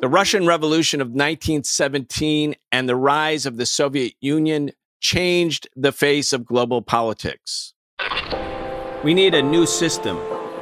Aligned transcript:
The 0.00 0.08
Russian 0.08 0.46
Revolution 0.46 1.00
of 1.00 1.08
1917 1.08 2.54
and 2.72 2.88
the 2.88 2.96
rise 2.96 3.46
of 3.46 3.56
the 3.56 3.66
Soviet 3.66 4.14
Union 4.20 4.72
changed 5.00 5.68
the 5.74 5.92
face 5.92 6.32
of 6.32 6.44
global 6.44 6.82
politics. 6.82 7.72
We 9.02 9.14
need 9.14 9.34
a 9.34 9.42
new 9.42 9.66
system. 9.66 10.18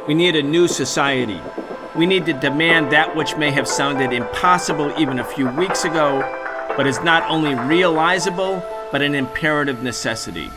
We 0.07 0.15
need 0.15 0.37
a 0.37 0.43
new 0.43 0.69
society. 0.69 1.41
We 1.97 2.07
need 2.07 2.27
to 2.27 2.33
demand 2.33 2.93
that 2.93 3.17
which 3.17 3.37
may 3.37 3.51
have 3.51 3.67
sounded 3.67 4.13
impossible 4.13 4.93
even 4.99 5.19
a 5.19 5.25
few 5.25 5.49
weeks 5.49 5.85
ago, 5.85 6.21
but 6.77 6.87
is 6.87 7.01
not 7.01 7.29
only 7.29 7.55
realizable, 7.55 8.63
but 8.93 9.03
an 9.03 9.15
imperative 9.15 9.83
necessity. 9.83 10.51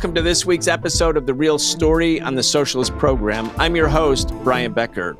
Welcome 0.00 0.14
to 0.14 0.22
this 0.22 0.46
week's 0.46 0.66
episode 0.66 1.18
of 1.18 1.26
The 1.26 1.34
Real 1.34 1.58
Story 1.58 2.22
on 2.22 2.34
the 2.34 2.42
Socialist 2.42 2.96
Program. 2.96 3.50
I'm 3.58 3.76
your 3.76 3.86
host, 3.86 4.32
Brian 4.42 4.72
Becker. 4.72 5.14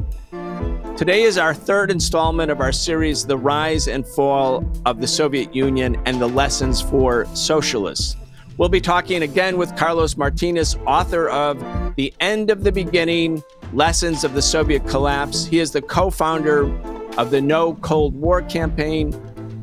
Today 0.96 1.24
is 1.24 1.36
our 1.36 1.52
third 1.52 1.90
installment 1.90 2.50
of 2.50 2.62
our 2.62 2.72
series, 2.72 3.26
The 3.26 3.36
Rise 3.36 3.88
and 3.88 4.06
Fall 4.08 4.66
of 4.86 5.02
the 5.02 5.06
Soviet 5.06 5.54
Union 5.54 6.00
and 6.06 6.18
the 6.18 6.26
Lessons 6.26 6.80
for 6.80 7.26
Socialists. 7.34 8.16
We'll 8.56 8.70
be 8.70 8.80
talking 8.80 9.22
again 9.22 9.58
with 9.58 9.76
Carlos 9.76 10.16
Martinez, 10.16 10.76
author 10.86 11.28
of 11.28 11.60
The 11.96 12.14
End 12.20 12.48
of 12.48 12.64
the 12.64 12.72
Beginning 12.72 13.42
Lessons 13.74 14.24
of 14.24 14.32
the 14.32 14.40
Soviet 14.40 14.86
Collapse. 14.86 15.44
He 15.44 15.58
is 15.58 15.72
the 15.72 15.82
co 15.82 16.08
founder 16.08 16.74
of 17.18 17.30
the 17.30 17.42
No 17.42 17.74
Cold 17.82 18.14
War 18.14 18.40
campaign 18.40 19.12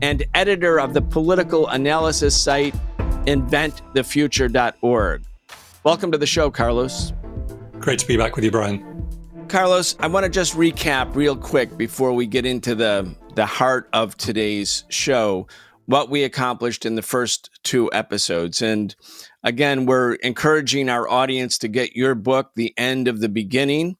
and 0.04 0.24
editor 0.36 0.80
of 0.80 0.94
the 0.94 1.02
political 1.02 1.70
analysis 1.70 2.40
site 2.40 2.76
inventthefuture.org. 3.28 5.23
Welcome 5.83 6.11
to 6.11 6.17
the 6.17 6.25
show, 6.25 6.50
Carlos. 6.50 7.14
Great 7.80 8.00
to 8.00 8.08
be 8.08 8.17
back 8.17 8.36
with 8.36 8.44
you, 8.44 8.52
Brian. 8.52 9.08
Carlos, 9.47 9.95
I 10.00 10.08
want 10.08 10.23
to 10.25 10.30
just 10.30 10.56
recap 10.56 11.16
real 11.16 11.36
quick 11.36 11.78
before 11.78 12.14
we 12.14 12.25
get 12.25 12.45
into 12.45 12.73
the, 12.73 13.16
the 13.36 13.45
heart 13.45 13.88
of 13.94 14.17
today's 14.17 14.84
show 14.89 15.47
what 15.86 16.09
we 16.09 16.23
accomplished 16.23 16.86
in 16.86 16.95
the 16.95 17.02
first 17.02 17.50
two 17.64 17.89
episodes. 17.94 18.61
And 18.61 18.94
again, 19.44 19.86
we're 19.86 20.16
encouraging 20.16 20.89
our 20.89 21.09
audience 21.09 21.58
to 21.59 21.69
get 21.69 21.95
your 21.95 22.14
book, 22.14 22.52
The 22.56 22.73
End 22.78 23.08
of 23.08 23.22
the 23.22 23.30
Beginning, 23.30 23.97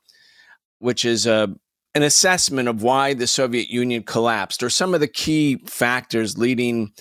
which 0.80 1.06
is 1.06 1.25
a 1.25 1.56
an 1.95 2.03
assessment 2.03 2.67
of 2.67 2.84
why 2.84 3.16
the 3.16 3.25
Soviet 3.25 3.69
Union 3.69 4.03
collapsed 4.03 4.62
or 4.62 4.69
some 4.69 4.94
of 4.94 5.00
the 5.00 5.08
key 5.08 5.58
factors 5.66 6.38
leading 6.38 6.91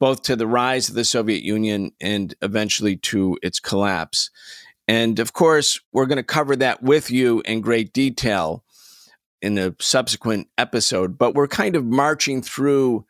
both 0.00 0.22
to 0.22 0.34
the 0.34 0.46
rise 0.46 0.88
of 0.88 0.94
the 0.96 1.04
Soviet 1.04 1.44
Union 1.44 1.92
and 2.00 2.34
eventually 2.42 2.96
to 2.96 3.38
its 3.42 3.60
collapse. 3.60 4.30
And 4.88 5.20
of 5.20 5.34
course, 5.34 5.78
we're 5.92 6.06
going 6.06 6.16
to 6.16 6.24
cover 6.24 6.56
that 6.56 6.82
with 6.82 7.10
you 7.10 7.42
in 7.44 7.60
great 7.60 7.92
detail 7.92 8.64
in 9.40 9.56
a 9.56 9.74
subsequent 9.78 10.48
episode, 10.58 11.16
but 11.16 11.34
we're 11.34 11.46
kind 11.46 11.76
of 11.76 11.84
marching 11.84 12.42
through 12.42 13.06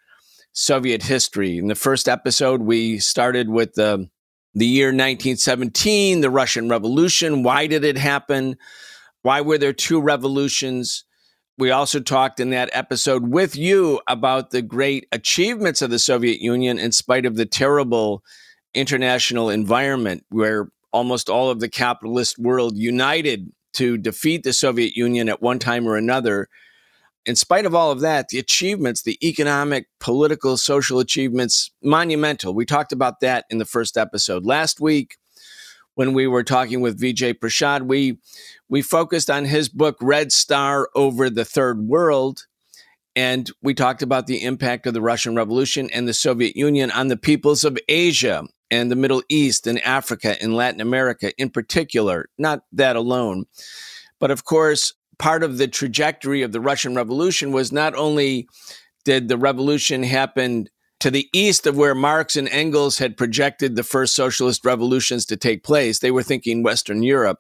Soviet 0.53 1.05
history. 1.05 1.59
In 1.59 1.69
the 1.69 1.75
first 1.75 2.09
episode, 2.09 2.61
we 2.61 2.99
started 2.99 3.49
with 3.49 3.75
the, 3.75 4.09
the 4.55 4.67
year 4.67 4.89
1917, 4.89 6.21
the 6.21 6.31
Russian 6.31 6.69
Revolution. 6.69 7.43
Why 7.43 7.67
did 7.67 7.85
it 7.85 7.97
happen? 7.97 8.57
Why 9.23 9.41
were 9.41 9.59
there 9.59 9.73
two 9.73 10.01
revolutions? 10.01 11.05
We 11.61 11.71
also 11.71 12.01
talked 12.01 12.41
in 12.41 12.49
that 12.51 12.71
episode 12.73 13.29
with 13.29 13.55
you 13.55 14.01
about 14.07 14.51
the 14.51 14.63
great 14.63 15.07
achievements 15.13 15.83
of 15.83 15.91
the 15.91 15.99
Soviet 15.99 16.41
Union 16.41 16.79
in 16.79 16.91
spite 16.91 17.27
of 17.27 17.37
the 17.37 17.45
terrible 17.45 18.25
international 18.73 19.51
environment 19.51 20.25
where 20.31 20.71
almost 20.91 21.29
all 21.29 21.51
of 21.51 21.61
the 21.61 21.69
capitalist 21.69 22.39
world 22.39 22.79
united 22.79 23.53
to 23.75 23.99
defeat 23.99 24.43
the 24.43 24.55
Soviet 24.55 24.97
Union 24.97 25.29
at 25.29 25.43
one 25.43 25.59
time 25.59 25.87
or 25.87 25.97
another. 25.97 26.49
In 27.27 27.37
spite 27.37 27.67
of 27.67 27.75
all 27.75 27.91
of 27.91 28.01
that, 28.01 28.29
the 28.29 28.39
achievements, 28.39 29.03
the 29.03 29.19
economic, 29.23 29.87
political, 30.01 30.57
social 30.57 30.99
achievements, 30.99 31.73
monumental. 31.83 32.55
We 32.55 32.65
talked 32.65 32.93
about 32.93 33.21
that 33.21 33.45
in 33.51 33.59
the 33.59 33.67
first 33.67 33.99
episode. 33.99 34.47
Last 34.47 34.81
week, 34.81 35.19
when 36.01 36.15
we 36.15 36.27
were 36.27 36.43
talking 36.43 36.81
with 36.81 36.99
Vijay 36.99 37.35
Prashad, 37.35 37.83
we 37.83 38.17
we 38.71 38.81
focused 38.81 39.29
on 39.29 39.45
his 39.45 39.69
book 39.69 39.99
Red 40.01 40.33
Star 40.33 40.89
over 40.95 41.29
the 41.29 41.45
Third 41.45 41.83
World, 41.83 42.47
and 43.15 43.51
we 43.61 43.75
talked 43.75 44.01
about 44.01 44.27
the 44.27 44.43
impact 44.43 44.87
of 44.87 44.95
the 44.95 45.03
Russian 45.03 45.37
Revolution 45.37 45.91
and 45.91 46.09
the 46.09 46.15
Soviet 46.15 46.57
Union 46.57 46.91
on 46.91 47.09
the 47.09 47.19
peoples 47.19 47.65
of 47.65 47.77
Asia 47.87 48.45
and 48.71 48.91
the 48.91 48.97
Middle 48.97 49.23
East 49.29 49.67
and 49.67 49.79
Africa 49.81 50.43
and 50.43 50.57
Latin 50.57 50.81
America 50.81 51.33
in 51.37 51.51
particular. 51.51 52.31
Not 52.39 52.63
that 52.73 52.97
alone, 52.97 53.45
but 54.19 54.31
of 54.31 54.47
course, 54.47 54.95
part 55.19 55.43
of 55.43 55.59
the 55.59 55.69
trajectory 55.69 56.41
of 56.41 56.53
the 56.53 56.63
Russian 56.63 56.95
Revolution 56.95 57.53
was 57.53 57.73
not 57.73 57.95
only 57.95 58.49
did 59.05 59.29
the 59.29 59.37
revolution 59.37 60.03
happen 60.03 60.71
to 61.01 61.11
the 61.11 61.29
east 61.33 61.67
of 61.67 61.77
where 61.77 61.95
Marx 61.95 62.37
and 62.37 62.49
Engels 62.49 62.99
had 62.99 63.17
projected 63.17 63.75
the 63.75 63.83
first 63.83 64.15
socialist 64.15 64.65
revolutions 64.65 65.25
to 65.27 65.37
take 65.37 65.65
place. 65.65 65.99
They 65.99 66.11
were 66.11 66.23
thinking 66.23 66.63
Western 66.63 67.03
Europe. 67.03 67.39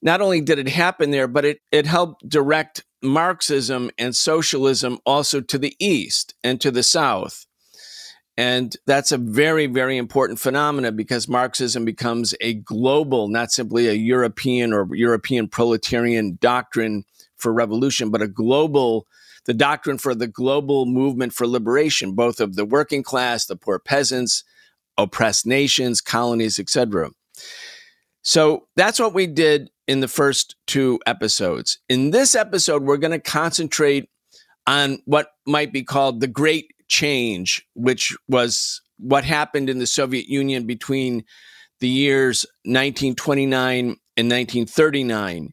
Not 0.00 0.20
only 0.20 0.40
did 0.40 0.58
it 0.58 0.68
happen 0.68 1.10
there, 1.10 1.28
but 1.28 1.44
it, 1.44 1.60
it 1.70 1.86
helped 1.86 2.28
direct 2.28 2.84
Marxism 3.02 3.90
and 3.98 4.14
socialism 4.14 4.98
also 5.04 5.40
to 5.40 5.58
the 5.58 5.76
east 5.78 6.34
and 6.42 6.60
to 6.60 6.70
the 6.70 6.82
south. 6.82 7.46
And 8.36 8.74
that's 8.86 9.12
a 9.12 9.18
very, 9.18 9.66
very 9.66 9.98
important 9.98 10.38
phenomenon 10.38 10.96
because 10.96 11.28
Marxism 11.28 11.84
becomes 11.84 12.34
a 12.40 12.54
global, 12.54 13.28
not 13.28 13.52
simply 13.52 13.88
a 13.88 13.92
European 13.92 14.72
or 14.72 14.88
European 14.94 15.48
proletarian 15.48 16.38
doctrine 16.40 17.04
for 17.36 17.52
revolution, 17.52 18.10
but 18.10 18.22
a 18.22 18.28
global 18.28 19.06
the 19.46 19.54
doctrine 19.54 19.98
for 19.98 20.14
the 20.14 20.28
global 20.28 20.86
movement 20.86 21.32
for 21.32 21.46
liberation, 21.46 22.14
both 22.14 22.40
of 22.40 22.54
the 22.54 22.64
working 22.64 23.02
class, 23.02 23.46
the 23.46 23.56
poor 23.56 23.78
peasants, 23.78 24.44
oppressed 24.96 25.46
nations, 25.46 26.00
colonies, 26.00 26.58
etc. 26.58 27.10
So 28.22 28.68
that's 28.76 29.00
what 29.00 29.14
we 29.14 29.26
did 29.26 29.70
in 29.88 30.00
the 30.00 30.08
first 30.08 30.56
two 30.66 31.00
episodes. 31.06 31.78
In 31.88 32.10
this 32.10 32.34
episode, 32.34 32.84
we're 32.84 32.96
going 32.96 33.10
to 33.10 33.18
concentrate 33.18 34.08
on 34.66 35.00
what 35.06 35.30
might 35.46 35.72
be 35.72 35.82
called 35.82 36.20
the 36.20 36.28
Great 36.28 36.72
Change, 36.88 37.66
which 37.74 38.16
was 38.28 38.80
what 38.98 39.24
happened 39.24 39.68
in 39.68 39.80
the 39.80 39.86
Soviet 39.86 40.26
Union 40.26 40.66
between 40.66 41.24
the 41.80 41.88
years 41.88 42.46
1929 42.64 43.80
and 43.80 43.96
1939. 44.30 45.52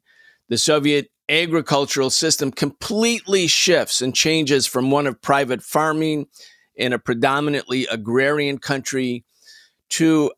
The 0.49 0.57
Soviet 0.57 1.09
agricultural 1.29 2.09
system 2.09 2.51
completely 2.51 3.47
shifts 3.47 4.01
and 4.01 4.15
changes 4.15 4.65
from 4.65 4.91
one 4.91 5.07
of 5.07 5.21
private 5.21 5.61
farming 5.61 6.27
in 6.75 6.91
a 6.91 6.99
predominantly 6.99 7.85
agrarian 7.87 8.57
country 8.57 9.23
to 9.89 10.31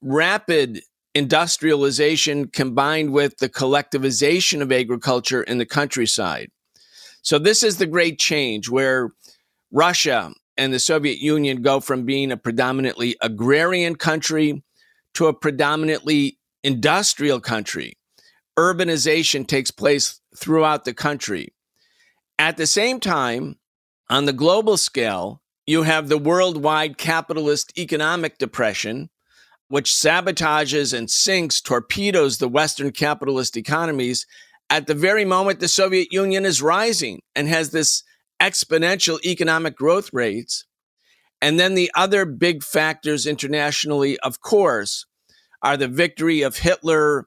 rapid 0.00 0.80
industrialization 1.14 2.48
combined 2.48 3.12
with 3.12 3.38
the 3.38 3.48
collectivization 3.48 4.60
of 4.60 4.70
agriculture 4.70 5.42
in 5.42 5.58
the 5.58 5.66
countryside. 5.66 6.50
So, 7.22 7.38
this 7.38 7.62
is 7.62 7.78
the 7.78 7.86
great 7.86 8.18
change 8.18 8.68
where 8.68 9.10
Russia 9.72 10.32
and 10.56 10.72
the 10.72 10.78
Soviet 10.78 11.18
Union 11.18 11.62
go 11.62 11.80
from 11.80 12.04
being 12.04 12.30
a 12.30 12.36
predominantly 12.36 13.16
agrarian 13.20 13.96
country 13.96 14.62
to 15.14 15.26
a 15.26 15.34
predominantly 15.34 16.38
industrial 16.62 17.40
country 17.40 17.98
urbanization 18.58 19.46
takes 19.46 19.70
place 19.70 20.20
throughout 20.38 20.84
the 20.84 20.94
country. 20.94 21.52
At 22.38 22.56
the 22.56 22.66
same 22.66 23.00
time, 23.00 23.56
on 24.08 24.24
the 24.24 24.32
global 24.32 24.76
scale, 24.76 25.42
you 25.66 25.82
have 25.82 26.08
the 26.08 26.18
worldwide 26.18 26.96
capitalist 26.96 27.76
economic 27.78 28.38
depression, 28.38 29.10
which 29.68 29.90
sabotages 29.90 30.96
and 30.96 31.10
sinks, 31.10 31.60
torpedoes 31.60 32.38
the 32.38 32.48
Western 32.48 32.90
capitalist 32.90 33.56
economies 33.56 34.26
at 34.70 34.86
the 34.86 34.94
very 34.94 35.24
moment 35.24 35.60
the 35.60 35.68
Soviet 35.68 36.12
Union 36.12 36.44
is 36.44 36.62
rising 36.62 37.22
and 37.34 37.48
has 37.48 37.70
this 37.70 38.02
exponential 38.40 39.22
economic 39.24 39.76
growth 39.76 40.10
rates. 40.12 40.64
And 41.40 41.58
then 41.58 41.74
the 41.74 41.90
other 41.94 42.24
big 42.24 42.62
factors 42.62 43.26
internationally, 43.26 44.18
of 44.20 44.40
course, 44.40 45.06
are 45.62 45.76
the 45.76 45.88
victory 45.88 46.42
of 46.42 46.58
Hitler 46.58 47.26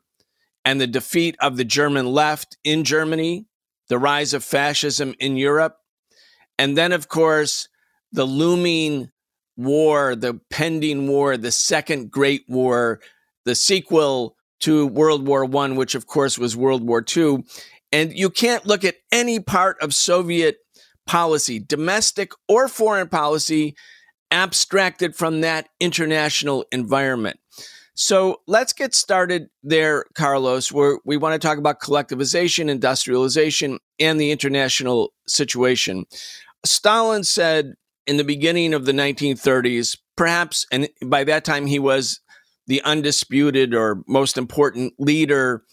and 0.63 0.79
the 0.79 0.87
defeat 0.87 1.35
of 1.39 1.57
the 1.57 1.65
German 1.65 2.05
left 2.05 2.57
in 2.63 2.83
Germany, 2.83 3.45
the 3.89 3.97
rise 3.97 4.33
of 4.33 4.43
fascism 4.43 5.15
in 5.19 5.37
Europe, 5.37 5.77
and 6.57 6.77
then, 6.77 6.91
of 6.91 7.07
course, 7.07 7.67
the 8.11 8.25
looming 8.25 9.09
war, 9.57 10.15
the 10.15 10.39
pending 10.49 11.07
war, 11.07 11.37
the 11.37 11.51
second 11.51 12.11
great 12.11 12.43
war, 12.47 12.99
the 13.45 13.55
sequel 13.55 14.35
to 14.61 14.85
World 14.87 15.25
War 15.25 15.43
One, 15.43 15.75
which 15.75 15.95
of 15.95 16.05
course 16.07 16.37
was 16.37 16.55
World 16.55 16.85
War 16.85 17.01
Two. 17.01 17.43
And 17.91 18.17
you 18.17 18.29
can't 18.29 18.65
look 18.65 18.85
at 18.85 18.95
any 19.11 19.39
part 19.39 19.81
of 19.81 19.93
Soviet 19.93 20.57
policy, 21.05 21.59
domestic 21.59 22.31
or 22.47 22.67
foreign 22.67 23.09
policy, 23.09 23.75
abstracted 24.29 25.15
from 25.15 25.41
that 25.41 25.67
international 25.79 26.63
environment. 26.71 27.39
So 27.93 28.41
let's 28.47 28.73
get 28.73 28.95
started 28.95 29.49
there, 29.63 30.05
Carlos, 30.15 30.71
where 30.71 30.99
we 31.05 31.17
want 31.17 31.39
to 31.39 31.45
talk 31.45 31.57
about 31.57 31.81
collectivization, 31.81 32.69
industrialization, 32.69 33.79
and 33.99 34.19
the 34.19 34.31
international 34.31 35.13
situation. 35.27 36.05
Stalin 36.65 37.23
said 37.23 37.73
in 38.07 38.17
the 38.17 38.23
beginning 38.23 38.73
of 38.73 38.85
the 38.85 38.91
1930s, 38.91 39.97
perhaps, 40.15 40.65
and 40.71 40.89
by 41.05 41.23
that 41.25 41.43
time 41.43 41.65
he 41.65 41.79
was 41.79 42.21
the 42.67 42.81
undisputed 42.83 43.73
or 43.73 44.03
most 44.07 44.37
important 44.37 44.93
leader, 44.97 45.63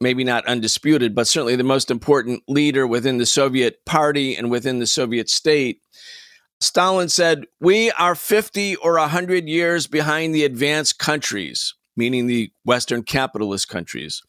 maybe 0.00 0.24
not 0.24 0.46
undisputed, 0.46 1.14
but 1.14 1.28
certainly 1.28 1.56
the 1.56 1.64
most 1.64 1.90
important 1.90 2.42
leader 2.48 2.86
within 2.86 3.18
the 3.18 3.26
Soviet 3.26 3.84
party 3.84 4.34
and 4.34 4.50
within 4.50 4.78
the 4.78 4.86
Soviet 4.86 5.28
state. 5.28 5.80
Stalin 6.60 7.08
said, 7.08 7.46
We 7.60 7.90
are 7.92 8.14
50 8.14 8.76
or 8.76 8.98
100 8.98 9.48
years 9.48 9.86
behind 9.86 10.34
the 10.34 10.44
advanced 10.44 10.98
countries, 10.98 11.74
meaning 11.96 12.26
the 12.26 12.52
Western 12.64 13.02
capitalist 13.02 13.68
countries. 13.68 14.22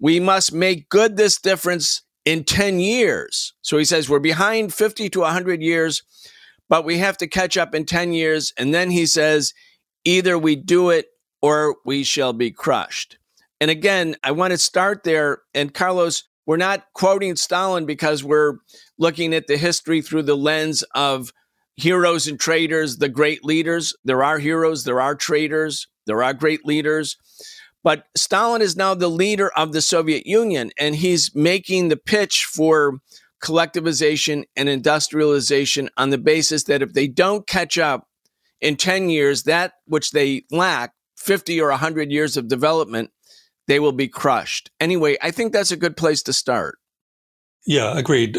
We 0.00 0.18
must 0.18 0.52
make 0.52 0.88
good 0.88 1.16
this 1.16 1.40
difference 1.40 2.02
in 2.24 2.44
10 2.44 2.80
years. 2.80 3.54
So 3.62 3.78
he 3.78 3.84
says, 3.84 4.08
We're 4.08 4.18
behind 4.18 4.74
50 4.74 5.08
to 5.10 5.20
100 5.20 5.62
years, 5.62 6.02
but 6.68 6.84
we 6.84 6.98
have 6.98 7.16
to 7.18 7.28
catch 7.28 7.56
up 7.56 7.74
in 7.74 7.84
10 7.84 8.12
years. 8.12 8.52
And 8.56 8.74
then 8.74 8.90
he 8.90 9.06
says, 9.06 9.54
Either 10.04 10.36
we 10.36 10.56
do 10.56 10.90
it 10.90 11.06
or 11.40 11.76
we 11.84 12.02
shall 12.02 12.32
be 12.32 12.50
crushed. 12.50 13.18
And 13.60 13.70
again, 13.70 14.16
I 14.24 14.32
want 14.32 14.52
to 14.52 14.58
start 14.58 15.04
there. 15.04 15.42
And 15.54 15.72
Carlos, 15.72 16.24
we're 16.46 16.56
not 16.56 16.86
quoting 16.94 17.36
Stalin 17.36 17.86
because 17.86 18.24
we're 18.24 18.58
looking 18.98 19.34
at 19.34 19.46
the 19.46 19.56
history 19.56 20.00
through 20.02 20.22
the 20.22 20.36
lens 20.36 20.82
of 20.94 21.32
heroes 21.80 22.26
and 22.26 22.38
traitors, 22.38 22.98
the 22.98 23.08
great 23.08 23.44
leaders. 23.44 23.94
There 24.04 24.22
are 24.22 24.38
heroes, 24.38 24.84
there 24.84 25.00
are 25.00 25.14
traitors, 25.14 25.86
there 26.06 26.22
are 26.22 26.34
great 26.34 26.64
leaders. 26.64 27.16
But 27.82 28.04
Stalin 28.16 28.62
is 28.62 28.76
now 28.76 28.94
the 28.94 29.08
leader 29.08 29.50
of 29.56 29.72
the 29.72 29.80
Soviet 29.80 30.26
Union, 30.26 30.70
and 30.78 30.96
he's 30.96 31.34
making 31.34 31.88
the 31.88 31.96
pitch 31.96 32.46
for 32.52 32.98
collectivization 33.42 34.44
and 34.54 34.68
industrialization 34.68 35.88
on 35.96 36.10
the 36.10 36.18
basis 36.18 36.64
that 36.64 36.82
if 36.82 36.92
they 36.92 37.08
don't 37.08 37.46
catch 37.46 37.78
up 37.78 38.06
in 38.60 38.76
10 38.76 39.08
years, 39.08 39.44
that 39.44 39.72
which 39.86 40.10
they 40.10 40.42
lack, 40.50 40.92
50 41.16 41.60
or 41.60 41.70
100 41.70 42.10
years 42.12 42.36
of 42.36 42.48
development, 42.48 43.10
they 43.66 43.80
will 43.80 43.92
be 43.92 44.08
crushed. 44.08 44.70
Anyway, 44.78 45.16
I 45.22 45.30
think 45.30 45.52
that's 45.52 45.70
a 45.70 45.76
good 45.76 45.96
place 45.96 46.22
to 46.24 46.32
start. 46.32 46.78
Yeah, 47.66 47.96
agreed. 47.96 48.38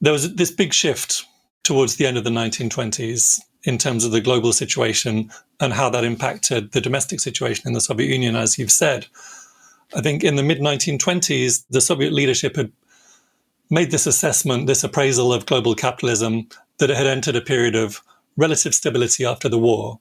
There 0.00 0.12
was 0.12 0.34
this 0.34 0.50
big 0.50 0.74
shift 0.74 1.24
towards 1.66 1.96
the 1.96 2.06
end 2.06 2.16
of 2.16 2.22
the 2.22 2.30
1920s 2.30 3.40
in 3.64 3.76
terms 3.76 4.04
of 4.04 4.12
the 4.12 4.20
global 4.20 4.52
situation 4.52 5.28
and 5.58 5.72
how 5.72 5.90
that 5.90 6.04
impacted 6.04 6.70
the 6.70 6.80
domestic 6.80 7.18
situation 7.18 7.66
in 7.66 7.72
the 7.72 7.80
Soviet 7.80 8.06
Union, 8.06 8.36
as 8.36 8.56
you've 8.56 8.70
said. 8.70 9.06
I 9.92 10.00
think 10.00 10.22
in 10.22 10.36
the 10.36 10.44
mid 10.44 10.60
1920s, 10.60 11.64
the 11.68 11.80
Soviet 11.80 12.12
leadership 12.12 12.54
had 12.54 12.70
made 13.68 13.90
this 13.90 14.06
assessment, 14.06 14.68
this 14.68 14.84
appraisal 14.84 15.32
of 15.32 15.46
global 15.46 15.74
capitalism, 15.74 16.48
that 16.78 16.90
it 16.90 16.96
had 16.96 17.08
entered 17.08 17.34
a 17.34 17.40
period 17.40 17.74
of 17.74 18.00
relative 18.36 18.72
stability 18.72 19.24
after 19.24 19.48
the 19.48 19.58
war. 19.58 19.98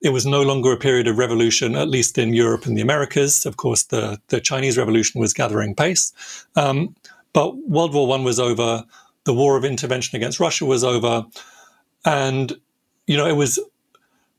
It 0.00 0.10
was 0.10 0.24
no 0.24 0.40
longer 0.40 0.72
a 0.72 0.78
period 0.78 1.08
of 1.08 1.18
revolution, 1.18 1.74
at 1.74 1.88
least 1.88 2.16
in 2.16 2.32
Europe 2.32 2.64
and 2.64 2.76
the 2.76 2.82
Americas. 2.82 3.44
Of 3.44 3.58
course, 3.58 3.82
the, 3.82 4.18
the 4.28 4.40
Chinese 4.40 4.78
Revolution 4.78 5.20
was 5.20 5.34
gathering 5.34 5.74
pace. 5.74 6.14
Um, 6.54 6.96
but 7.34 7.54
World 7.68 7.92
War 7.92 8.16
I 8.16 8.22
was 8.22 8.40
over 8.40 8.84
the 9.26 9.34
war 9.34 9.56
of 9.56 9.64
intervention 9.64 10.16
against 10.16 10.40
Russia 10.40 10.64
was 10.64 10.82
over. 10.82 11.26
And, 12.04 12.58
you 13.06 13.16
know, 13.16 13.26
it 13.26 13.36
was 13.36 13.58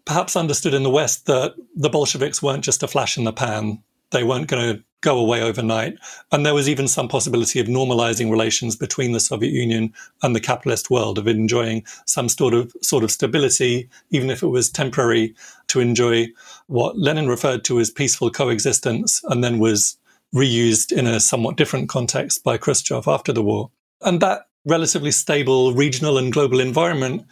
perhaps 0.06 0.36
understood 0.36 0.74
in 0.74 0.84
the 0.84 0.90
West 0.90 1.26
that 1.28 1.54
the 1.76 1.90
Bolsheviks 1.90 2.42
weren't 2.42 2.64
just 2.64 2.82
a 2.82 2.88
flash 2.88 3.18
in 3.18 3.26
the 3.26 3.34
pan. 3.34 3.84
They 4.12 4.24
weren't 4.24 4.48
going 4.48 4.78
to 4.78 4.84
go 5.02 5.20
away 5.20 5.42
overnight. 5.42 5.98
And 6.32 6.46
there 6.46 6.54
was 6.54 6.70
even 6.70 6.88
some 6.88 7.10
possibility 7.10 7.60
of 7.60 7.68
normalizing 7.68 8.32
relations 8.32 8.78
between 8.78 9.12
the 9.12 9.20
Soviet 9.20 9.52
Union 9.52 9.94
and 10.24 10.34
the 10.34 10.40
capitalist 10.40 10.90
world, 10.90 11.18
of 11.18 11.28
enjoying 11.28 11.84
some 12.06 12.30
sort 12.30 12.54
of 12.54 12.74
sort 12.82 13.04
of 13.04 13.12
stability, 13.12 13.90
even 14.10 14.30
if 14.30 14.42
it 14.42 14.48
was 14.48 14.70
temporary, 14.70 15.36
to 15.68 15.82
enjoy 15.82 16.28
what 16.68 16.98
Lenin 16.98 17.28
referred 17.28 17.66
to 17.66 17.80
as 17.80 17.92
peaceful 17.92 18.32
coexistence, 18.32 19.22
and 19.26 19.44
then 19.44 19.60
was 19.60 19.98
reused 20.34 20.92
in 20.92 21.06
a 21.06 21.20
somewhat 21.20 21.58
different 21.58 21.90
context 21.90 22.44
by 22.44 22.58
Khrushchev 22.58 23.08
after 23.08 23.34
the 23.34 23.44
war. 23.44 23.70
And 24.02 24.22
that 24.22 24.47
relatively 24.68 25.12
stable 25.12 25.74
regional 25.74 26.18
and 26.18 26.32
global 26.32 26.60
environment 26.60 27.26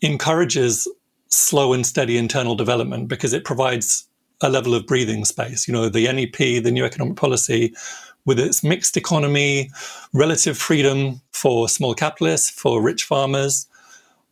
encourages 0.00 0.88
slow 1.28 1.72
and 1.72 1.86
steady 1.86 2.18
internal 2.18 2.54
development 2.54 3.08
because 3.08 3.32
it 3.32 3.44
provides 3.44 4.06
a 4.42 4.50
level 4.50 4.74
of 4.74 4.86
breathing 4.86 5.24
space. 5.24 5.66
You 5.66 5.72
know, 5.72 5.88
the 5.88 6.12
NEP, 6.12 6.62
the 6.62 6.70
new 6.70 6.84
economic 6.84 7.16
policy, 7.16 7.74
with 8.24 8.38
its 8.38 8.62
mixed 8.62 8.96
economy, 8.96 9.70
relative 10.12 10.58
freedom 10.58 11.20
for 11.32 11.68
small 11.68 11.94
capitalists, 11.94 12.50
for 12.50 12.82
rich 12.82 13.04
farmers, 13.04 13.66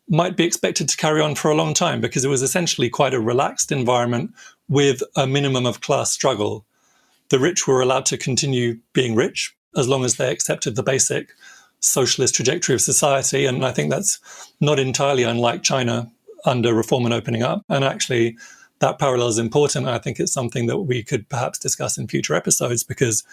might 0.09 0.35
be 0.35 0.43
expected 0.43 0.89
to 0.89 0.97
carry 0.97 1.21
on 1.21 1.35
for 1.35 1.49
a 1.49 1.55
long 1.55 1.73
time 1.73 2.01
because 2.01 2.25
it 2.25 2.29
was 2.29 2.41
essentially 2.41 2.89
quite 2.89 3.13
a 3.13 3.19
relaxed 3.19 3.71
environment 3.71 4.31
with 4.67 5.01
a 5.15 5.25
minimum 5.25 5.65
of 5.65 5.81
class 5.81 6.11
struggle. 6.11 6.65
The 7.29 7.39
rich 7.39 7.65
were 7.65 7.81
allowed 7.81 8.05
to 8.07 8.17
continue 8.17 8.79
being 8.93 9.15
rich 9.15 9.55
as 9.77 9.87
long 9.87 10.03
as 10.03 10.15
they 10.17 10.29
accepted 10.29 10.75
the 10.75 10.83
basic 10.83 11.33
socialist 11.81 12.35
trajectory 12.35 12.75
of 12.75 12.81
society. 12.81 13.45
And 13.45 13.65
I 13.65 13.71
think 13.71 13.91
that's 13.91 14.19
not 14.61 14.79
entirely 14.79 15.23
unlike 15.23 15.63
China 15.63 16.09
under 16.45 16.73
reform 16.73 17.05
and 17.05 17.13
opening 17.13 17.43
up. 17.43 17.65
And 17.69 17.83
actually, 17.83 18.37
that 18.79 18.97
parallel 18.97 19.27
is 19.27 19.37
important. 19.37 19.87
I 19.87 19.99
think 19.99 20.19
it's 20.19 20.33
something 20.33 20.67
that 20.67 20.79
we 20.79 21.03
could 21.03 21.27
perhaps 21.29 21.59
discuss 21.59 21.97
in 21.97 22.07
future 22.07 22.33
episodes 22.33 22.83
because 22.83 23.23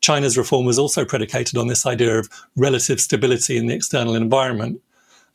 China's 0.00 0.38
reform 0.38 0.64
was 0.64 0.78
also 0.78 1.04
predicated 1.04 1.56
on 1.56 1.66
this 1.66 1.86
idea 1.86 2.18
of 2.18 2.28
relative 2.56 3.00
stability 3.00 3.56
in 3.56 3.66
the 3.66 3.74
external 3.74 4.14
environment. 4.14 4.80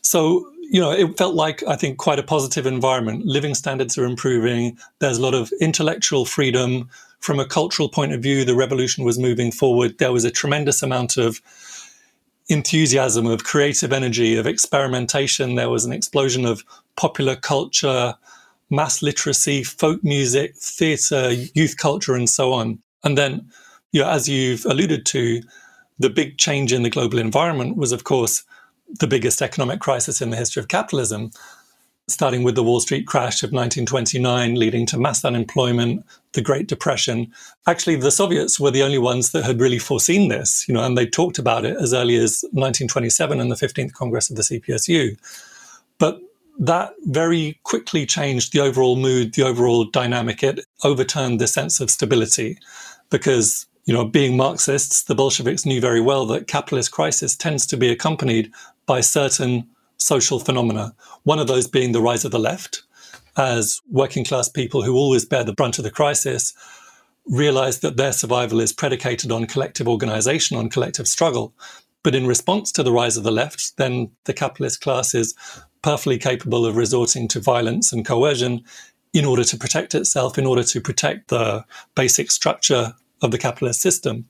So, 0.02 0.50
you 0.70 0.80
know, 0.80 0.92
it 0.92 1.18
felt 1.18 1.36
like, 1.36 1.64
I 1.68 1.76
think, 1.76 1.98
quite 1.98 2.20
a 2.20 2.24
positive 2.24 2.66
environment. 2.66 3.26
Living 3.26 3.56
standards 3.56 3.98
are 3.98 4.06
improving. 4.06 4.78
There's 5.00 5.18
a 5.18 5.22
lot 5.22 5.34
of 5.34 5.52
intellectual 5.60 6.26
freedom. 6.26 6.90
From 7.20 7.40
a 7.40 7.46
cultural 7.46 7.88
point 7.88 8.14
of 8.14 8.22
view, 8.22 8.44
the 8.44 8.56
revolution 8.56 9.06
was 9.06 9.18
moving 9.18 9.52
forward. 9.52 9.98
There 9.98 10.12
was 10.12 10.26
a 10.26 10.32
tremendous 10.32 10.82
amount 10.84 11.16
of 11.18 11.42
enthusiasm, 12.48 13.26
of 13.26 13.44
creative 13.44 13.94
energy, 13.94 14.36
of 14.36 14.48
experimentation. 14.48 15.56
There 15.56 15.70
was 15.70 15.86
an 15.86 15.94
explosion 15.94 16.46
of 16.46 16.64
popular 16.96 17.36
culture, 17.36 18.16
mass 18.70 19.02
literacy, 19.02 19.64
folk 19.64 20.04
music, 20.04 20.56
theatre, 20.56 21.32
youth 21.32 21.78
culture, 21.78 22.16
and 22.16 22.30
so 22.30 22.54
on. 22.54 22.80
And 23.04 23.18
then, 23.18 23.50
you 23.92 24.02
know, 24.02 24.10
as 24.10 24.28
you've 24.28 24.66
alluded 24.66 25.06
to, 25.08 25.42
the 26.00 26.10
big 26.10 26.38
change 26.38 26.74
in 26.74 26.84
the 26.84 26.90
global 26.90 27.20
environment 27.20 27.78
was, 27.78 27.92
of 27.92 28.04
course, 28.04 28.44
the 29.00 29.08
biggest 29.08 29.42
economic 29.42 29.80
crisis 29.80 30.22
in 30.22 30.30
the 30.30 30.38
history 30.38 30.60
of 30.60 30.68
capitalism 30.68 31.32
starting 32.08 32.44
with 32.44 32.56
the 32.56 32.64
Wall 32.64 32.80
Street 32.80 33.08
crash 33.08 33.44
of 33.44 33.52
1929, 33.52 34.56
leading 34.56 34.86
to 34.88 34.98
mass 34.98 35.24
unemployment, 35.24 36.06
the 36.34 36.42
Great 36.42 36.68
Depression. 36.68 37.32
Actually, 37.68 37.96
the 37.96 38.12
Soviets 38.12 38.60
were 38.60 38.72
the 38.72 38.84
only 38.84 38.98
ones 38.98 39.32
that 39.32 39.44
had 39.44 39.62
really 39.62 39.80
foreseen 39.80 40.28
this, 40.28 40.68
you 40.68 40.74
know, 40.74 40.84
and 40.84 40.98
they 40.98 41.06
talked 41.06 41.40
about 41.40 41.66
it 41.66 41.78
as 41.78 41.94
early 41.94 42.16
as 42.16 42.44
1927 42.52 43.40
and 43.40 43.52
the 43.52 43.56
15th 43.56 43.94
Congress 43.94 44.30
of 44.30 44.36
the 44.36 44.44
CPSU. 44.44 45.18
But 45.98 46.20
that 46.60 46.94
very 47.06 47.60
quickly 47.64 48.06
changed 48.06 48.54
the 48.54 48.60
overall 48.60 48.96
mood, 48.96 49.34
the 49.34 49.44
overall 49.44 49.86
dynamic. 49.86 50.44
It 50.44 50.66
overturned 50.84 51.40
the 51.40 51.48
sense 51.48 51.80
of 51.80 51.90
stability 51.90 52.58
because, 53.10 53.66
you 53.86 53.94
know, 53.94 54.06
being 54.06 54.38
Marxists, 54.38 55.04
the 55.04 55.16
Bolsheviks 55.16 55.66
knew 55.66 55.82
very 55.82 56.02
well 56.02 56.26
that 56.28 56.48
capitalist 56.48 56.92
crisis 56.92 57.36
tends 57.36 57.66
to 57.68 57.78
be 57.78 57.90
accompanied 57.90 58.52
by 58.86 59.02
certain 59.02 59.68
social 59.98 60.40
phenomena. 60.40 60.94
One 61.24 61.40
of 61.40 61.48
those 61.48 61.68
being 61.68 61.92
the 61.92 62.02
rise 62.02 62.26
of 62.26 62.32
the 62.32 62.40
left, 62.40 62.84
as 63.38 63.82
working 63.90 64.24
class 64.24 64.50
people 64.50 64.84
who 64.84 64.96
always 64.96 65.26
bear 65.26 65.44
the 65.44 65.54
brunt 65.54 65.78
of 65.78 65.84
the 65.84 65.92
crisis 65.92 66.54
realize 67.26 67.80
that 67.80 67.98
their 67.98 68.12
survival 68.12 68.60
is 68.60 68.74
predicated 68.74 69.32
on 69.32 69.46
collective 69.46 69.88
organization, 69.88 70.58
on 70.58 70.70
collective 70.70 71.08
struggle. 71.08 71.54
But 72.04 72.16
in 72.16 72.28
response 72.28 72.72
to 72.74 72.84
the 72.84 72.92
rise 72.92 73.16
of 73.16 73.24
the 73.24 73.32
left, 73.32 73.78
then 73.78 74.12
the 74.26 74.34
capitalist 74.34 74.82
class 74.82 75.16
is 75.16 75.34
perfectly 75.82 76.18
capable 76.18 76.66
of 76.66 76.76
resorting 76.76 77.28
to 77.30 77.40
violence 77.40 77.94
and 77.94 78.06
coercion 78.06 78.64
in 79.14 79.26
order 79.26 79.44
to 79.44 79.58
protect 79.58 79.96
itself, 79.96 80.38
in 80.38 80.46
order 80.46 80.64
to 80.64 80.82
protect 80.82 81.30
the 81.30 81.64
basic 81.96 82.32
structure 82.32 82.94
of 83.22 83.32
the 83.32 83.38
capitalist 83.38 83.80
system. 83.80 84.26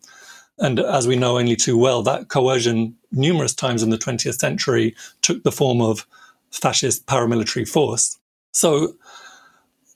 And 0.59 0.79
as 0.79 1.07
we 1.07 1.15
know 1.15 1.39
only 1.39 1.55
too 1.55 1.77
well, 1.77 2.03
that 2.03 2.27
coercion, 2.27 2.95
numerous 3.11 3.55
times 3.55 3.81
in 3.81 3.89
the 3.89 3.97
20th 3.97 4.37
century, 4.37 4.95
took 5.21 5.43
the 5.43 5.51
form 5.51 5.81
of 5.81 6.05
fascist 6.51 7.07
paramilitary 7.07 7.67
force. 7.67 8.19
So 8.53 8.95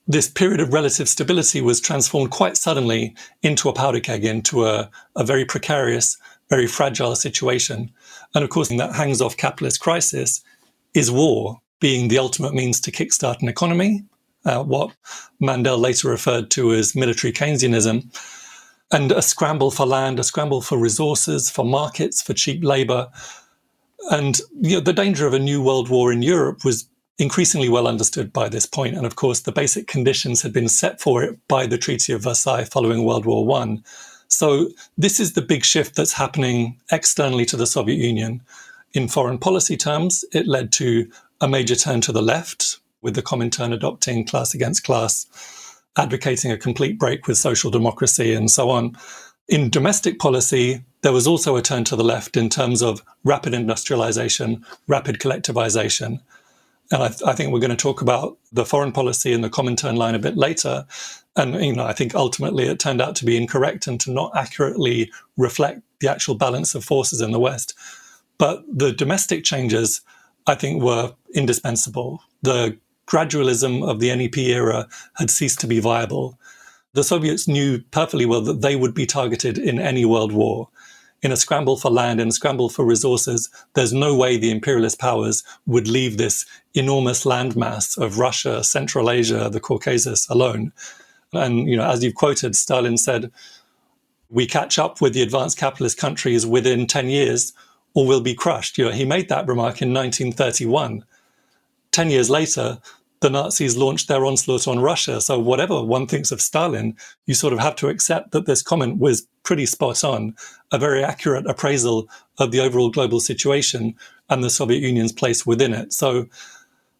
this 0.06 0.28
period 0.28 0.60
of 0.60 0.72
relative 0.72 1.08
stability 1.08 1.60
was 1.60 1.80
transformed 1.80 2.30
quite 2.30 2.56
suddenly 2.56 3.14
into 3.42 3.68
a 3.68 3.72
powder 3.72 4.00
keg, 4.00 4.24
into 4.24 4.66
a, 4.66 4.90
a 5.16 5.24
very 5.24 5.44
precarious, 5.44 6.16
very 6.50 6.66
fragile 6.66 7.14
situation. 7.14 7.90
And 8.34 8.42
of 8.42 8.50
course, 8.50 8.68
that 8.68 8.94
hangs 8.94 9.20
off 9.20 9.36
capitalist 9.36 9.80
crisis 9.80 10.42
is 10.94 11.10
war 11.10 11.60
being 11.80 12.08
the 12.08 12.18
ultimate 12.18 12.54
means 12.54 12.80
to 12.80 12.90
kickstart 12.90 13.40
an 13.40 13.48
economy, 13.48 14.02
uh, 14.44 14.64
what 14.64 14.92
Mandel 15.40 15.78
later 15.78 16.08
referred 16.08 16.50
to 16.52 16.72
as 16.72 16.96
military 16.96 17.32
Keynesianism, 17.32 18.04
and 18.90 19.12
a 19.12 19.22
scramble 19.22 19.70
for 19.70 19.86
land, 19.86 20.18
a 20.18 20.24
scramble 20.24 20.62
for 20.62 20.78
resources, 20.78 21.50
for 21.50 21.64
markets, 21.64 22.22
for 22.22 22.32
cheap 22.32 22.64
labor. 22.64 23.08
And 24.10 24.40
you 24.60 24.76
know, 24.76 24.80
the 24.80 24.92
danger 24.94 25.26
of 25.26 25.34
a 25.34 25.38
new 25.38 25.62
world 25.62 25.88
war 25.90 26.10
in 26.10 26.22
Europe 26.22 26.64
was 26.64 26.88
increasingly 27.18 27.68
well 27.68 27.88
understood 27.88 28.32
by 28.32 28.48
this. 28.48 28.68
And 28.76 29.06
of 29.06 29.16
course, 29.16 29.40
the 29.40 29.52
basic 29.52 29.86
conditions 29.86 30.42
had 30.42 30.52
been 30.52 30.68
set 30.68 31.00
for 31.00 31.22
it 31.22 31.38
by 31.48 31.66
the 31.66 31.78
Treaty 31.78 32.12
of 32.12 32.22
Versailles 32.22 32.64
following 32.64 33.04
World 33.04 33.26
War 33.26 33.44
One. 33.44 33.82
So 34.28 34.68
this 34.96 35.18
is 35.18 35.32
the 35.32 35.42
big 35.42 35.64
shift 35.64 35.96
that's 35.96 36.12
happening 36.12 36.78
externally 36.92 37.44
to 37.46 37.56
the 37.56 37.66
Soviet 37.66 37.98
Union. 37.98 38.42
In 38.92 39.08
foreign 39.08 39.38
policy 39.38 39.76
terms, 39.76 40.24
it 40.32 40.46
led 40.46 40.72
to 40.72 41.10
a 41.40 41.48
major 41.48 41.74
turn 41.74 42.00
to 42.02 42.12
the 42.12 42.22
left, 42.22 42.78
with 43.02 43.14
the 43.14 43.22
Comintern 43.22 43.72
adopting 43.72 44.26
class 44.26 44.54
against 44.54 44.84
class, 44.84 45.26
advocating 45.96 46.50
a 46.50 46.56
complete 46.56 46.98
break 46.98 47.26
with 47.26 47.38
social 47.38 47.70
democracy 47.70 48.34
and 48.34 48.50
so 48.50 48.70
on. 48.70 48.96
In 49.48 49.70
domestic 49.70 50.18
policy, 50.18 50.84
there 51.02 51.12
was 51.12 51.26
also 51.26 51.56
a 51.56 51.62
turn 51.62 51.84
to 51.84 51.96
the 51.96 52.04
left 52.04 52.36
in 52.36 52.48
terms 52.48 52.82
of 52.82 53.02
rapid 53.24 53.54
industrialization, 53.54 54.64
rapid 54.88 55.18
collectivization. 55.20 56.20
And 56.90 57.02
I, 57.02 57.08
th- 57.08 57.22
I, 57.22 57.34
think 57.34 57.52
we're 57.52 57.60
going 57.60 57.70
to 57.70 57.76
talk 57.76 58.00
about 58.00 58.38
the 58.50 58.64
foreign 58.64 58.92
policy 58.92 59.32
and 59.32 59.44
the 59.44 59.50
Comintern 59.50 59.96
line 59.96 60.14
a 60.14 60.18
bit 60.18 60.36
later. 60.36 60.86
And 61.36 61.54
you 61.62 61.74
know, 61.74 61.84
I 61.84 61.92
think 61.92 62.14
ultimately 62.14 62.64
it 62.64 62.78
turned 62.78 63.02
out 63.02 63.14
to 63.16 63.26
be 63.26 63.36
incorrect 63.36 63.86
and 63.86 64.00
to 64.00 64.10
not 64.10 64.32
accurately 64.34 65.12
reflect 65.36 65.82
the 66.00 66.08
actual 66.08 66.34
balance 66.34 66.74
of 66.74 66.84
forces 66.84 67.20
in 67.20 67.30
the 67.30 67.40
West. 67.40 67.74
But 68.38 68.64
the 68.72 68.92
domestic 68.92 69.44
changes, 69.44 70.00
I 70.46 70.54
think, 70.54 70.82
were 70.82 71.14
indispensable. 71.34 72.22
The 72.42 72.78
gradualism 73.06 73.86
of 73.86 74.00
the 74.00 74.14
NEP 74.14 74.38
era 74.38 74.88
had 75.14 75.30
ceased 75.30 75.60
to 75.60 75.66
be 75.66 75.80
viable. 75.80 76.38
The 76.94 77.04
Soviets 77.04 77.46
knew 77.48 77.80
perfectly 77.90 78.26
well 78.26 78.40
that 78.42 78.60
they 78.60 78.76
would 78.76 78.94
be 78.94 79.06
targeted 79.06 79.58
in 79.58 79.78
any 79.78 80.04
world 80.04 80.32
war. 80.32 80.68
In 81.22 81.32
a 81.32 81.36
scramble 81.36 81.76
for 81.76 81.90
land, 81.90 82.20
in 82.20 82.28
a 82.28 82.32
scramble 82.32 82.68
for 82.68 82.84
resources, 82.84 83.50
there's 83.74 83.92
no 83.92 84.14
way 84.14 84.36
the 84.36 84.50
imperialist 84.52 85.00
powers 85.00 85.42
would 85.66 85.88
leave 85.88 86.16
this 86.16 86.46
enormous 86.74 87.24
landmass 87.24 87.98
of 87.98 88.18
Russia, 88.18 88.62
Central 88.62 89.10
Asia, 89.10 89.50
the 89.50 89.60
Caucasus 89.60 90.28
alone. 90.28 90.72
And, 91.32 91.68
you 91.68 91.76
know, 91.76 91.90
as 91.90 92.04
you've 92.04 92.14
quoted, 92.14 92.54
Stalin 92.54 92.96
said, 92.96 93.32
we 94.30 94.46
catch 94.46 94.78
up 94.78 95.00
with 95.00 95.12
the 95.12 95.22
advanced 95.22 95.58
capitalist 95.58 95.98
countries 95.98 96.46
within 96.46 96.86
10 96.86 97.08
years 97.08 97.52
or 97.94 98.06
we'll 98.06 98.20
be 98.20 98.34
crushed. 98.34 98.78
You 98.78 98.86
know, 98.86 98.90
he 98.92 99.04
made 99.04 99.28
that 99.28 99.48
remark 99.48 99.82
in 99.82 99.92
1931. 99.92 101.04
Ten 101.90 102.10
years 102.10 102.30
later, 102.30 102.78
the 103.20 103.30
Nazis 103.30 103.76
launched 103.76 104.08
their 104.08 104.24
onslaught 104.24 104.68
on 104.68 104.80
Russia. 104.80 105.20
So 105.20 105.38
whatever 105.38 105.82
one 105.82 106.06
thinks 106.06 106.30
of 106.30 106.40
Stalin, 106.40 106.96
you 107.26 107.34
sort 107.34 107.52
of 107.52 107.58
have 107.58 107.76
to 107.76 107.88
accept 107.88 108.32
that 108.32 108.46
this 108.46 108.62
comment 108.62 108.98
was 108.98 109.26
pretty 109.42 109.66
spot 109.66 110.04
on, 110.04 110.34
a 110.72 110.78
very 110.78 111.02
accurate 111.02 111.46
appraisal 111.46 112.08
of 112.38 112.52
the 112.52 112.60
overall 112.60 112.90
global 112.90 113.20
situation 113.20 113.94
and 114.28 114.44
the 114.44 114.50
Soviet 114.50 114.80
Union's 114.80 115.12
place 115.12 115.46
within 115.46 115.72
it. 115.72 115.92
So 115.92 116.26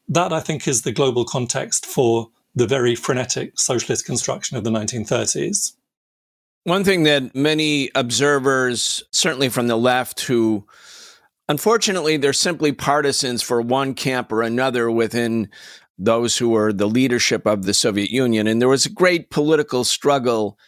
that 0.08 0.32
I 0.32 0.40
think 0.40 0.66
is 0.66 0.82
the 0.82 0.92
global 0.92 1.25
context 1.25 1.87
for 1.87 2.28
the 2.54 2.66
very 2.66 2.94
frenetic 2.94 3.58
socialist 3.58 4.06
construction 4.06 4.56
of 4.56 4.64
the 4.64 4.70
1930s. 4.70 5.75
One 6.64 6.84
thing 6.84 7.04
that 7.04 7.34
many 7.34 7.90
observers, 7.94 9.02
certainly 9.12 9.48
from 9.48 9.68
the 9.68 9.76
left, 9.76 10.20
who 10.20 10.66
unfortunately 11.48 12.16
they're 12.16 12.32
simply 12.32 12.72
partisans 12.72 13.42
for 13.42 13.60
one 13.60 13.94
camp 13.94 14.32
or 14.32 14.42
another 14.42 14.90
within 14.90 15.48
those 15.99 16.37
who 16.37 16.50
were 16.50 16.73
the 16.73 16.88
leadership 16.88 17.47
of 17.47 17.64
the 17.64 17.75
Soviet 17.75 18.11
Union. 18.11 18.47
And 18.47 18.61
there 18.61 18.69
was 18.69 18.87
a 18.87 18.90
great 18.90 19.31
political 19.31 19.85
struggle 19.85 20.59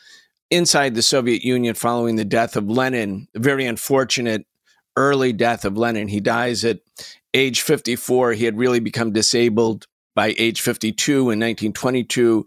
inside 0.51 0.95
the 0.95 1.03
Soviet 1.03 1.45
Union 1.45 1.75
following 1.75 2.17
the 2.17 2.25
death 2.25 2.57
of 2.57 2.69
Lenin, 2.69 3.29
a 3.35 3.39
very 3.39 3.67
unfortunate 3.67 4.47
early 4.97 5.33
death 5.33 5.65
of 5.65 5.77
Lenin. 5.77 6.09
He 6.09 6.21
dies 6.21 6.65
at 6.65 6.81
age 7.33 7.63
54. 7.63 8.33
He 8.33 8.45
had 8.45 8.59
really 8.59 8.81
become 8.81 9.13
disabled 9.13 9.87
by 10.15 10.35
age 10.37 10.61
52 10.61 11.13
in 11.13 11.39
1922. 11.39 12.45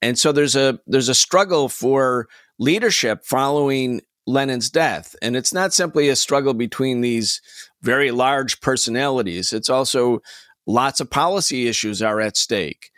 And 0.00 0.18
so 0.18 0.32
there's 0.32 0.56
a 0.56 0.78
there's 0.86 1.08
a 1.08 1.14
struggle 1.14 1.68
for 1.68 2.28
leadership 2.58 3.24
following 3.24 4.00
Lenin's 4.26 4.70
death. 4.70 5.16
And 5.20 5.36
it's 5.36 5.52
not 5.52 5.74
simply 5.74 6.08
a 6.08 6.16
struggle 6.16 6.54
between 6.54 7.00
these 7.00 7.40
very 7.82 8.12
large 8.12 8.60
personalities, 8.60 9.52
it's 9.52 9.70
also 9.70 10.22
lots 10.66 11.00
of 11.00 11.10
policy 11.10 11.68
issues 11.68 12.02
are 12.02 12.20
at 12.20 12.36
stake. 12.36 12.90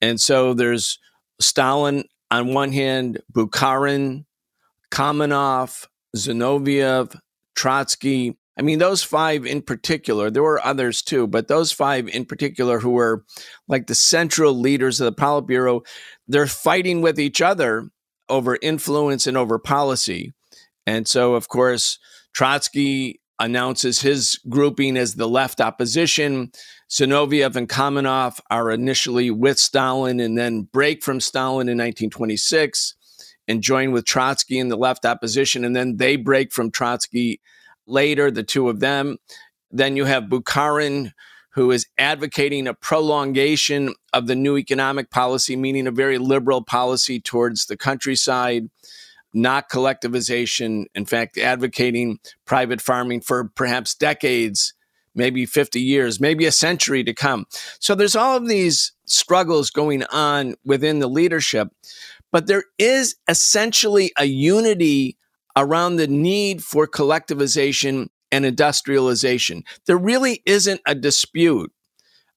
And 0.00 0.20
so 0.20 0.54
there's 0.54 0.98
Stalin 1.40 2.04
on 2.30 2.54
one 2.54 2.72
hand, 2.72 3.20
Bukharin, 3.32 4.24
Kamenev, 4.90 5.86
Zinoviev, 6.16 7.18
Trotsky. 7.54 8.36
I 8.58 8.62
mean, 8.62 8.78
those 8.78 9.02
five 9.02 9.46
in 9.46 9.62
particular, 9.62 10.30
there 10.30 10.42
were 10.42 10.64
others 10.64 11.02
too, 11.02 11.26
but 11.26 11.48
those 11.48 11.72
five 11.72 12.08
in 12.08 12.24
particular 12.24 12.80
who 12.80 12.90
were 12.90 13.24
like 13.68 13.86
the 13.86 13.94
central 13.94 14.52
leaders 14.52 15.00
of 15.00 15.04
the 15.04 15.20
Politburo, 15.20 15.84
they're 16.26 16.46
fighting 16.46 17.00
with 17.00 17.20
each 17.20 17.40
other 17.40 17.88
over 18.28 18.58
influence 18.60 19.26
and 19.26 19.36
over 19.36 19.58
policy. 19.58 20.32
And 20.86 21.06
so, 21.06 21.34
of 21.34 21.48
course, 21.48 21.98
Trotsky 22.32 23.20
announces 23.40 24.00
his 24.00 24.38
grouping 24.48 24.96
as 24.96 25.14
the 25.14 25.28
left 25.28 25.60
opposition. 25.60 26.50
Zinoviev 26.90 27.56
and 27.56 27.68
Kamenev 27.68 28.40
are 28.50 28.70
initially 28.70 29.30
with 29.30 29.58
Stalin 29.58 30.20
and 30.20 30.36
then 30.36 30.62
break 30.62 31.02
from 31.02 31.20
Stalin 31.20 31.68
in 31.68 31.76
1926 31.78 32.94
and 33.46 33.62
join 33.62 33.92
with 33.92 34.04
Trotsky 34.04 34.58
in 34.58 34.68
the 34.68 34.76
left 34.76 35.04
opposition. 35.04 35.64
And 35.64 35.74
then 35.74 35.96
they 35.96 36.16
break 36.16 36.52
from 36.52 36.70
Trotsky 36.70 37.40
later, 37.86 38.30
the 38.30 38.42
two 38.42 38.68
of 38.68 38.80
them. 38.80 39.16
Then 39.70 39.96
you 39.96 40.04
have 40.04 40.24
Bukharin, 40.24 41.12
who 41.50 41.70
is 41.70 41.86
advocating 41.98 42.66
a 42.66 42.74
prolongation 42.74 43.94
of 44.12 44.26
the 44.26 44.36
new 44.36 44.56
economic 44.56 45.10
policy, 45.10 45.56
meaning 45.56 45.86
a 45.86 45.90
very 45.90 46.18
liberal 46.18 46.62
policy 46.62 47.20
towards 47.20 47.66
the 47.66 47.76
countryside, 47.76 48.68
not 49.34 49.68
collectivization. 49.68 50.86
In 50.94 51.04
fact, 51.04 51.38
advocating 51.38 52.18
private 52.44 52.80
farming 52.80 53.20
for 53.20 53.50
perhaps 53.54 53.94
decades, 53.94 54.74
maybe 55.14 55.46
50 55.46 55.80
years, 55.80 56.20
maybe 56.20 56.46
a 56.46 56.52
century 56.52 57.04
to 57.04 57.12
come. 57.12 57.46
So 57.80 57.94
there's 57.94 58.16
all 58.16 58.36
of 58.36 58.48
these 58.48 58.92
struggles 59.06 59.70
going 59.70 60.04
on 60.04 60.54
within 60.64 60.98
the 60.98 61.08
leadership, 61.08 61.68
but 62.30 62.46
there 62.46 62.64
is 62.78 63.16
essentially 63.28 64.12
a 64.18 64.24
unity 64.24 65.16
around 65.56 65.96
the 65.96 66.06
need 66.06 66.62
for 66.62 66.86
collectivization 66.86 68.08
and 68.30 68.44
industrialization. 68.44 69.64
There 69.86 69.98
really 69.98 70.42
isn't 70.46 70.80
a 70.86 70.94
dispute. 70.94 71.72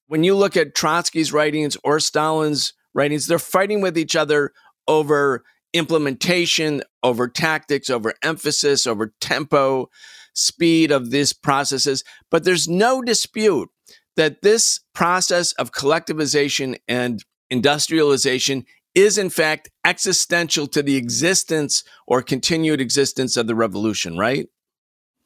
When 0.08 0.24
you 0.24 0.36
look 0.36 0.58
at 0.58 0.74
Trotsky's 0.74 1.32
writings 1.32 1.78
or 1.84 2.00
Stalin's 2.00 2.74
writings, 2.94 3.28
they're 3.28 3.40
fighting 3.40 3.82
with 3.82 3.98
each 3.98 4.16
other 4.16 4.54
over 4.88 5.44
implementation, 5.74 6.82
over 7.04 7.28
tactics, 7.28 7.90
over 7.90 8.14
emphasis, 8.24 8.86
over 8.86 9.14
tempo, 9.20 9.90
speed 10.34 10.92
of 10.92 11.12
these 11.12 11.34
processes. 11.34 12.04
But 12.30 12.44
there's 12.44 12.68
no 12.68 13.02
dispute 13.02 13.70
that 14.16 14.42
this 14.42 14.80
process 14.94 15.54
of 15.54 15.72
collectivization 15.72 16.78
and 16.88 17.24
industrialization 17.50 18.66
is 18.94 19.18
in 19.18 19.30
fact 19.30 19.70
existential 19.86 20.68
to 20.68 20.84
the 20.84 20.98
existence 20.98 21.84
or 22.08 22.22
continued 22.22 22.82
existence 22.82 23.38
of 23.38 23.48
the 23.48 23.56
revolution, 23.56 24.18
right? 24.18 24.48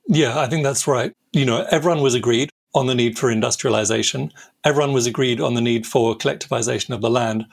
Yeah, 0.08 0.40
I 0.40 0.48
think 0.48 0.64
that's 0.64 0.88
right. 0.88 1.14
You 1.34 1.46
know, 1.46 1.66
everyone 1.72 2.02
was 2.02 2.14
agreed 2.14 2.50
on 2.76 2.86
the 2.86 2.94
need 2.94 3.18
for 3.18 3.32
industrialization. 3.32 4.32
Everyone 4.64 4.94
was 4.94 5.08
agreed 5.08 5.42
on 5.42 5.56
the 5.56 5.62
need 5.62 5.88
for 5.88 6.16
collectivization 6.16 6.94
of 6.94 7.02
the 7.02 7.10
land. 7.10 7.46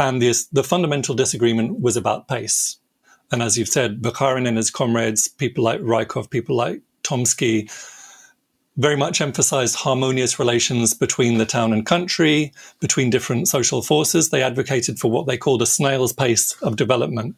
And 0.00 0.22
this, 0.22 0.46
the 0.46 0.64
fundamental 0.64 1.14
disagreement 1.14 1.78
was 1.78 1.94
about 1.94 2.26
pace. 2.26 2.78
And 3.30 3.42
as 3.42 3.58
you've 3.58 3.68
said, 3.68 4.00
Bukharin 4.00 4.48
and 4.48 4.56
his 4.56 4.70
comrades, 4.70 5.28
people 5.28 5.62
like 5.62 5.80
Rykov, 5.80 6.30
people 6.30 6.56
like 6.56 6.80
Tomsky, 7.02 7.70
very 8.78 8.96
much 8.96 9.20
emphasized 9.20 9.76
harmonious 9.76 10.38
relations 10.38 10.94
between 10.94 11.36
the 11.36 11.44
town 11.44 11.74
and 11.74 11.84
country, 11.84 12.50
between 12.80 13.10
different 13.10 13.46
social 13.46 13.82
forces. 13.82 14.30
They 14.30 14.42
advocated 14.42 14.98
for 14.98 15.10
what 15.10 15.26
they 15.26 15.36
called 15.36 15.60
a 15.60 15.66
snail's 15.66 16.14
pace 16.14 16.56
of 16.62 16.76
development 16.76 17.36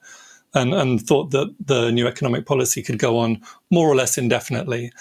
and, 0.55 0.73
and 0.73 1.03
thought 1.05 1.33
that 1.33 1.53
the 1.67 1.91
new 1.91 2.07
economic 2.07 2.47
policy 2.47 2.81
could 2.81 3.01
go 3.01 3.19
on 3.19 3.41
more 3.71 3.89
or 3.89 3.97
less 3.97 4.17
indefinitely. 4.17 4.93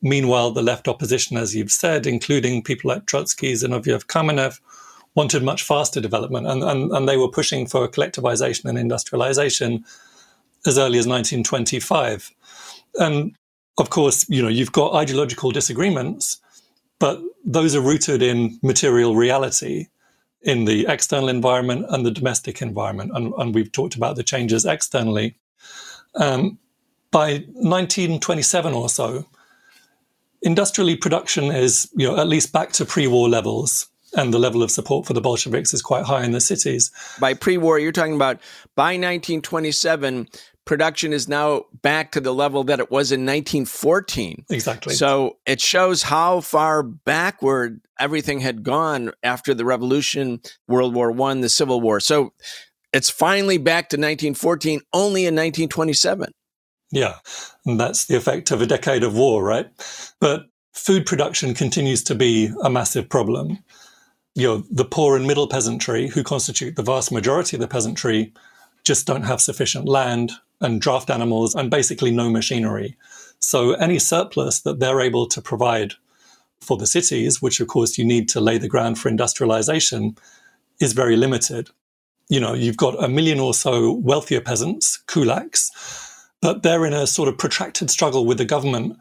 Meanwhile, 0.00 0.52
the 0.52 0.62
left 0.62 0.88
opposition, 0.88 1.36
as 1.36 1.54
you've 1.54 1.70
said, 1.70 2.06
including 2.06 2.62
people 2.62 2.88
like 2.88 3.04
Trotsky, 3.04 3.52
Zinoviev, 3.52 4.06
Kamenev, 4.06 4.58
wanted 5.20 5.42
much 5.42 5.62
faster 5.62 6.00
development, 6.00 6.46
and, 6.46 6.62
and, 6.64 6.90
and 6.92 7.06
they 7.06 7.18
were 7.18 7.28
pushing 7.28 7.66
for 7.66 7.86
collectivization 7.86 8.64
and 8.64 8.78
industrialization 8.78 9.84
as 10.64 10.78
early 10.78 10.98
as 10.98 11.06
1925. 11.06 12.30
And 12.94 13.36
of 13.76 13.90
course, 13.90 14.26
you 14.30 14.42
know, 14.42 14.48
you've 14.48 14.72
got 14.72 14.94
ideological 14.94 15.50
disagreements, 15.50 16.40
but 16.98 17.20
those 17.44 17.76
are 17.76 17.82
rooted 17.82 18.22
in 18.22 18.58
material 18.62 19.14
reality 19.14 19.88
in 20.40 20.64
the 20.64 20.86
external 20.88 21.28
environment 21.28 21.84
and 21.90 22.06
the 22.06 22.10
domestic 22.10 22.62
environment. 22.62 23.10
And, 23.14 23.34
and 23.36 23.54
we've 23.54 23.72
talked 23.72 23.96
about 23.96 24.16
the 24.16 24.22
changes 24.22 24.64
externally. 24.64 25.36
Um, 26.14 26.58
by 27.10 27.44
1927 27.52 28.72
or 28.72 28.88
so, 28.88 29.26
industrially 30.40 30.96
production 30.96 31.52
is, 31.52 31.90
you 31.94 32.08
know, 32.08 32.16
at 32.16 32.26
least 32.26 32.54
back 32.54 32.72
to 32.72 32.86
pre-war 32.86 33.28
levels 33.28 33.89
and 34.14 34.32
the 34.32 34.38
level 34.38 34.62
of 34.62 34.70
support 34.70 35.06
for 35.06 35.12
the 35.12 35.20
Bolsheviks 35.20 35.72
is 35.74 35.82
quite 35.82 36.04
high 36.04 36.24
in 36.24 36.32
the 36.32 36.40
cities. 36.40 36.90
By 37.18 37.34
pre-war, 37.34 37.78
you're 37.78 37.92
talking 37.92 38.14
about 38.14 38.40
by 38.74 38.92
1927, 38.92 40.28
production 40.64 41.12
is 41.12 41.28
now 41.28 41.64
back 41.82 42.12
to 42.12 42.20
the 42.20 42.34
level 42.34 42.64
that 42.64 42.80
it 42.80 42.90
was 42.90 43.12
in 43.12 43.20
1914. 43.20 44.44
Exactly. 44.50 44.94
So 44.94 45.38
it 45.46 45.60
shows 45.60 46.02
how 46.02 46.40
far 46.40 46.82
backward 46.82 47.80
everything 47.98 48.40
had 48.40 48.62
gone 48.62 49.12
after 49.22 49.54
the 49.54 49.64
revolution, 49.64 50.40
World 50.68 50.94
War 50.94 51.10
One, 51.10 51.40
the 51.40 51.48
Civil 51.48 51.80
War. 51.80 52.00
So 52.00 52.32
it's 52.92 53.10
finally 53.10 53.58
back 53.58 53.88
to 53.90 53.96
1914, 53.96 54.80
only 54.92 55.22
in 55.22 55.34
1927. 55.34 56.32
Yeah, 56.92 57.16
and 57.64 57.78
that's 57.78 58.06
the 58.06 58.16
effect 58.16 58.50
of 58.50 58.60
a 58.60 58.66
decade 58.66 59.04
of 59.04 59.16
war, 59.16 59.44
right? 59.44 59.70
But 60.20 60.46
food 60.72 61.06
production 61.06 61.54
continues 61.54 62.02
to 62.04 62.14
be 62.14 62.50
a 62.62 62.70
massive 62.70 63.08
problem. 63.08 63.58
You 64.34 64.46
know, 64.46 64.64
the 64.70 64.84
poor 64.84 65.16
and 65.16 65.26
middle 65.26 65.48
peasantry, 65.48 66.08
who 66.08 66.22
constitute 66.22 66.76
the 66.76 66.82
vast 66.82 67.10
majority 67.10 67.56
of 67.56 67.60
the 67.60 67.68
peasantry, 67.68 68.32
just 68.84 69.06
don't 69.06 69.24
have 69.24 69.40
sufficient 69.40 69.88
land 69.88 70.32
and 70.60 70.80
draft 70.80 71.10
animals 71.10 71.54
and 71.54 71.70
basically 71.70 72.10
no 72.10 72.30
machinery. 72.30 72.96
So 73.40 73.72
any 73.72 73.98
surplus 73.98 74.60
that 74.60 74.78
they're 74.78 75.00
able 75.00 75.26
to 75.26 75.40
provide 75.40 75.94
for 76.60 76.76
the 76.76 76.86
cities, 76.86 77.40
which 77.40 77.60
of 77.60 77.68
course 77.68 77.98
you 77.98 78.04
need 78.04 78.28
to 78.30 78.40
lay 78.40 78.58
the 78.58 78.68
ground 78.68 78.98
for 78.98 79.08
industrialization, 79.08 80.16
is 80.78 80.92
very 80.92 81.16
limited. 81.16 81.70
You 82.28 82.40
know, 82.40 82.54
you've 82.54 82.76
got 82.76 83.02
a 83.02 83.08
million 83.08 83.40
or 83.40 83.54
so 83.54 83.92
wealthier 83.94 84.40
peasants, 84.40 85.02
kulaks, 85.06 85.70
but 86.40 86.62
they're 86.62 86.86
in 86.86 86.92
a 86.92 87.06
sort 87.06 87.28
of 87.28 87.38
protracted 87.38 87.90
struggle 87.90 88.24
with 88.24 88.38
the 88.38 88.44
government 88.44 88.96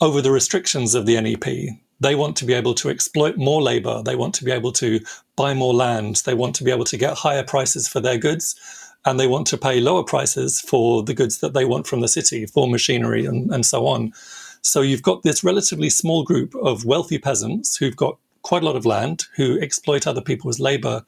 over 0.00 0.20
the 0.20 0.30
restrictions 0.30 0.94
of 0.94 1.06
the 1.06 1.20
NEP. 1.20 1.78
They 2.00 2.14
want 2.14 2.36
to 2.36 2.44
be 2.44 2.54
able 2.54 2.74
to 2.74 2.90
exploit 2.90 3.36
more 3.36 3.60
labor. 3.60 4.02
They 4.04 4.16
want 4.16 4.34
to 4.36 4.44
be 4.44 4.52
able 4.52 4.72
to 4.72 5.00
buy 5.36 5.54
more 5.54 5.74
land. 5.74 6.22
They 6.24 6.34
want 6.34 6.54
to 6.56 6.64
be 6.64 6.70
able 6.70 6.84
to 6.84 6.96
get 6.96 7.16
higher 7.16 7.42
prices 7.42 7.88
for 7.88 8.00
their 8.00 8.18
goods. 8.18 8.54
and 9.04 9.18
they 9.18 9.26
want 9.26 9.46
to 9.46 9.56
pay 9.56 9.80
lower 9.80 10.02
prices 10.02 10.60
for 10.60 11.02
the 11.02 11.14
goods 11.14 11.38
that 11.38 11.54
they 11.54 11.64
want 11.64 11.86
from 11.86 12.00
the 12.00 12.08
city, 12.08 12.46
for 12.46 12.68
machinery 12.68 13.24
and, 13.24 13.50
and 13.50 13.64
so 13.64 13.86
on. 13.86 14.12
So 14.62 14.82
you've 14.82 15.02
got 15.02 15.22
this 15.22 15.44
relatively 15.44 15.88
small 15.88 16.24
group 16.24 16.54
of 16.56 16.84
wealthy 16.84 17.18
peasants 17.18 17.76
who've 17.76 17.96
got 17.96 18.18
quite 18.42 18.62
a 18.62 18.66
lot 18.66 18.76
of 18.76 18.84
land, 18.84 19.24
who 19.36 19.58
exploit 19.60 20.06
other 20.06 20.20
people's 20.20 20.60
labor, 20.60 21.04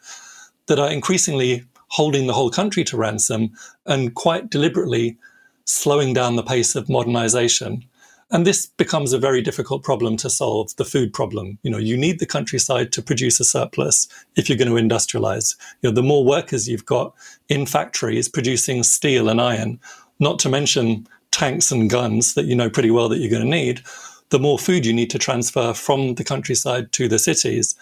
that 0.67 0.79
are 0.79 0.91
increasingly 0.91 1.65
holding 1.89 2.27
the 2.27 2.33
whole 2.33 2.51
country 2.51 2.85
to 2.85 2.97
ransom 2.97 3.51
and 3.87 4.15
quite 4.15 4.51
deliberately 4.51 5.19
slowing 5.65 6.15
down 6.15 6.37
the 6.37 6.43
pace 6.43 6.75
of 6.75 6.89
modernization 6.89 7.85
and 8.31 8.47
this 8.47 8.67
becomes 8.67 9.13
a 9.13 9.19
very 9.19 9.43
difficult 9.43 9.83
problem 9.83 10.17
to 10.19 10.31
solve, 10.31 10.75
the 10.77 10.85
food 10.85 11.13
problem. 11.13 11.59
You 11.63 11.71
know, 11.71 11.79
you 11.79 11.97
need 11.97 12.21
the 12.21 12.27
countryside 12.27 12.93
to 12.93 13.03
produce 13.03 13.41
a 13.41 13.45
surplus 13.45 14.09
if 14.37 14.49
you're 14.49 14.59
going 14.59 14.69
to 14.69 14.95
industrialize. 14.95 15.57
You 15.83 15.91
know, 15.91 15.95
the 15.95 16.03
more 16.03 16.25
workers 16.25 16.69
you've 16.69 16.87
got 16.87 17.13
in 17.49 17.67
factories 17.67 18.29
producing 18.29 18.85
steel 18.85 19.29
and 19.29 19.41
iron, 19.41 19.81
not 20.21 20.39
to 20.41 20.49
mention 20.49 21.09
tanks 21.33 21.73
and 21.73 21.91
guns 21.91 22.35
that 22.35 22.45
you 22.45 22.55
know 22.55 22.71
pretty 22.71 22.91
well 22.91 23.09
that 23.09 23.19
you're 23.19 23.31
going 23.31 23.43
to 23.43 23.49
need, 23.49 23.83
the 24.31 24.39
more 24.39 24.59
food 24.59 24.87
you 24.87 24.93
need 24.93 25.11
to 25.11 25.19
transfer 25.19 25.73
from 25.73 26.15
the 26.15 26.25
countryside 26.25 26.93
to 26.93 27.09
the 27.09 27.19
cities. 27.19 27.75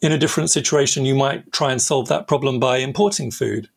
In 0.00 0.12
a 0.12 0.18
different 0.18 0.50
situation, 0.50 1.04
you 1.04 1.14
might 1.14 1.50
try 1.52 1.72
and 1.72 1.82
solve 1.82 2.06
that 2.08 2.28
problem 2.28 2.60
by 2.60 2.78
importing 2.78 3.30
food. 3.30 3.68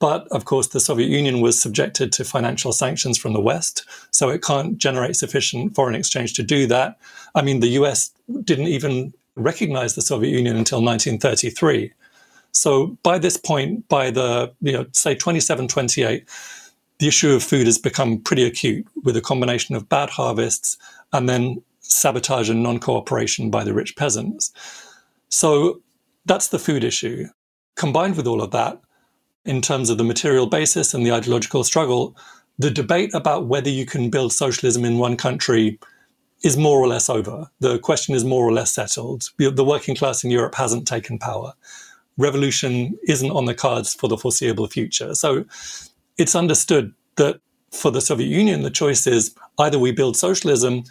But 0.00 0.26
of 0.28 0.44
course, 0.44 0.68
the 0.68 0.80
Soviet 0.80 1.08
Union 1.08 1.40
was 1.40 1.60
subjected 1.60 2.12
to 2.12 2.24
financial 2.24 2.72
sanctions 2.72 3.16
from 3.16 3.32
the 3.32 3.40
West, 3.40 3.84
so 4.10 4.28
it 4.28 4.42
can't 4.42 4.76
generate 4.76 5.16
sufficient 5.16 5.74
foreign 5.74 5.94
exchange 5.94 6.34
to 6.34 6.42
do 6.42 6.66
that. 6.66 6.98
I 7.34 7.42
mean, 7.42 7.60
the 7.60 7.68
US 7.80 8.10
didn't 8.42 8.68
even 8.68 9.14
recognize 9.36 9.94
the 9.94 10.02
Soviet 10.02 10.30
Union 10.30 10.56
until 10.56 10.78
1933. 10.82 11.92
So 12.52 12.96
by 13.02 13.18
this 13.18 13.36
point, 13.36 13.88
by 13.88 14.10
the, 14.10 14.52
you 14.60 14.72
know, 14.72 14.86
say 14.92 15.14
27, 15.14 15.68
28, 15.68 16.28
the 16.98 17.08
issue 17.08 17.32
of 17.32 17.42
food 17.42 17.66
has 17.66 17.78
become 17.78 18.20
pretty 18.20 18.44
acute 18.44 18.86
with 19.02 19.16
a 19.16 19.20
combination 19.20 19.74
of 19.74 19.88
bad 19.88 20.10
harvests 20.10 20.78
and 21.12 21.28
then 21.28 21.62
sabotage 21.80 22.48
and 22.48 22.62
non 22.62 22.78
cooperation 22.78 23.50
by 23.50 23.64
the 23.64 23.74
rich 23.74 23.96
peasants. 23.96 24.52
So 25.28 25.82
that's 26.24 26.48
the 26.48 26.58
food 26.58 26.84
issue. 26.84 27.26
Combined 27.76 28.16
with 28.16 28.26
all 28.26 28.40
of 28.40 28.52
that, 28.52 28.80
in 29.44 29.60
terms 29.60 29.90
of 29.90 29.98
the 29.98 30.04
material 30.04 30.46
basis 30.46 30.94
and 30.94 31.04
the 31.04 31.12
ideological 31.12 31.64
struggle, 31.64 32.16
the 32.58 32.70
debate 32.70 33.10
about 33.14 33.46
whether 33.46 33.68
you 33.68 33.84
can 33.84 34.10
build 34.10 34.32
socialism 34.32 34.84
in 34.84 34.98
one 34.98 35.16
country 35.16 35.78
is 36.42 36.56
more 36.56 36.78
or 36.78 36.86
less 36.86 37.08
over. 37.08 37.48
The 37.60 37.78
question 37.78 38.14
is 38.14 38.24
more 38.24 38.44
or 38.44 38.52
less 38.52 38.72
settled. 38.72 39.30
The 39.38 39.64
working 39.64 39.96
class 39.96 40.22
in 40.24 40.30
Europe 40.30 40.54
hasn't 40.54 40.86
taken 40.86 41.18
power. 41.18 41.54
Revolution 42.16 42.96
isn't 43.08 43.30
on 43.30 43.46
the 43.46 43.54
cards 43.54 43.94
for 43.94 44.08
the 44.08 44.18
foreseeable 44.18 44.68
future. 44.68 45.14
So 45.14 45.44
it's 46.16 46.34
understood 46.34 46.94
that 47.16 47.40
for 47.72 47.90
the 47.90 48.00
Soviet 48.00 48.28
Union, 48.28 48.62
the 48.62 48.70
choice 48.70 49.06
is 49.06 49.34
either 49.58 49.78
we 49.78 49.90
build 49.90 50.16
socialism 50.16 50.84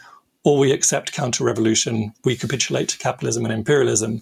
or 0.44 0.58
we 0.58 0.74
accept 0.74 1.13
counter 1.13 1.46
revolution, 1.46 2.13
we 2.26 2.36
capitulate 2.36 2.89
to 2.89 2.98
capitalism 2.98 3.46
and 3.46 3.54
imperialism 3.54 4.22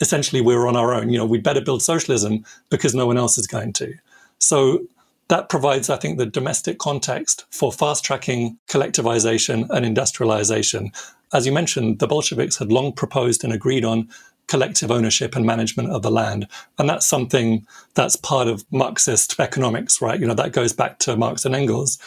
essentially 0.00 0.40
we're 0.40 0.66
on 0.66 0.76
our 0.76 0.94
own. 0.94 1.10
You 1.10 1.18
know, 1.18 1.26
we'd 1.26 1.42
better 1.42 1.60
build 1.60 1.82
socialism 1.82 2.44
because 2.70 2.94
no 2.94 3.06
one 3.06 3.18
else 3.18 3.38
is 3.38 3.46
going 3.46 3.72
to. 3.74 3.94
So 4.38 4.86
that 5.28 5.48
provides, 5.48 5.88
I 5.88 5.96
think, 5.96 6.18
the 6.18 6.26
domestic 6.26 6.78
context 6.78 7.44
for 7.50 7.72
fast 7.72 8.04
tracking 8.04 8.58
collectivization 8.68 9.68
and 9.70 9.86
industrialization. 9.86 10.92
As 11.32 11.46
you 11.46 11.52
mentioned, 11.52 11.98
the 11.98 12.06
Bolsheviks 12.06 12.58
had 12.58 12.70
long 12.70 12.92
proposed 12.92 13.42
and 13.42 13.52
agreed 13.52 13.84
on 13.84 14.08
collective 14.46 14.90
ownership 14.90 15.34
and 15.34 15.46
management 15.46 15.90
of 15.90 16.02
the 16.02 16.10
land. 16.10 16.46
And 16.78 16.88
that's 16.88 17.06
something 17.06 17.66
that's 17.94 18.16
part 18.16 18.48
of 18.48 18.64
Marxist 18.70 19.40
economics, 19.40 20.02
right? 20.02 20.20
You 20.20 20.26
know, 20.26 20.34
that 20.34 20.52
goes 20.52 20.72
back 20.72 20.98
to 21.00 21.16
Marx 21.16 21.44
and 21.44 21.54
Engels. 21.54 21.98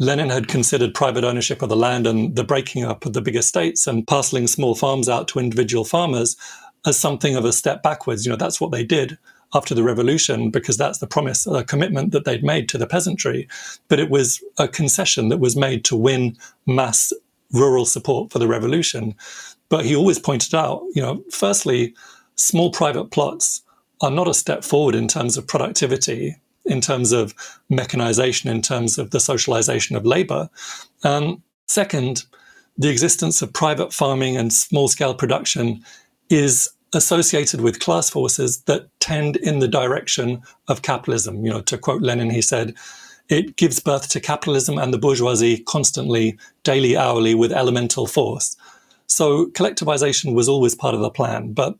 Lenin 0.00 0.30
had 0.30 0.48
considered 0.48 0.92
private 0.92 1.22
ownership 1.22 1.62
of 1.62 1.68
the 1.68 1.76
land 1.76 2.04
and 2.06 2.34
the 2.34 2.42
breaking 2.42 2.82
up 2.82 3.06
of 3.06 3.12
the 3.12 3.20
big 3.20 3.36
estates 3.36 3.86
and 3.86 4.06
parceling 4.08 4.48
small 4.48 4.74
farms 4.74 5.08
out 5.08 5.28
to 5.28 5.38
individual 5.38 5.84
farmers 5.84 6.36
as 6.86 6.98
something 6.98 7.36
of 7.36 7.44
a 7.44 7.52
step 7.52 7.82
backwards. 7.82 8.24
You 8.24 8.30
know, 8.30 8.36
that's 8.36 8.60
what 8.60 8.72
they 8.72 8.84
did 8.84 9.18
after 9.54 9.74
the 9.74 9.82
revolution 9.82 10.50
because 10.50 10.76
that's 10.76 10.98
the 10.98 11.06
promise, 11.06 11.46
a 11.46 11.64
commitment 11.64 12.12
that 12.12 12.24
they'd 12.24 12.42
made 12.42 12.68
to 12.68 12.78
the 12.78 12.86
peasantry. 12.86 13.48
But 13.88 14.00
it 14.00 14.10
was 14.10 14.42
a 14.58 14.68
concession 14.68 15.28
that 15.28 15.38
was 15.38 15.56
made 15.56 15.84
to 15.86 15.96
win 15.96 16.36
mass 16.66 17.12
rural 17.52 17.86
support 17.86 18.32
for 18.32 18.38
the 18.38 18.48
revolution. 18.48 19.14
But 19.68 19.84
he 19.84 19.94
always 19.94 20.18
pointed 20.18 20.54
out, 20.54 20.82
you 20.94 21.02
know, 21.02 21.22
firstly, 21.30 21.94
small 22.36 22.70
private 22.70 23.10
plots 23.10 23.62
are 24.00 24.10
not 24.10 24.28
a 24.28 24.34
step 24.34 24.64
forward 24.64 24.94
in 24.94 25.08
terms 25.08 25.36
of 25.36 25.46
productivity, 25.46 26.36
in 26.64 26.80
terms 26.80 27.12
of 27.12 27.34
mechanization, 27.70 28.50
in 28.50 28.60
terms 28.60 28.98
of 28.98 29.10
the 29.10 29.20
socialization 29.20 29.94
of 29.96 30.04
labor. 30.04 30.50
Um, 31.04 31.42
second, 31.68 32.24
the 32.76 32.90
existence 32.90 33.40
of 33.40 33.52
private 33.52 33.92
farming 33.92 34.36
and 34.36 34.52
small 34.52 34.88
scale 34.88 35.14
production 35.14 35.84
is 36.30 36.68
associated 36.92 37.60
with 37.60 37.80
class 37.80 38.08
forces 38.08 38.62
that 38.62 38.88
tend 39.00 39.36
in 39.36 39.58
the 39.58 39.68
direction 39.68 40.42
of 40.68 40.82
capitalism. 40.82 41.44
You 41.44 41.50
know, 41.52 41.60
to 41.62 41.78
quote 41.78 42.02
Lenin, 42.02 42.30
he 42.30 42.42
said, 42.42 42.74
it 43.28 43.56
gives 43.56 43.80
birth 43.80 44.08
to 44.10 44.20
capitalism 44.20 44.78
and 44.78 44.92
the 44.92 44.98
bourgeoisie 44.98 45.58
constantly, 45.64 46.38
daily, 46.62 46.96
hourly, 46.96 47.34
with 47.34 47.52
elemental 47.52 48.06
force. 48.06 48.56
So 49.06 49.46
collectivization 49.46 50.34
was 50.34 50.48
always 50.48 50.74
part 50.74 50.94
of 50.94 51.00
the 51.00 51.10
plan. 51.10 51.52
But 51.52 51.76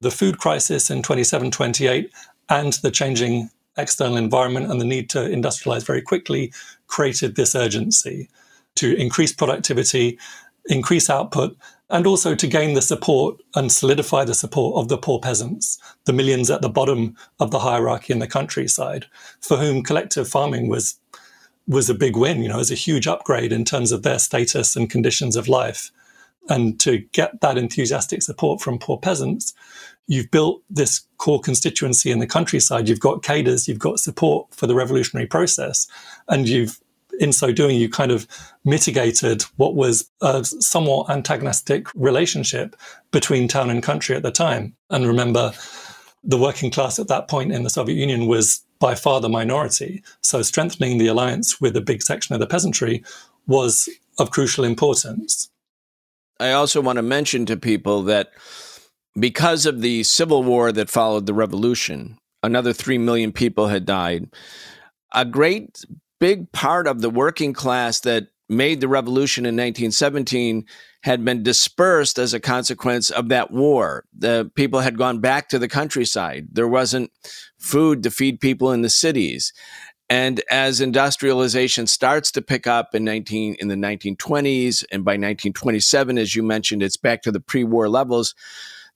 the 0.00 0.10
food 0.10 0.38
crisis 0.38 0.90
in 0.90 1.02
27, 1.02 1.50
28, 1.50 2.10
and 2.48 2.72
the 2.74 2.90
changing 2.90 3.50
external 3.76 4.16
environment 4.16 4.70
and 4.70 4.80
the 4.80 4.84
need 4.84 5.10
to 5.10 5.18
industrialize 5.18 5.84
very 5.84 6.02
quickly 6.02 6.52
created 6.86 7.36
this 7.36 7.54
urgency 7.54 8.28
to 8.76 8.94
increase 8.96 9.32
productivity, 9.32 10.18
increase 10.66 11.10
output, 11.10 11.56
and 11.90 12.06
also 12.06 12.34
to 12.34 12.46
gain 12.46 12.74
the 12.74 12.82
support 12.82 13.40
and 13.54 13.70
solidify 13.70 14.24
the 14.24 14.34
support 14.34 14.76
of 14.76 14.88
the 14.88 14.98
poor 14.98 15.20
peasants, 15.20 15.78
the 16.06 16.12
millions 16.12 16.50
at 16.50 16.62
the 16.62 16.68
bottom 16.68 17.16
of 17.40 17.50
the 17.50 17.58
hierarchy 17.58 18.12
in 18.12 18.18
the 18.18 18.26
countryside, 18.26 19.06
for 19.40 19.56
whom 19.56 19.82
collective 19.82 20.28
farming 20.28 20.68
was 20.68 20.98
was 21.66 21.88
a 21.88 21.94
big 21.94 22.14
win, 22.14 22.42
you 22.42 22.48
know, 22.48 22.58
as 22.58 22.70
a 22.70 22.74
huge 22.74 23.06
upgrade 23.06 23.50
in 23.50 23.64
terms 23.64 23.90
of 23.90 24.02
their 24.02 24.18
status 24.18 24.76
and 24.76 24.90
conditions 24.90 25.34
of 25.34 25.48
life. 25.48 25.90
And 26.50 26.78
to 26.80 26.98
get 27.12 27.40
that 27.40 27.56
enthusiastic 27.56 28.20
support 28.20 28.60
from 28.60 28.78
poor 28.78 28.98
peasants, 28.98 29.54
you've 30.06 30.30
built 30.30 30.62
this 30.68 31.06
core 31.16 31.40
constituency 31.40 32.10
in 32.10 32.18
the 32.18 32.26
countryside. 32.26 32.86
You've 32.86 33.00
got 33.00 33.22
cadres, 33.22 33.66
you've 33.66 33.78
got 33.78 33.98
support 33.98 34.54
for 34.54 34.66
the 34.66 34.74
revolutionary 34.74 35.26
process, 35.26 35.88
and 36.28 36.46
you've 36.46 36.78
in 37.20 37.32
so 37.32 37.52
doing, 37.52 37.76
you 37.76 37.88
kind 37.88 38.10
of 38.10 38.26
mitigated 38.64 39.42
what 39.56 39.74
was 39.74 40.10
a 40.20 40.44
somewhat 40.44 41.10
antagonistic 41.10 41.88
relationship 41.94 42.76
between 43.10 43.48
town 43.48 43.70
and 43.70 43.82
country 43.82 44.16
at 44.16 44.22
the 44.22 44.30
time. 44.30 44.74
And 44.90 45.06
remember, 45.06 45.52
the 46.22 46.38
working 46.38 46.70
class 46.70 46.98
at 46.98 47.08
that 47.08 47.28
point 47.28 47.52
in 47.52 47.62
the 47.62 47.70
Soviet 47.70 47.96
Union 47.96 48.26
was 48.26 48.64
by 48.78 48.94
far 48.94 49.20
the 49.20 49.28
minority. 49.28 50.02
So 50.22 50.42
strengthening 50.42 50.98
the 50.98 51.06
alliance 51.06 51.60
with 51.60 51.76
a 51.76 51.80
big 51.80 52.02
section 52.02 52.34
of 52.34 52.40
the 52.40 52.46
peasantry 52.46 53.04
was 53.46 53.88
of 54.18 54.30
crucial 54.30 54.64
importance. 54.64 55.50
I 56.40 56.52
also 56.52 56.80
want 56.80 56.96
to 56.96 57.02
mention 57.02 57.46
to 57.46 57.56
people 57.56 58.02
that 58.04 58.32
because 59.18 59.66
of 59.66 59.80
the 59.80 60.02
civil 60.02 60.42
war 60.42 60.72
that 60.72 60.90
followed 60.90 61.26
the 61.26 61.34
revolution, 61.34 62.18
another 62.42 62.72
3 62.72 62.98
million 62.98 63.32
people 63.32 63.68
had 63.68 63.84
died. 63.84 64.28
A 65.14 65.24
great 65.24 65.84
big 66.24 66.50
part 66.52 66.86
of 66.86 67.02
the 67.02 67.10
working 67.10 67.52
class 67.52 68.00
that 68.00 68.28
made 68.48 68.80
the 68.80 68.88
revolution 68.88 69.44
in 69.44 69.52
1917 69.52 70.64
had 71.02 71.22
been 71.22 71.42
dispersed 71.42 72.18
as 72.18 72.32
a 72.32 72.40
consequence 72.40 73.10
of 73.10 73.28
that 73.28 73.50
war. 73.50 74.06
The 74.16 74.50
people 74.54 74.80
had 74.80 74.96
gone 74.96 75.18
back 75.18 75.50
to 75.50 75.58
the 75.58 75.68
countryside. 75.68 76.46
There 76.50 76.66
wasn't 76.66 77.10
food 77.58 78.02
to 78.04 78.10
feed 78.10 78.40
people 78.40 78.72
in 78.72 78.80
the 78.80 78.88
cities. 78.88 79.52
And 80.08 80.40
as 80.50 80.80
industrialization 80.80 81.86
starts 81.86 82.30
to 82.32 82.40
pick 82.40 82.66
up 82.66 82.94
in 82.94 83.04
19 83.04 83.56
in 83.58 83.68
the 83.68 83.74
1920s 83.74 84.82
and 84.90 85.04
by 85.04 85.12
1927 85.12 86.16
as 86.16 86.34
you 86.34 86.42
mentioned 86.42 86.82
it's 86.82 86.96
back 86.96 87.20
to 87.24 87.32
the 87.32 87.40
pre-war 87.40 87.90
levels, 87.90 88.34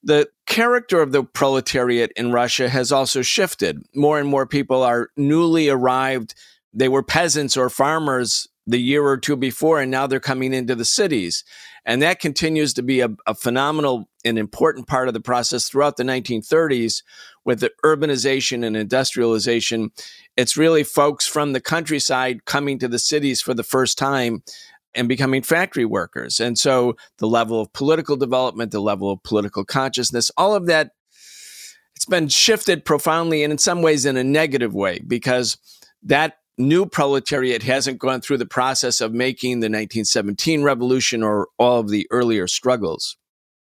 the 0.02 0.30
character 0.46 1.02
of 1.02 1.12
the 1.12 1.24
proletariat 1.24 2.10
in 2.16 2.32
Russia 2.32 2.70
has 2.70 2.90
also 2.90 3.20
shifted. 3.20 3.82
More 3.94 4.18
and 4.18 4.30
more 4.30 4.46
people 4.46 4.82
are 4.82 5.10
newly 5.14 5.68
arrived 5.68 6.34
they 6.72 6.88
were 6.88 7.02
peasants 7.02 7.56
or 7.56 7.70
farmers 7.70 8.48
the 8.66 8.80
year 8.80 9.02
or 9.02 9.16
two 9.16 9.36
before, 9.36 9.80
and 9.80 9.90
now 9.90 10.06
they're 10.06 10.20
coming 10.20 10.52
into 10.52 10.74
the 10.74 10.84
cities. 10.84 11.42
And 11.86 12.02
that 12.02 12.20
continues 12.20 12.74
to 12.74 12.82
be 12.82 13.00
a, 13.00 13.08
a 13.26 13.34
phenomenal 13.34 14.10
and 14.26 14.38
important 14.38 14.86
part 14.86 15.08
of 15.08 15.14
the 15.14 15.20
process 15.20 15.68
throughout 15.68 15.96
the 15.96 16.02
1930s 16.02 17.02
with 17.46 17.60
the 17.60 17.72
urbanization 17.82 18.66
and 18.66 18.76
industrialization. 18.76 19.90
It's 20.36 20.58
really 20.58 20.84
folks 20.84 21.26
from 21.26 21.54
the 21.54 21.62
countryside 21.62 22.44
coming 22.44 22.78
to 22.80 22.88
the 22.88 22.98
cities 22.98 23.40
for 23.40 23.54
the 23.54 23.62
first 23.62 23.96
time 23.96 24.42
and 24.94 25.08
becoming 25.08 25.42
factory 25.42 25.86
workers. 25.86 26.40
And 26.40 26.58
so 26.58 26.94
the 27.16 27.26
level 27.26 27.60
of 27.60 27.72
political 27.72 28.16
development, 28.16 28.70
the 28.70 28.80
level 28.80 29.10
of 29.10 29.22
political 29.22 29.64
consciousness, 29.64 30.30
all 30.36 30.54
of 30.54 30.66
that, 30.66 30.90
it's 31.96 32.04
been 32.04 32.28
shifted 32.28 32.84
profoundly 32.84 33.42
and 33.42 33.52
in 33.52 33.58
some 33.58 33.80
ways 33.80 34.04
in 34.04 34.18
a 34.18 34.24
negative 34.24 34.74
way 34.74 35.00
because 35.06 35.56
that 36.02 36.36
new 36.58 36.86
proletariat 36.86 37.62
hasn't 37.62 37.98
gone 37.98 38.20
through 38.20 38.38
the 38.38 38.46
process 38.46 39.00
of 39.00 39.12
making 39.12 39.60
the 39.60 39.66
1917 39.66 40.62
revolution 40.62 41.22
or 41.22 41.48
all 41.58 41.80
of 41.80 41.88
the 41.88 42.06
earlier 42.10 42.46
struggles. 42.46 43.16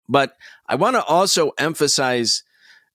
But 0.09 0.33
I 0.67 0.75
want 0.75 0.95
to 0.95 1.03
also 1.03 1.51
emphasize 1.57 2.43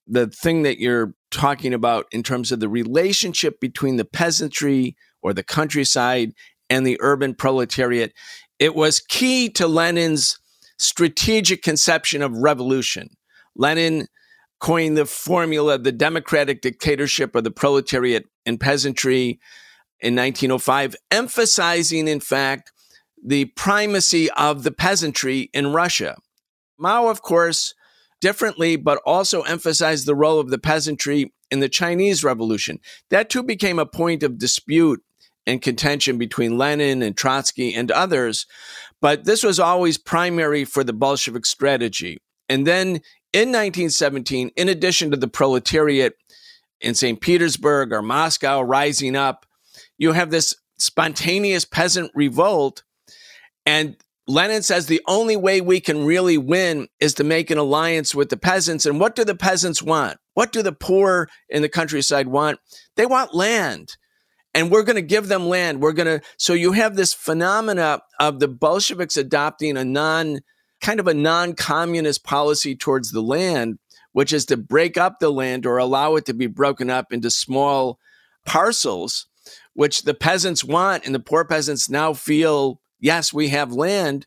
the 0.06 0.28
thing 0.28 0.62
that 0.62 0.78
you're 0.78 1.14
talking 1.30 1.74
about 1.74 2.06
in 2.10 2.22
terms 2.22 2.50
of 2.52 2.60
the 2.60 2.68
relationship 2.68 3.60
between 3.60 3.96
the 3.96 4.04
peasantry 4.04 4.96
or 5.20 5.32
the 5.32 5.44
countryside 5.44 6.32
and 6.68 6.86
the 6.86 6.98
urban 7.00 7.34
proletariat. 7.34 8.12
It 8.58 8.74
was 8.74 9.00
key 9.00 9.48
to 9.50 9.66
Lenin's 9.66 10.38
strategic 10.78 11.62
conception 11.62 12.22
of 12.22 12.36
revolution. 12.38 13.10
Lenin 13.54 14.08
coined 14.58 14.96
the 14.96 15.06
formula 15.06 15.74
of 15.74 15.84
the 15.84 15.92
democratic 15.92 16.62
dictatorship 16.62 17.34
of 17.34 17.44
the 17.44 17.50
proletariat 17.50 18.24
and 18.46 18.58
peasantry 18.58 19.38
in 20.02 20.16
1905, 20.16 20.96
emphasizing, 21.10 22.08
in 22.08 22.20
fact, 22.20 22.72
the 23.24 23.46
primacy 23.46 24.30
of 24.32 24.64
the 24.64 24.72
peasantry 24.72 25.48
in 25.54 25.72
Russia. 25.72 26.16
Mao, 26.76 27.06
of 27.06 27.22
course, 27.22 27.74
differently, 28.20 28.76
but 28.76 29.00
also 29.06 29.42
emphasized 29.42 30.06
the 30.06 30.14
role 30.14 30.40
of 30.40 30.50
the 30.50 30.58
peasantry 30.58 31.32
in 31.50 31.60
the 31.60 31.68
Chinese 31.68 32.24
Revolution. 32.24 32.80
That 33.10 33.30
too 33.30 33.42
became 33.42 33.78
a 33.78 33.86
point 33.86 34.22
of 34.22 34.38
dispute 34.38 35.02
and 35.46 35.62
contention 35.62 36.18
between 36.18 36.58
Lenin 36.58 37.02
and 37.02 37.16
Trotsky 37.16 37.74
and 37.74 37.90
others, 37.90 38.46
but 39.00 39.24
this 39.24 39.42
was 39.42 39.58
always 39.58 39.98
primary 39.98 40.64
for 40.64 40.84
the 40.84 40.92
Bolshevik 40.92 41.46
strategy. 41.46 42.18
And 42.48 42.66
then 42.66 43.00
in 43.32 43.48
1917, 43.48 44.50
in 44.56 44.68
addition 44.68 45.10
to 45.10 45.16
the 45.16 45.28
proletariat 45.28 46.14
in 46.80 46.94
St. 46.94 47.20
Petersburg 47.20 47.92
or 47.92 48.02
Moscow 48.02 48.60
rising 48.60 49.16
up 49.16 49.46
you 50.02 50.12
have 50.12 50.30
this 50.30 50.56
spontaneous 50.78 51.64
peasant 51.64 52.10
revolt. 52.12 52.82
And 53.64 53.96
Lenin 54.26 54.62
says 54.62 54.86
the 54.86 55.00
only 55.06 55.36
way 55.36 55.60
we 55.60 55.78
can 55.78 56.04
really 56.04 56.36
win 56.36 56.88
is 56.98 57.14
to 57.14 57.24
make 57.24 57.52
an 57.52 57.58
alliance 57.58 58.12
with 58.12 58.28
the 58.28 58.36
peasants. 58.36 58.84
And 58.84 58.98
what 58.98 59.14
do 59.14 59.24
the 59.24 59.36
peasants 59.36 59.80
want? 59.80 60.18
What 60.34 60.50
do 60.50 60.60
the 60.60 60.72
poor 60.72 61.28
in 61.48 61.62
the 61.62 61.68
countryside 61.68 62.26
want? 62.26 62.58
They 62.96 63.06
want 63.06 63.32
land. 63.32 63.96
And 64.54 64.72
we're 64.72 64.82
going 64.82 64.96
to 64.96 65.02
give 65.02 65.28
them 65.28 65.48
land. 65.48 65.80
We're 65.80 65.92
going 65.92 66.18
to. 66.18 66.26
So 66.36 66.52
you 66.52 66.72
have 66.72 66.96
this 66.96 67.14
phenomena 67.14 68.00
of 68.18 68.40
the 68.40 68.48
Bolsheviks 68.48 69.16
adopting 69.16 69.76
a 69.76 69.84
non, 69.84 70.40
kind 70.80 70.98
of 70.98 71.06
a 71.06 71.14
non 71.14 71.54
communist 71.54 72.24
policy 72.24 72.74
towards 72.74 73.12
the 73.12 73.22
land, 73.22 73.78
which 74.10 74.32
is 74.32 74.46
to 74.46 74.56
break 74.56 74.98
up 74.98 75.20
the 75.20 75.30
land 75.30 75.64
or 75.64 75.78
allow 75.78 76.16
it 76.16 76.26
to 76.26 76.34
be 76.34 76.48
broken 76.48 76.90
up 76.90 77.12
into 77.12 77.30
small 77.30 78.00
parcels 78.44 79.28
which 79.74 80.02
the 80.02 80.14
peasants 80.14 80.64
want. 80.64 81.06
And 81.06 81.14
the 81.14 81.20
poor 81.20 81.44
peasants 81.44 81.88
now 81.88 82.12
feel, 82.12 82.80
yes, 83.00 83.32
we 83.32 83.48
have 83.48 83.72
land, 83.72 84.26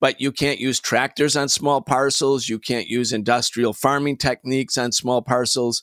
but 0.00 0.20
you 0.20 0.32
can't 0.32 0.60
use 0.60 0.80
tractors 0.80 1.36
on 1.36 1.48
small 1.48 1.80
parcels. 1.80 2.48
You 2.48 2.58
can't 2.58 2.86
use 2.86 3.12
industrial 3.12 3.72
farming 3.72 4.18
techniques 4.18 4.76
on 4.76 4.92
small 4.92 5.22
parcels. 5.22 5.82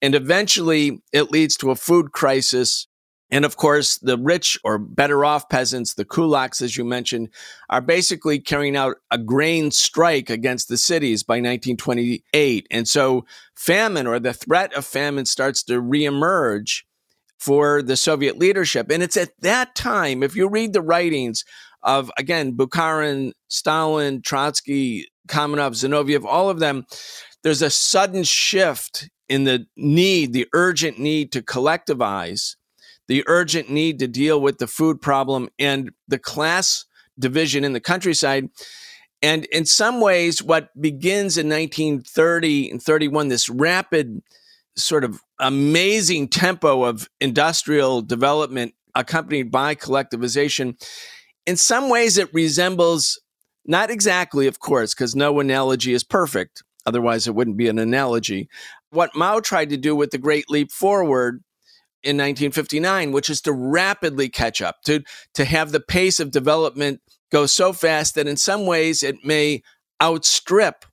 And 0.00 0.14
eventually 0.14 1.02
it 1.12 1.30
leads 1.30 1.56
to 1.58 1.70
a 1.70 1.76
food 1.76 2.12
crisis. 2.12 2.86
And 3.30 3.44
of 3.44 3.56
course, 3.56 3.98
the 3.98 4.16
rich 4.16 4.58
or 4.64 4.78
better 4.78 5.22
off 5.22 5.50
peasants, 5.50 5.94
the 5.94 6.06
kulaks, 6.06 6.62
as 6.62 6.78
you 6.78 6.84
mentioned, 6.84 7.28
are 7.68 7.82
basically 7.82 8.38
carrying 8.38 8.74
out 8.74 8.96
a 9.10 9.18
grain 9.18 9.70
strike 9.70 10.30
against 10.30 10.68
the 10.68 10.78
cities 10.78 11.22
by 11.22 11.34
1928. 11.34 12.66
And 12.70 12.88
so 12.88 13.26
famine 13.54 14.06
or 14.06 14.18
the 14.18 14.32
threat 14.32 14.72
of 14.72 14.86
famine 14.86 15.26
starts 15.26 15.62
to 15.64 15.82
reemerge 15.82 16.84
for 17.38 17.82
the 17.82 17.96
Soviet 17.96 18.36
leadership. 18.36 18.90
And 18.90 19.02
it's 19.02 19.16
at 19.16 19.30
that 19.40 19.74
time, 19.74 20.22
if 20.22 20.36
you 20.36 20.48
read 20.48 20.72
the 20.72 20.82
writings 20.82 21.44
of, 21.82 22.10
again, 22.18 22.56
Bukharin, 22.56 23.32
Stalin, 23.48 24.22
Trotsky, 24.22 25.08
Kamenev, 25.28 25.72
Zinoviev, 25.72 26.24
all 26.24 26.50
of 26.50 26.58
them, 26.58 26.84
there's 27.42 27.62
a 27.62 27.70
sudden 27.70 28.24
shift 28.24 29.08
in 29.28 29.44
the 29.44 29.66
need, 29.76 30.32
the 30.32 30.48
urgent 30.52 30.98
need 30.98 31.30
to 31.32 31.42
collectivize, 31.42 32.56
the 33.06 33.22
urgent 33.26 33.70
need 33.70 33.98
to 34.00 34.08
deal 34.08 34.40
with 34.40 34.58
the 34.58 34.66
food 34.66 35.00
problem 35.00 35.48
and 35.58 35.92
the 36.08 36.18
class 36.18 36.84
division 37.18 37.64
in 37.64 37.72
the 37.72 37.80
countryside. 37.80 38.48
And 39.22 39.44
in 39.46 39.64
some 39.64 40.00
ways, 40.00 40.42
what 40.42 40.70
begins 40.80 41.36
in 41.36 41.48
1930 41.48 42.70
and 42.70 42.82
31, 42.82 43.28
this 43.28 43.48
rapid 43.48 44.22
sort 44.78 45.04
of 45.04 45.20
amazing 45.38 46.28
tempo 46.28 46.84
of 46.84 47.08
industrial 47.20 48.02
development 48.02 48.74
accompanied 48.94 49.50
by 49.50 49.74
collectivization. 49.74 50.80
In 51.46 51.56
some 51.56 51.88
ways, 51.88 52.18
it 52.18 52.32
resembles, 52.32 53.20
not 53.64 53.90
exactly, 53.90 54.46
of 54.46 54.60
course, 54.60 54.94
because 54.94 55.14
no 55.14 55.40
analogy 55.40 55.92
is 55.92 56.04
perfect. 56.04 56.62
Otherwise, 56.86 57.26
it 57.26 57.34
wouldn't 57.34 57.56
be 57.56 57.68
an 57.68 57.78
analogy. 57.78 58.48
What 58.90 59.14
Mao 59.14 59.40
tried 59.40 59.70
to 59.70 59.76
do 59.76 59.94
with 59.94 60.10
the 60.10 60.18
Great 60.18 60.48
Leap 60.48 60.72
Forward 60.72 61.42
in 62.02 62.16
1959, 62.16 63.12
which 63.12 63.28
is 63.28 63.40
to 63.42 63.52
rapidly 63.52 64.28
catch 64.28 64.62
up, 64.62 64.76
to, 64.84 65.02
to 65.34 65.44
have 65.44 65.72
the 65.72 65.80
pace 65.80 66.20
of 66.20 66.30
development 66.30 67.00
go 67.30 67.46
so 67.46 67.72
fast 67.72 68.14
that 68.14 68.26
in 68.26 68.36
some 68.36 68.66
ways 68.66 69.02
it 69.02 69.16
may 69.24 69.62
outstrip 70.02 70.84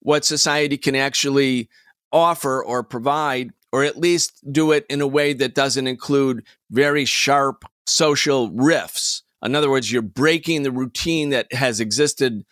what 0.00 0.24
society 0.24 0.76
can 0.76 0.94
actually 0.94 1.68
offer 2.12 2.62
or 2.62 2.82
provide, 2.82 3.52
or 3.72 3.84
at 3.84 3.98
least 3.98 4.52
do 4.52 4.72
it 4.72 4.86
in 4.88 5.00
a 5.00 5.06
way 5.06 5.32
that 5.32 5.54
doesn't 5.54 5.86
include 5.86 6.44
very 6.70 7.04
sharp 7.04 7.64
social 7.86 8.50
rifts. 8.50 9.22
In 9.42 9.56
other 9.56 9.70
words, 9.70 9.90
you're 9.90 10.02
breaking 10.02 10.62
the 10.62 10.70
routine 10.70 11.30
that 11.30 11.52
has 11.52 11.80
existed 11.80 12.44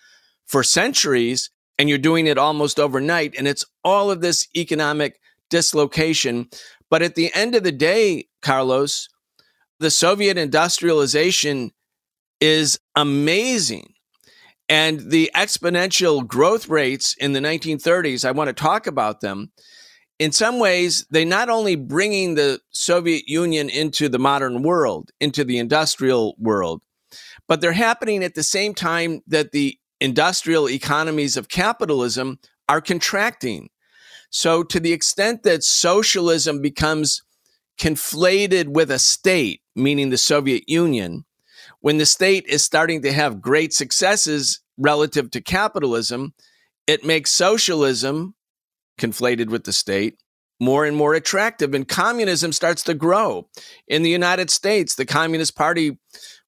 for 0.47 0.63
centuries 0.63 1.51
and 1.79 1.89
you're 1.89 1.99
doing 1.99 2.27
it 2.27 2.37
almost 2.37 2.81
overnight. 2.81 3.35
And 3.39 3.47
it's 3.47 3.65
all 3.85 4.11
of 4.11 4.21
this 4.21 4.49
economic 4.57 5.21
dislocation. 5.49 6.49
But 6.91 7.03
at 7.03 7.15
the 7.15 7.33
end 7.33 7.55
of 7.55 7.63
the 7.63 7.73
day, 7.73 8.29
Carlos, 8.43 9.09
the 9.79 9.91
Soviet 9.91 10.37
industrialization 10.37 11.71
is 12.41 12.81
amazing. 12.97 13.95
And 14.71 15.11
the 15.11 15.33
exponential 15.35 16.25
growth 16.25 16.69
rates 16.69 17.17
in 17.19 17.33
the 17.33 17.41
1930s, 17.41 18.25
I 18.25 18.31
want 18.31 18.49
to 18.49 18.55
talk 18.55 18.87
about 18.87 19.21
them. 19.21 19.51
In 20.21 20.31
some 20.31 20.61
ways, 20.61 21.05
they 21.11 21.25
not 21.25 21.49
only 21.49 21.75
bringing 21.75 22.37
the 22.37 22.61
Soviet 22.71 23.25
Union 23.27 23.69
into 23.69 24.09
the 24.09 24.21
modern 24.21 24.63
world, 24.63 25.11
into 25.21 25.43
the 25.43 25.59
industrial 25.59 26.37
world, 26.39 26.83
but 27.49 27.61
they're 27.61 27.73
happening 27.73 28.23
at 28.23 28.37
the 28.37 28.45
same 28.45 28.73
time 28.73 29.23
that 29.27 29.51
the 29.51 29.77
industrial 30.01 30.71
economies 30.71 31.37
of 31.37 31.49
capitalism 31.49 32.39
are 32.69 32.81
contracting. 32.81 33.71
So, 34.31 34.63
to 34.63 34.79
the 34.79 34.93
extent 34.93 35.43
that 35.43 35.65
socialism 35.65 36.63
becomes 36.63 37.25
conflated 37.77 38.69
with 38.69 38.93
a 38.93 39.01
state, 39.01 39.63
meaning 39.75 40.11
the 40.11 40.19
Soviet 40.19 40.69
Union, 40.69 41.25
when 41.81 41.99
the 41.99 42.07
state 42.07 42.47
is 42.47 42.65
starting 42.65 43.03
to 43.03 43.13
have 43.13 43.41
great 43.41 43.73
successes 43.73 44.61
relative 44.77 45.31
to 45.31 45.41
capitalism, 45.41 46.35
it 46.87 47.05
makes 47.05 47.33
socialism, 47.33 48.35
conflated 48.99 49.49
with 49.49 49.65
the 49.65 49.73
state, 49.73 50.19
more 50.61 50.85
and 50.85 50.97
more 50.97 51.15
attractive, 51.15 51.73
and 51.73 51.89
communism 51.89 52.53
starts 52.53 52.83
to 52.85 52.95
grow. 52.95 53.49
In 53.89 54.03
the 54.03 54.11
United 54.11 54.51
States, 54.51 54.95
the 54.95 55.07
Communist 55.07 55.57
Party 55.57 55.99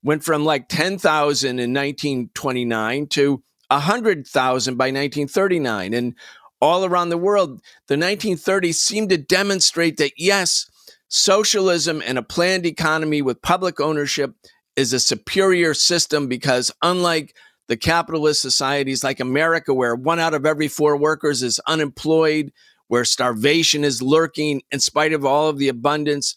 went 0.03 0.23
from 0.23 0.45
like 0.45 0.69
10,000 0.69 1.49
in 1.49 1.73
1929 1.73 3.07
to 3.09 3.43
100,000 3.69 4.77
by 4.77 4.87
1939. 4.87 5.95
And 5.95 6.15
all 6.61 6.85
around 6.85 7.09
the 7.09 7.19
world, 7.19 7.63
the 7.89 7.97
1930s 7.97 8.75
seemed 8.75 9.09
to 9.11 9.19
demonstrate 9.19 9.97
that 9.97 10.13
yes, 10.19 10.69
socialism 11.09 12.03
and 12.07 12.19
a 12.19 12.23
planned 12.23 12.67
economy 12.67 13.23
with 13.23 13.43
public 13.43 13.81
ownership 13.81 14.35
is 14.77 14.93
a 14.93 15.01
superior 15.01 15.75
system 15.75 16.29
because 16.29 16.71
unlike 16.83 17.35
the 17.69 17.77
capitalist 17.77 18.43
societies 18.43 19.05
like 19.05 19.21
America, 19.21 19.73
where 19.73 19.95
one 19.95 20.19
out 20.19 20.35
of 20.35 20.45
every 20.45 20.69
four 20.69 20.97
workers 20.97 21.43
is 21.43 21.61
unemployed, 21.67 22.53
where 22.89 23.05
starvation 23.05 23.85
is 23.85 24.03
lurking 24.03 24.63
in 24.71 24.81
spite 24.81 25.13
of 25.13 25.25
all 25.25 25.49
of 25.49 25.59
the 25.59 25.69
abundance, 25.69 26.37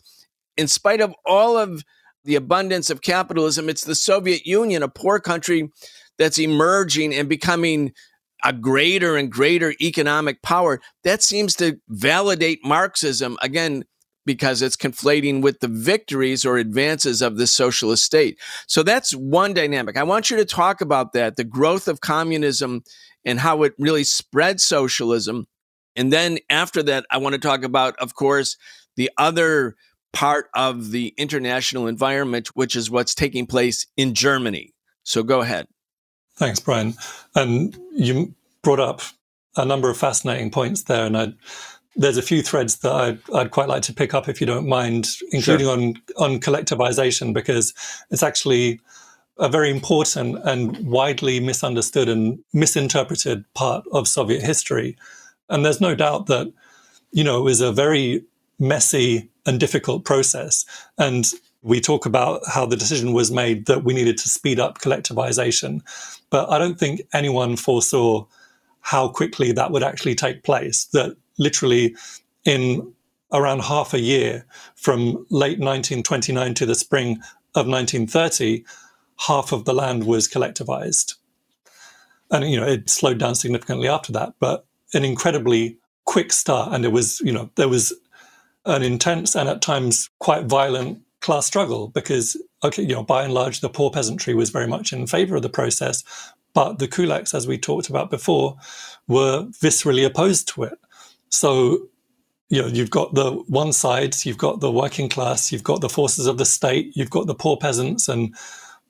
in 0.56 0.68
spite 0.68 1.02
of 1.02 1.14
all 1.26 1.58
of 1.58 1.84
the 2.24 2.36
abundance 2.36 2.90
of 2.90 3.02
capitalism, 3.02 3.70
it's 3.70 3.84
the 3.84 3.96
Soviet 3.96 4.46
Union, 4.46 4.82
a 4.82 4.88
poor 4.88 5.20
country 5.20 5.70
that's 6.18 6.40
emerging 6.40 7.14
and 7.14 7.28
becoming 7.28 7.92
a 8.44 8.54
greater 8.54 9.16
and 9.18 9.32
greater 9.32 9.74
economic 9.82 10.42
power, 10.42 10.80
that 11.04 11.24
seems 11.24 11.56
to 11.56 11.80
validate 11.90 12.60
Marxism. 12.64 13.38
Again 13.42 13.84
because 14.26 14.62
it's 14.62 14.76
conflating 14.76 15.42
with 15.42 15.60
the 15.60 15.68
victories 15.68 16.46
or 16.46 16.58
advances 16.58 17.22
of 17.22 17.38
the 17.38 17.48
socialist 17.48 18.04
state. 18.04 18.40
So 18.68 18.84
that's 18.84 19.12
one 19.14 19.54
dynamic. 19.54 19.98
I 19.98 20.04
want 20.04 20.30
you 20.30 20.38
to 20.38 20.46
talk 20.46 20.82
about 20.82 21.14
that 21.14 21.36
the 21.36 21.44
growth 21.44 21.88
of 21.88 22.02
communism 22.02 22.84
and 23.24 23.40
how 23.40 23.64
it 23.64 23.74
really 23.78 24.04
spread 24.04 24.60
socialism. 24.60 25.48
And 25.96 26.12
then 26.12 26.40
after 26.50 26.84
that, 26.84 27.06
I 27.10 27.18
want 27.18 27.34
to 27.34 27.40
talk 27.40 27.64
about, 27.64 27.96
of 27.98 28.16
course, 28.16 28.58
the 28.96 29.10
other 29.18 29.76
part 30.14 30.50
of 30.56 30.92
the 30.92 31.14
international 31.18 31.88
environment, 31.88 32.50
which 32.56 32.76
is 32.76 32.90
what's 32.90 33.14
taking 33.14 33.46
place 33.46 33.86
in 33.98 34.14
Germany. 34.14 34.74
So 35.04 35.24
go 35.24 35.42
ahead. 35.42 35.68
Thanks, 36.38 36.60
Brian. 36.60 36.96
And 37.36 37.78
you 37.94 38.34
brought 38.62 38.80
up 38.80 39.02
a 39.56 39.66
number 39.66 39.90
of 39.90 39.98
fascinating 39.98 40.52
points 40.52 40.84
there, 40.84 41.06
and 41.06 41.18
I'd, 41.18 41.34
there's 41.96 42.18
a 42.18 42.22
few 42.22 42.42
threads 42.42 42.78
that 42.78 42.92
I'd, 42.92 43.20
I'd, 43.34 43.52
quite 43.52 43.70
like 43.70 43.82
to 43.84 43.94
pick 43.94 44.14
up 44.14 44.28
if 44.28 44.42
you 44.42 44.48
don't 44.48 44.68
mind, 44.68 45.08
including 45.32 45.68
sure. 45.68 45.78
on 45.78 45.94
on 46.18 46.40
collectivization, 46.40 47.34
because 47.34 47.74
it's 48.12 48.24
actually 48.24 48.82
a 49.38 49.50
very 49.50 49.70
important 49.70 50.38
and 50.46 50.78
widely 50.86 51.40
misunderstood 51.40 52.08
and 52.08 52.40
misinterpreted 52.54 53.44
part 53.54 53.86
of 53.92 54.08
Soviet 54.08 54.42
history. 54.42 54.98
And 55.50 55.66
there's 55.66 55.82
no 55.82 55.94
doubt 55.96 56.28
that, 56.28 56.52
you 57.12 57.24
know, 57.24 57.40
it 57.40 57.44
was 57.44 57.62
a 57.62 57.72
very 57.72 58.24
messy 58.60 59.30
and 59.46 59.60
difficult 59.60 60.06
process. 60.06 60.66
And 60.98 61.26
we 61.62 61.82
talk 61.82 62.06
about 62.06 62.42
how 62.48 62.66
the 62.66 62.78
decision 62.78 63.14
was 63.14 63.32
made 63.32 63.66
that 63.66 63.84
we 63.84 63.94
needed 63.94 64.18
to 64.20 64.30
speed 64.30 64.60
up 64.60 64.80
collectivization. 64.80 65.82
But 66.30 66.50
I 66.50 66.58
don't 66.58 66.80
think 66.80 67.02
anyone 67.14 67.58
foresaw 67.58 68.26
how 68.82 69.10
quickly 69.10 69.52
that 69.52 69.72
would 69.72 69.84
actually 69.84 70.16
take 70.16 70.44
place. 70.44 70.86
That 70.86 71.18
literally 71.38 71.96
in 72.44 72.94
around 73.34 73.62
half 73.64 73.94
a 73.94 74.00
year 74.00 74.46
from 74.76 75.26
late 75.30 75.60
1929 75.60 76.54
to 76.54 76.66
the 76.66 76.76
spring 76.76 77.18
of 77.56 77.68
1930, 77.68 78.64
half 79.28 79.52
of 79.52 79.66
the 79.66 79.74
land 79.74 80.06
was 80.06 80.28
collectivized. 80.28 81.16
And, 82.32 82.50
you 82.50 82.60
know, 82.60 82.68
it 82.68 82.90
slowed 82.90 83.20
down 83.20 83.36
significantly 83.36 83.88
after 83.88 84.12
that, 84.14 84.34
but 84.40 84.66
an 84.94 85.06
incredibly 85.06 85.78
quick 86.06 86.32
start. 86.32 86.74
And 86.74 86.86
it 86.86 86.92
was, 86.92 87.20
you 87.22 87.32
know, 87.32 87.50
there 87.56 87.70
was 87.70 87.94
an 88.66 88.84
intense 88.84 89.36
and 89.36 89.48
at 89.48 89.62
times 89.62 90.10
quite 90.20 90.46
violent 90.46 91.02
class 91.22 91.46
struggle 91.46 91.88
because, 91.90 92.38
okay, 92.64 92.84
you 92.84 92.94
know, 92.94 93.04
by 93.04 93.24
and 93.24 93.34
large, 93.34 93.62
the 93.62 93.70
poor 93.70 93.92
peasantry 93.92 94.34
was 94.34 94.50
very 94.50 94.68
much 94.68 94.92
in 94.94 95.08
favor 95.08 95.36
of 95.36 95.42
the 95.42 95.50
process, 95.50 96.04
but 96.54 96.80
the 96.80 96.88
kulaks, 96.88 97.34
as 97.34 97.48
we 97.48 97.58
talked 97.58 97.90
about 97.90 98.10
before, 98.10 98.58
were 99.08 99.44
viscerally 99.46 100.06
opposed 100.06 100.48
to 100.50 100.64
it. 100.64 100.80
So, 101.30 101.88
you 102.50 102.62
know, 102.62 102.68
you've 102.68 102.92
got 102.92 103.14
the 103.14 103.32
one 103.48 103.74
side, 103.74 104.16
you've 104.26 104.38
got 104.38 104.60
the 104.60 104.72
working 104.72 105.10
class, 105.10 105.52
you've 105.52 105.64
got 105.64 105.82
the 105.82 105.90
forces 105.90 106.28
of 106.28 106.38
the 106.38 106.46
state, 106.46 106.96
you've 106.96 107.10
got 107.10 107.28
the 107.28 107.36
poor 107.36 107.58
peasants 107.58 108.08
and 108.08 108.36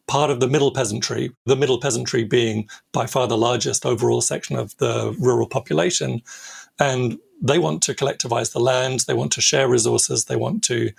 part 0.08 0.30
of 0.30 0.40
the 0.40 0.48
middle 0.48 0.72
peasantry, 0.72 1.32
the 1.46 1.56
middle 1.56 1.80
peasantry 1.80 2.24
being 2.24 2.70
by 2.92 3.08
far 3.08 3.28
the 3.28 3.38
largest 3.38 3.86
overall 3.86 4.22
section 4.22 4.56
of 4.56 4.78
the 4.78 5.16
rural 5.20 5.48
population. 5.48 6.22
And 6.80 7.18
they 7.42 7.60
want 7.60 7.82
to 7.84 7.94
collectivize 7.94 8.54
the 8.54 8.60
land, 8.60 9.02
they 9.02 9.14
want 9.14 9.32
to 9.34 9.42
share 9.42 9.68
resources, 9.68 10.26
they 10.26 10.36
want 10.36 10.64
to 10.66 10.92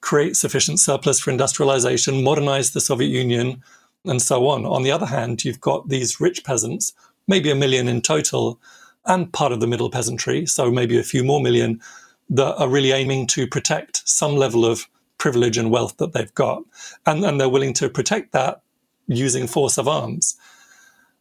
create 0.00 0.36
sufficient 0.36 0.80
surplus 0.80 1.20
for 1.20 1.30
industrialization, 1.30 2.22
modernize 2.22 2.72
the 2.72 2.80
Soviet 2.80 3.08
Union, 3.08 3.62
and 4.04 4.22
so 4.22 4.46
on. 4.48 4.64
On 4.64 4.82
the 4.82 4.90
other 4.90 5.06
hand, 5.06 5.44
you've 5.44 5.60
got 5.60 5.88
these 5.88 6.20
rich 6.20 6.44
peasants, 6.44 6.92
maybe 7.26 7.50
a 7.50 7.54
million 7.54 7.88
in 7.88 8.00
total, 8.00 8.60
and 9.08 9.32
part 9.32 9.52
of 9.52 9.60
the 9.60 9.66
middle 9.66 9.90
peasantry, 9.90 10.46
so 10.46 10.70
maybe 10.70 10.98
a 10.98 11.02
few 11.02 11.24
more 11.24 11.40
million, 11.40 11.80
that 12.30 12.56
are 12.56 12.68
really 12.68 12.92
aiming 12.92 13.26
to 13.28 13.46
protect 13.46 14.06
some 14.08 14.36
level 14.36 14.64
of 14.64 14.86
privilege 15.16 15.58
and 15.58 15.70
wealth 15.70 15.96
that 15.96 16.12
they've 16.12 16.34
got. 16.34 16.62
And, 17.06 17.24
and 17.24 17.40
they're 17.40 17.48
willing 17.48 17.72
to 17.74 17.88
protect 17.88 18.32
that 18.32 18.60
using 19.06 19.46
force 19.46 19.78
of 19.78 19.88
arms. 19.88 20.36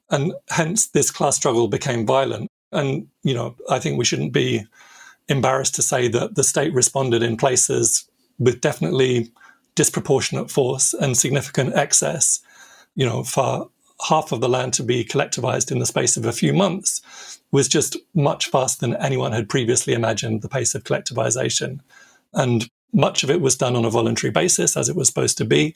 And 0.10 0.34
hence, 0.50 0.88
this 0.88 1.10
class 1.10 1.36
struggle 1.36 1.68
became 1.68 2.06
violent. 2.06 2.50
And, 2.72 3.08
you 3.24 3.34
know, 3.34 3.56
I 3.70 3.80
think 3.80 3.98
we 3.98 4.06
shouldn't 4.06 4.34
be 4.34 4.66
embarrassed 5.30 5.76
to 5.76 5.82
say 5.82 6.08
that 6.10 6.36
the 6.36 6.44
state 6.44 6.74
responded 6.74 7.24
in 7.24 7.38
places 7.38 8.06
with 8.40 8.62
definitely 8.62 9.32
disproportionate 9.76 10.52
force 10.52 10.94
and 10.94 11.18
significant 11.18 11.76
excess. 11.76 12.42
You 12.96 13.06
know, 13.06 13.24
for 13.24 13.70
half 14.02 14.32
of 14.32 14.42
the 14.42 14.50
land 14.50 14.74
to 14.74 14.84
be 14.84 15.04
collectivized 15.04 15.72
in 15.72 15.80
the 15.80 15.86
space 15.86 16.18
of 16.18 16.26
a 16.26 16.32
few 16.32 16.54
months 16.54 17.02
was 17.52 17.68
just 17.68 17.98
much 18.14 18.48
faster 18.48 18.86
than 18.86 18.96
anyone 18.98 19.32
had 19.32 19.50
previously 19.50 19.94
imagined 19.94 20.42
the 20.42 20.50
pace 20.50 20.76
of 20.76 20.84
collectivization. 20.84 21.80
And 22.34 22.70
much 22.94 23.24
of 23.24 23.30
it 23.30 23.42
was 23.42 23.56
done 23.56 23.76
on 23.76 23.86
a 23.86 23.90
voluntary 23.90 24.32
basis, 24.32 24.78
as 24.78 24.90
it 24.90 24.96
was 24.96 25.08
supposed 25.08 25.38
to 25.38 25.46
be. 25.46 25.76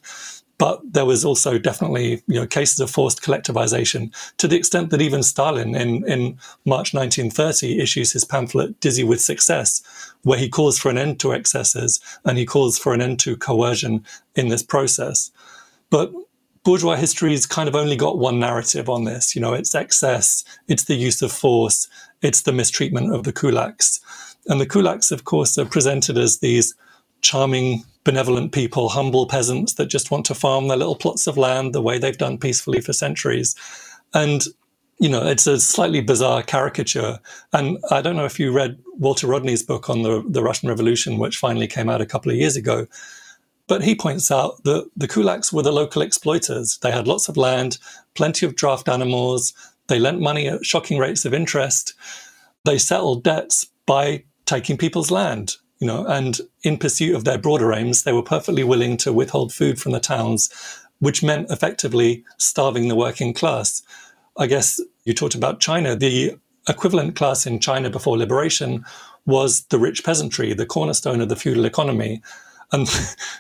But 0.58 0.80
there 0.94 1.06
was 1.06 1.26
also 1.26 1.58
definitely 1.58 2.22
you 2.28 2.36
know, 2.36 2.46
cases 2.46 2.80
of 2.80 2.92
forced 2.92 3.24
collectivization 3.24 4.14
to 4.38 4.48
the 4.48 4.58
extent 4.58 4.92
that 4.92 5.02
even 5.02 5.24
Stalin 5.24 5.74
in, 5.74 6.08
in 6.08 6.38
March 6.66 6.94
1930 6.94 7.80
issues 7.80 8.12
his 8.12 8.26
pamphlet 8.26 8.80
Dizzy 8.80 9.04
with 9.04 9.22
Success, 9.22 9.82
where 10.22 10.38
he 10.38 10.50
calls 10.50 10.78
for 10.78 10.90
an 10.90 11.00
end 11.00 11.20
to 11.22 11.34
excesses 11.34 12.00
and 12.26 12.38
he 12.38 12.46
calls 12.46 12.78
for 12.78 12.94
an 12.94 13.02
end 13.02 13.20
to 13.22 13.36
coercion 13.36 14.06
in 14.36 14.50
this 14.50 14.62
process. 14.62 15.32
But 15.90 16.12
bourgeois 16.64 16.96
history's 16.96 17.46
kind 17.46 17.68
of 17.68 17.76
only 17.76 17.96
got 17.96 18.18
one 18.18 18.40
narrative 18.40 18.90
on 18.90 19.04
this. 19.06 19.36
You 19.36 19.42
know, 19.42 19.54
it's 19.54 19.76
excess, 19.76 20.44
it's 20.68 20.86
the 20.86 20.96
use 20.96 21.22
of 21.22 21.32
force, 21.32 21.88
it's 22.22 22.44
the 22.44 22.54
mistreatment 22.54 23.14
of 23.14 23.24
the 23.24 23.34
kulaks. 23.34 24.00
And 24.48 24.60
the 24.60 24.68
kulaks, 24.68 25.12
of 25.12 25.24
course, 25.24 25.58
are 25.58 25.66
presented 25.66 26.18
as 26.18 26.40
these 26.40 26.74
charming, 27.22 27.84
benevolent 28.04 28.52
people, 28.52 28.90
humble 28.90 29.28
peasants 29.28 29.74
that 29.74 29.88
just 29.88 30.12
want 30.12 30.26
to 30.26 30.36
farm 30.36 30.68
their 30.68 30.78
little 30.78 30.96
plots 30.96 31.28
of 31.28 31.38
land 31.38 31.74
the 31.74 31.82
way 31.82 31.98
they've 32.00 32.18
done 32.18 32.38
peacefully 32.38 32.82
for 32.82 32.94
centuries. 32.94 33.56
And, 34.14 34.46
you 35.00 35.10
know, 35.10 35.26
it's 35.26 35.48
a 35.48 35.60
slightly 35.60 36.02
bizarre 36.02 36.42
caricature. 36.42 37.20
And 37.54 37.78
I 37.92 38.02
don't 38.02 38.16
know 38.16 38.26
if 38.26 38.40
you 38.40 38.52
read 38.52 38.80
Walter 38.98 39.28
Rodney's 39.28 39.64
book 39.64 39.90
on 39.90 40.02
the, 40.02 40.24
the 40.28 40.44
Russian 40.44 40.70
Revolution, 40.70 41.20
which 41.20 41.38
finally 41.38 41.68
came 41.68 41.90
out 41.90 42.02
a 42.02 42.08
couple 42.08 42.32
of 42.32 42.38
years 42.38 42.56
ago. 42.56 42.88
But 43.72 43.84
he 43.84 43.96
points 43.96 44.30
out 44.30 44.62
that 44.66 44.90
the 44.98 45.08
kulaks 45.08 45.54
were 45.54 45.64
the 45.64 45.72
local 45.72 46.02
exploiters. 46.02 46.78
They 46.82 46.92
had 46.92 47.08
lots 47.08 47.30
of 47.30 47.38
land, 47.38 47.78
plenty 48.16 48.46
of 48.46 48.58
draft 48.58 48.90
animals. 48.90 49.54
They 49.88 49.98
lent 49.98 50.20
money 50.20 50.50
at 50.50 50.66
shocking 50.66 50.98
rates 50.98 51.24
of 51.24 51.34
interest. 51.34 51.94
They 52.66 52.78
settled 52.78 53.24
debts 53.24 53.68
by 53.86 54.26
taking 54.46 54.78
people's 54.78 55.10
land 55.10 55.56
you 55.80 55.88
know, 55.88 56.06
and 56.06 56.42
in 56.64 56.78
pursuit 56.78 57.16
of 57.16 57.24
their 57.24 57.38
broader 57.38 57.72
aims, 57.72 58.04
they 58.04 58.12
were 58.12 58.22
perfectly 58.22 58.66
willing 58.66 58.98
to 58.98 59.14
withhold 59.14 59.54
food 59.54 59.80
from 59.80 59.94
the 59.94 60.02
towns 60.02 60.50
which 61.00 61.24
meant 61.24 61.50
effectively 61.50 62.26
starving 62.38 62.90
the 62.90 62.96
working 62.96 63.34
class. 63.34 63.82
I 64.38 64.48
guess 64.48 64.82
you 65.06 65.14
talked 65.14 65.34
about 65.34 65.62
China. 65.62 65.96
The 65.96 66.38
equivalent 66.68 67.16
class 67.16 67.48
in 67.48 67.60
China 67.60 67.90
before 67.90 68.18
liberation 68.18 68.84
was 69.26 69.64
the 69.70 69.80
rich 69.80 70.04
peasantry, 70.04 70.54
the 70.54 70.66
cornerstone 70.66 71.22
of 71.22 71.30
the 71.30 71.38
feudal 71.38 71.64
economy. 71.64 72.22
And 72.72 72.88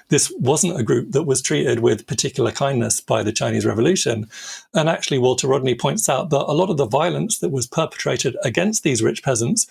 this 0.09 0.31
wasn't 0.37 0.79
a 0.79 0.83
group 0.83 1.11
that 1.11 1.23
was 1.23 1.41
treated 1.41 1.79
with 1.79 2.07
particular 2.07 2.51
kindness 2.51 2.99
by 2.99 3.23
the 3.23 3.31
Chinese 3.31 3.65
Revolution. 3.65 4.27
And 4.73 4.89
actually, 4.89 5.19
Walter 5.19 5.47
Rodney 5.47 5.75
points 5.75 6.09
out 6.09 6.29
that 6.29 6.45
a 6.45 6.53
lot 6.53 6.69
of 6.69 6.77
the 6.77 6.85
violence 6.85 7.39
that 7.39 7.49
was 7.49 7.67
perpetrated 7.67 8.35
against 8.43 8.83
these 8.83 9.01
rich 9.01 9.23
peasants 9.23 9.67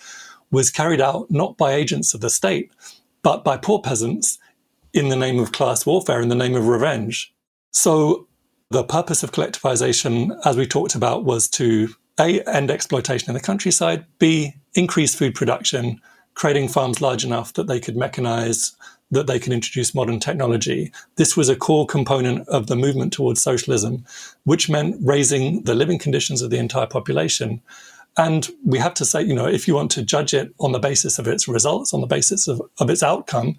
was 0.51 0.71
carried 0.71 1.01
out 1.01 1.29
not 1.29 1.57
by 1.57 1.73
agents 1.73 2.13
of 2.13 2.21
the 2.21 2.29
state, 2.29 2.71
but 3.21 3.43
by 3.43 3.55
poor 3.57 3.79
peasants 3.79 4.39
in 4.93 5.09
the 5.09 5.15
name 5.15 5.39
of 5.39 5.51
class 5.51 5.85
warfare, 5.85 6.21
in 6.21 6.29
the 6.29 6.35
name 6.35 6.55
of 6.55 6.67
revenge. 6.67 7.33
So 7.71 8.27
the 8.71 8.83
purpose 8.83 9.23
of 9.23 9.31
collectivization, 9.31 10.37
as 10.45 10.57
we 10.57 10.65
talked 10.65 10.95
about, 10.95 11.23
was 11.23 11.47
to 11.49 11.89
A, 12.19 12.41
end 12.41 12.71
exploitation 12.71 13.29
in 13.29 13.33
the 13.33 13.39
countryside, 13.39 14.05
B, 14.19 14.53
increase 14.73 15.15
food 15.15 15.35
production, 15.35 16.01
creating 16.33 16.69
farms 16.69 17.01
large 17.01 17.23
enough 17.23 17.53
that 17.53 17.67
they 17.67 17.79
could 17.79 17.95
mechanize, 17.95 18.73
that 19.11 19.27
they 19.27 19.39
can 19.39 19.53
introduce 19.53 19.93
modern 19.93 20.19
technology. 20.19 20.91
This 21.17 21.35
was 21.35 21.49
a 21.49 21.55
core 21.55 21.85
component 21.85 22.47
of 22.47 22.67
the 22.67 22.75
movement 22.75 23.13
towards 23.13 23.41
socialism, 23.41 24.05
which 24.45 24.69
meant 24.69 24.95
raising 25.01 25.63
the 25.63 25.75
living 25.75 25.99
conditions 25.99 26.41
of 26.41 26.49
the 26.49 26.57
entire 26.57 26.87
population. 26.87 27.61
And 28.17 28.49
we 28.65 28.79
have 28.79 28.93
to 28.95 29.05
say, 29.05 29.21
you 29.21 29.35
know, 29.35 29.47
if 29.47 29.67
you 29.67 29.75
want 29.75 29.91
to 29.91 30.03
judge 30.03 30.33
it 30.33 30.53
on 30.59 30.71
the 30.71 30.79
basis 30.79 31.19
of 31.19 31.27
its 31.27 31.47
results, 31.47 31.93
on 31.93 32.01
the 32.01 32.07
basis 32.07 32.47
of, 32.47 32.61
of 32.79 32.89
its 32.89 33.03
outcome, 33.03 33.57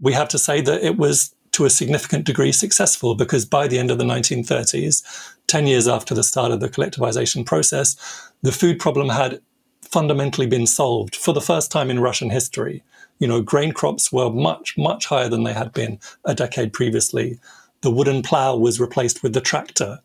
we 0.00 0.12
have 0.12 0.28
to 0.28 0.38
say 0.38 0.60
that 0.60 0.84
it 0.84 0.96
was 0.96 1.34
to 1.52 1.64
a 1.64 1.70
significant 1.70 2.24
degree 2.24 2.52
successful 2.52 3.14
because 3.14 3.46
by 3.46 3.66
the 3.66 3.78
end 3.78 3.90
of 3.90 3.98
the 3.98 4.04
1930s, 4.04 5.02
10 5.46 5.66
years 5.66 5.88
after 5.88 6.14
the 6.14 6.22
start 6.22 6.52
of 6.52 6.60
the 6.60 6.68
collectivization 6.68 7.46
process, 7.46 7.96
the 8.42 8.52
food 8.52 8.78
problem 8.78 9.08
had 9.08 9.40
fundamentally 9.80 10.46
been 10.46 10.66
solved 10.66 11.16
for 11.16 11.32
the 11.32 11.40
first 11.40 11.70
time 11.70 11.90
in 11.90 12.00
Russian 12.00 12.28
history. 12.28 12.82
You 13.18 13.28
know, 13.28 13.40
grain 13.40 13.72
crops 13.72 14.12
were 14.12 14.30
much, 14.30 14.76
much 14.76 15.06
higher 15.06 15.28
than 15.28 15.44
they 15.44 15.52
had 15.52 15.72
been 15.72 15.98
a 16.24 16.34
decade 16.34 16.72
previously. 16.72 17.38
The 17.80 17.90
wooden 17.90 18.22
plow 18.22 18.56
was 18.56 18.80
replaced 18.80 19.22
with 19.22 19.32
the 19.32 19.40
tractor. 19.40 20.00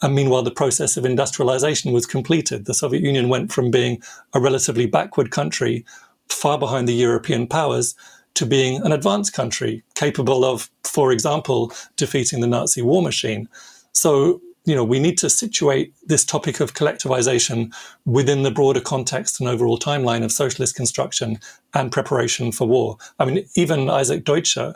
And 0.00 0.14
meanwhile, 0.14 0.42
the 0.42 0.50
process 0.50 0.96
of 0.96 1.04
industrialization 1.04 1.92
was 1.92 2.06
completed. 2.06 2.64
The 2.64 2.74
Soviet 2.74 3.02
Union 3.02 3.28
went 3.28 3.52
from 3.52 3.70
being 3.70 4.02
a 4.32 4.40
relatively 4.40 4.86
backward 4.86 5.30
country, 5.30 5.84
far 6.28 6.58
behind 6.58 6.86
the 6.86 6.94
European 6.94 7.46
powers, 7.46 7.94
to 8.34 8.46
being 8.46 8.80
an 8.82 8.92
advanced 8.92 9.32
country 9.32 9.82
capable 9.94 10.44
of, 10.44 10.70
for 10.84 11.10
example, 11.10 11.72
defeating 11.96 12.40
the 12.40 12.46
Nazi 12.46 12.82
war 12.82 13.02
machine. 13.02 13.48
So, 13.92 14.40
you 14.68 14.74
know, 14.74 14.84
we 14.84 15.00
need 15.00 15.16
to 15.18 15.30
situate 15.30 15.94
this 16.06 16.26
topic 16.26 16.60
of 16.60 16.74
collectivization 16.74 17.74
within 18.04 18.42
the 18.42 18.50
broader 18.50 18.82
context 18.82 19.40
and 19.40 19.48
overall 19.48 19.78
timeline 19.78 20.22
of 20.22 20.30
socialist 20.30 20.76
construction 20.76 21.38
and 21.72 21.90
preparation 21.90 22.52
for 22.52 22.68
war. 22.68 22.98
I 23.18 23.24
mean, 23.24 23.46
even 23.54 23.88
Isaac 23.88 24.24
Deutscher, 24.24 24.74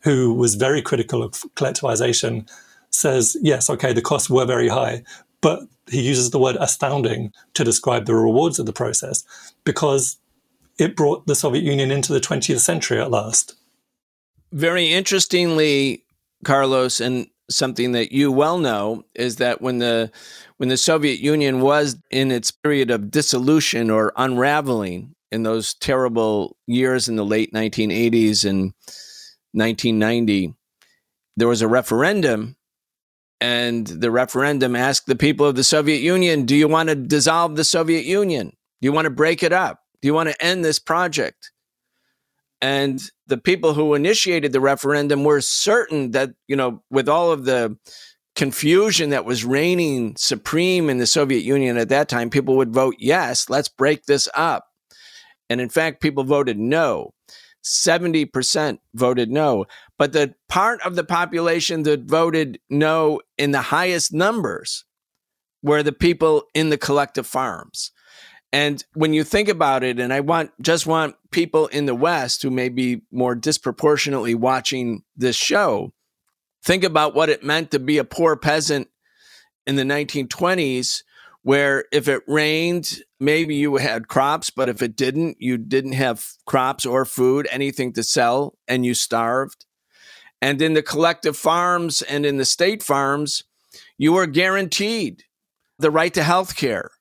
who 0.00 0.32
was 0.32 0.54
very 0.54 0.80
critical 0.80 1.22
of 1.22 1.32
collectivization, 1.56 2.48
says, 2.88 3.36
yes, 3.42 3.68
okay, 3.68 3.92
the 3.92 4.00
costs 4.00 4.30
were 4.30 4.46
very 4.46 4.68
high, 4.68 5.02
but 5.42 5.60
he 5.90 6.00
uses 6.00 6.30
the 6.30 6.38
word 6.38 6.56
astounding 6.58 7.30
to 7.52 7.64
describe 7.64 8.06
the 8.06 8.14
rewards 8.14 8.58
of 8.58 8.64
the 8.64 8.72
process 8.72 9.24
because 9.64 10.16
it 10.78 10.96
brought 10.96 11.26
the 11.26 11.34
Soviet 11.34 11.64
Union 11.64 11.90
into 11.90 12.14
the 12.14 12.20
20th 12.20 12.60
century 12.60 12.98
at 12.98 13.10
last. 13.10 13.54
Very 14.52 14.90
interestingly, 14.90 16.02
Carlos, 16.44 16.98
and 16.98 17.26
something 17.50 17.92
that 17.92 18.12
you 18.12 18.32
well 18.32 18.58
know 18.58 19.04
is 19.14 19.36
that 19.36 19.60
when 19.60 19.78
the 19.78 20.10
when 20.56 20.68
the 20.68 20.76
Soviet 20.76 21.20
Union 21.20 21.60
was 21.60 21.96
in 22.10 22.30
its 22.30 22.50
period 22.50 22.90
of 22.90 23.10
dissolution 23.10 23.90
or 23.90 24.12
unraveling 24.16 25.14
in 25.30 25.42
those 25.42 25.74
terrible 25.74 26.56
years 26.66 27.08
in 27.08 27.16
the 27.16 27.24
late 27.24 27.52
1980s 27.52 28.48
and 28.48 28.72
1990, 29.52 30.54
there 31.36 31.48
was 31.48 31.62
a 31.62 31.68
referendum 31.68 32.56
and 33.40 33.86
the 33.86 34.10
referendum 34.10 34.74
asked 34.74 35.06
the 35.06 35.16
people 35.16 35.46
of 35.46 35.56
the 35.56 35.64
Soviet 35.64 36.00
Union, 36.00 36.46
do 36.46 36.56
you 36.56 36.68
want 36.68 36.88
to 36.88 36.94
dissolve 36.94 37.56
the 37.56 37.64
Soviet 37.64 38.04
Union? 38.04 38.48
Do 38.80 38.86
you 38.86 38.92
want 38.92 39.06
to 39.06 39.10
break 39.10 39.42
it 39.42 39.52
up? 39.52 39.80
Do 40.00 40.06
you 40.06 40.14
want 40.14 40.30
to 40.30 40.42
end 40.44 40.64
this 40.64 40.78
project? 40.78 41.50
And 42.64 42.98
the 43.26 43.36
people 43.36 43.74
who 43.74 43.92
initiated 43.92 44.54
the 44.54 44.60
referendum 44.60 45.22
were 45.22 45.42
certain 45.42 46.12
that, 46.12 46.30
you 46.48 46.56
know, 46.56 46.82
with 46.90 47.10
all 47.10 47.30
of 47.30 47.44
the 47.44 47.76
confusion 48.34 49.10
that 49.10 49.26
was 49.26 49.44
reigning 49.44 50.16
supreme 50.16 50.88
in 50.88 50.96
the 50.96 51.06
Soviet 51.06 51.44
Union 51.44 51.76
at 51.76 51.90
that 51.90 52.08
time, 52.08 52.30
people 52.30 52.56
would 52.56 52.72
vote 52.72 52.94
yes, 52.98 53.50
let's 53.50 53.68
break 53.68 54.06
this 54.06 54.30
up. 54.32 54.64
And 55.50 55.60
in 55.60 55.68
fact, 55.68 56.00
people 56.00 56.24
voted 56.24 56.58
no. 56.58 57.12
70% 57.62 58.78
voted 58.94 59.30
no. 59.30 59.66
But 59.98 60.14
the 60.14 60.34
part 60.48 60.80
of 60.86 60.96
the 60.96 61.04
population 61.04 61.82
that 61.82 62.04
voted 62.04 62.60
no 62.70 63.20
in 63.36 63.50
the 63.50 63.60
highest 63.60 64.14
numbers 64.14 64.86
were 65.62 65.82
the 65.82 65.92
people 65.92 66.44
in 66.54 66.70
the 66.70 66.78
collective 66.78 67.26
farms. 67.26 67.92
And 68.54 68.84
when 68.94 69.12
you 69.12 69.24
think 69.24 69.48
about 69.48 69.82
it, 69.82 69.98
and 69.98 70.12
I 70.12 70.20
want 70.20 70.52
just 70.62 70.86
want 70.86 71.16
people 71.32 71.66
in 71.66 71.86
the 71.86 71.94
West 71.94 72.40
who 72.40 72.50
may 72.50 72.68
be 72.68 73.02
more 73.10 73.34
disproportionately 73.34 74.36
watching 74.36 75.02
this 75.16 75.34
show, 75.34 75.92
think 76.62 76.84
about 76.84 77.16
what 77.16 77.28
it 77.28 77.42
meant 77.42 77.72
to 77.72 77.80
be 77.80 77.98
a 77.98 78.04
poor 78.04 78.36
peasant 78.36 78.86
in 79.66 79.74
the 79.74 79.82
1920s 79.82 81.02
where 81.42 81.86
if 81.90 82.06
it 82.06 82.22
rained, 82.28 83.00
maybe 83.18 83.56
you 83.56 83.74
had 83.74 84.06
crops, 84.06 84.50
but 84.50 84.68
if 84.68 84.82
it 84.82 84.94
didn't, 84.94 85.36
you 85.40 85.58
didn't 85.58 85.94
have 85.94 86.24
crops 86.46 86.86
or 86.86 87.04
food, 87.04 87.48
anything 87.50 87.92
to 87.94 88.04
sell, 88.04 88.56
and 88.68 88.86
you 88.86 88.94
starved. 88.94 89.66
And 90.40 90.62
in 90.62 90.74
the 90.74 90.82
collective 90.82 91.36
farms 91.36 92.02
and 92.02 92.24
in 92.24 92.36
the 92.36 92.44
state 92.44 92.84
farms, 92.84 93.42
you 93.98 94.12
were 94.12 94.28
guaranteed 94.28 95.24
the 95.76 95.90
right 95.90 96.14
to 96.14 96.22
health 96.22 96.54
care. 96.54 96.92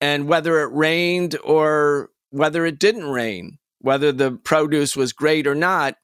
And 0.00 0.28
whether 0.28 0.60
it 0.60 0.72
rained 0.72 1.36
or 1.44 2.10
whether 2.30 2.66
it 2.66 2.78
didn't 2.78 3.08
rain, 3.10 3.58
whether 3.80 4.12
the 4.12 4.32
produce 4.32 4.96
was 4.96 5.12
great 5.12 5.46
or 5.46 5.54
not, 5.54 5.96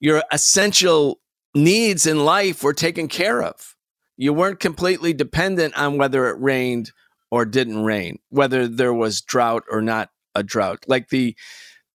your 0.00 0.22
essential 0.30 1.20
needs 1.54 2.06
in 2.06 2.24
life 2.24 2.62
were 2.62 2.74
taken 2.74 3.08
care 3.08 3.42
of. 3.42 3.74
You 4.16 4.32
weren't 4.32 4.60
completely 4.60 5.12
dependent 5.12 5.76
on 5.76 5.96
whether 5.96 6.28
it 6.28 6.40
rained 6.40 6.92
or 7.30 7.44
didn't 7.44 7.84
rain, 7.84 8.18
whether 8.28 8.68
there 8.68 8.92
was 8.92 9.22
drought 9.22 9.64
or 9.70 9.80
not 9.80 10.10
a 10.34 10.42
drought. 10.42 10.84
Like 10.86 11.08
the 11.08 11.34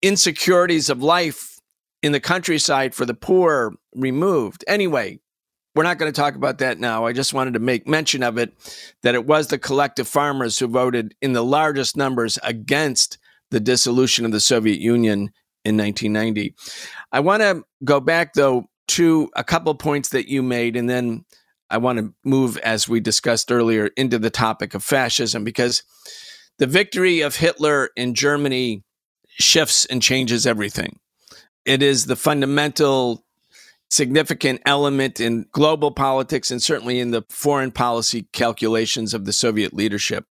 insecurities 0.02 0.90
of 0.90 1.02
life 1.02 1.58
in 2.02 2.12
the 2.12 2.20
countryside 2.20 2.94
for 2.94 3.06
the 3.06 3.14
poor 3.14 3.74
removed. 3.94 4.64
Anyway, 4.68 5.20
we're 5.74 5.82
not 5.82 5.98
going 5.98 6.12
to 6.12 6.20
talk 6.20 6.36
about 6.36 6.58
that 6.58 6.78
now. 6.78 7.04
I 7.04 7.12
just 7.12 7.34
wanted 7.34 7.54
to 7.54 7.60
make 7.60 7.86
mention 7.86 8.22
of 8.22 8.38
it 8.38 8.52
that 9.02 9.14
it 9.14 9.26
was 9.26 9.48
the 9.48 9.58
collective 9.58 10.06
farmers 10.06 10.58
who 10.58 10.68
voted 10.68 11.14
in 11.20 11.32
the 11.32 11.44
largest 11.44 11.96
numbers 11.96 12.38
against 12.42 13.18
the 13.50 13.60
dissolution 13.60 14.24
of 14.24 14.32
the 14.32 14.40
Soviet 14.40 14.78
Union 14.78 15.30
in 15.64 15.76
1990. 15.76 16.54
I 17.12 17.20
want 17.20 17.42
to 17.42 17.64
go 17.82 18.00
back, 18.00 18.34
though, 18.34 18.68
to 18.88 19.30
a 19.34 19.44
couple 19.44 19.74
points 19.74 20.10
that 20.10 20.28
you 20.28 20.42
made, 20.42 20.76
and 20.76 20.88
then 20.88 21.24
I 21.70 21.78
want 21.78 21.98
to 21.98 22.14
move, 22.24 22.56
as 22.58 22.88
we 22.88 23.00
discussed 23.00 23.50
earlier, 23.50 23.90
into 23.96 24.18
the 24.18 24.30
topic 24.30 24.74
of 24.74 24.84
fascism 24.84 25.42
because 25.42 25.82
the 26.58 26.66
victory 26.66 27.20
of 27.20 27.36
Hitler 27.36 27.90
in 27.96 28.14
Germany 28.14 28.84
shifts 29.28 29.86
and 29.86 30.00
changes 30.00 30.46
everything. 30.46 31.00
It 31.64 31.82
is 31.82 32.06
the 32.06 32.16
fundamental 32.16 33.23
significant 33.94 34.60
element 34.66 35.20
in 35.20 35.46
global 35.52 35.92
politics 35.92 36.50
and 36.50 36.60
certainly 36.60 36.98
in 36.98 37.12
the 37.12 37.22
foreign 37.28 37.70
policy 37.70 38.26
calculations 38.32 39.14
of 39.14 39.24
the 39.24 39.32
Soviet 39.32 39.72
leadership. 39.72 40.26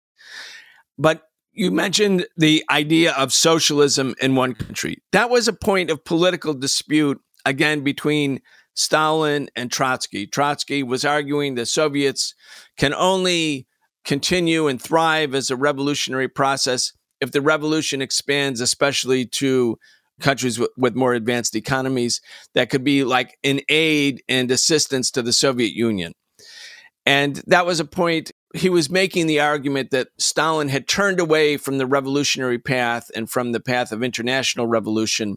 But 0.99 1.23
you 1.53 1.71
mentioned 1.71 2.27
the 2.37 2.65
idea 2.71 3.13
of 3.13 3.33
socialism 3.33 4.15
in 4.21 4.35
one 4.35 4.55
country. 4.55 5.03
That 5.13 5.31
was 5.31 5.47
a 5.47 5.53
point 5.53 5.91
of 5.91 6.05
political 6.05 6.55
dispute, 6.55 7.21
again, 7.45 7.85
between 7.85 8.41
Stalin 8.75 9.49
and 9.55 9.71
Trotsky. 9.71 10.27
Trotsky 10.27 10.83
was 10.83 11.05
arguing 11.05 11.55
the 11.55 11.67
Soviets 11.67 12.35
can 12.77 12.93
only 12.95 13.69
continue 14.05 14.67
and 14.67 14.83
thrive 14.83 15.35
as 15.35 15.51
a 15.51 15.57
revolutionary 15.57 16.29
process 16.29 16.93
if 17.21 17.31
the 17.31 17.43
revolution 17.43 18.03
expands, 18.03 18.61
especially 18.61 19.25
to 19.27 19.79
countries 20.21 20.59
with, 20.59 20.71
with, 20.77 20.95
more 20.95 21.15
advanced 21.15 21.57
economies, 21.57 22.21
that 22.55 22.71
could 22.71 22.85
be 22.85 23.05
like 23.05 23.39
an 23.45 23.61
aid 23.69 24.23
and 24.29 24.51
assistance 24.51 25.11
to 25.11 25.23
the 25.23 25.33
Soviet 25.33 25.73
Union. 25.73 26.13
And 27.05 27.43
that 27.47 27.67
was 27.67 27.81
a 27.81 27.85
point 27.85 28.31
he 28.55 28.69
was 28.69 28.91
making 28.91 29.27
the 29.27 29.41
argument 29.41 29.91
that 29.91 30.09
Stalin 30.19 30.69
had 30.69 30.87
turned 30.87 31.19
away 31.19 31.57
from 31.57 31.79
the 31.79 31.87
revolutionary 31.87 32.59
path 32.59 33.11
and 33.15 33.29
from 33.29 33.53
the 33.53 33.61
path 33.61 33.93
of 33.93 34.03
international 34.03 34.67
revolution 34.67 35.37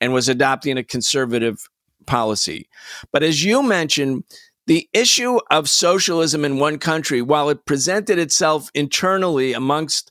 and 0.00 0.12
was 0.12 0.28
adopting 0.28 0.76
a 0.76 0.84
conservative 0.84 1.68
policy. 2.06 2.68
But 3.12 3.22
as 3.22 3.44
you 3.44 3.62
mentioned, 3.62 4.24
The 4.66 4.88
issue 4.92 5.38
of 5.48 5.68
socialism 5.68 6.44
in 6.44 6.58
one 6.58 6.78
country, 6.78 7.22
while 7.22 7.48
it 7.50 7.66
presented 7.66 8.18
itself 8.18 8.68
internally 8.74 9.52
amongst 9.52 10.10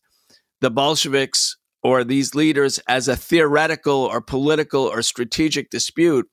the 0.62 0.72
Bolsheviks 0.72 1.58
or 1.86 2.04
these 2.04 2.34
leaders 2.34 2.80
as 2.88 3.08
a 3.08 3.16
theoretical 3.16 3.94
or 3.94 4.20
political 4.20 4.82
or 4.82 5.04
strategic 5.04 5.70
dispute, 5.70 6.28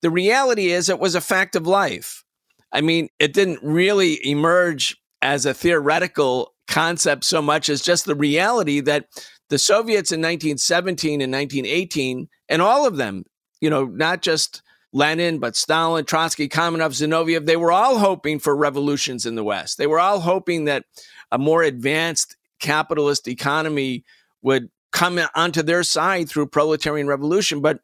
the 0.00 0.08
reality 0.08 0.68
is 0.68 0.88
it 0.88 0.98
was 0.98 1.14
a 1.14 1.20
fact 1.20 1.54
of 1.54 1.66
life. 1.66 2.24
I 2.72 2.80
mean, 2.80 3.10
it 3.18 3.34
didn't 3.34 3.62
really 3.62 4.18
emerge 4.26 4.96
as 5.20 5.44
a 5.44 5.52
theoretical 5.52 6.54
concept 6.68 7.24
so 7.24 7.42
much 7.42 7.68
as 7.68 7.82
just 7.82 8.06
the 8.06 8.14
reality 8.14 8.80
that 8.80 9.04
the 9.50 9.58
Soviets 9.58 10.10
in 10.10 10.20
1917 10.20 11.20
and 11.20 11.34
1918, 11.34 12.26
and 12.48 12.62
all 12.62 12.86
of 12.86 12.96
them, 12.96 13.24
you 13.60 13.68
know, 13.68 13.84
not 13.84 14.22
just 14.22 14.62
Lenin, 14.94 15.38
but 15.38 15.54
Stalin, 15.54 16.06
Trotsky, 16.06 16.48
Kamenev, 16.48 16.92
Zinoviev, 16.92 17.44
they 17.44 17.58
were 17.58 17.72
all 17.72 17.98
hoping 17.98 18.38
for 18.38 18.56
revolutions 18.56 19.26
in 19.26 19.34
the 19.34 19.44
West. 19.44 19.76
They 19.76 19.86
were 19.86 20.00
all 20.00 20.20
hoping 20.20 20.64
that 20.64 20.86
a 21.30 21.36
more 21.36 21.62
advanced 21.62 22.38
capitalist 22.58 23.28
economy 23.28 24.06
would 24.40 24.70
come 24.98 25.20
onto 25.36 25.62
their 25.62 25.84
side 25.84 26.28
through 26.28 26.48
proletarian 26.48 27.06
revolution. 27.06 27.60
But 27.60 27.78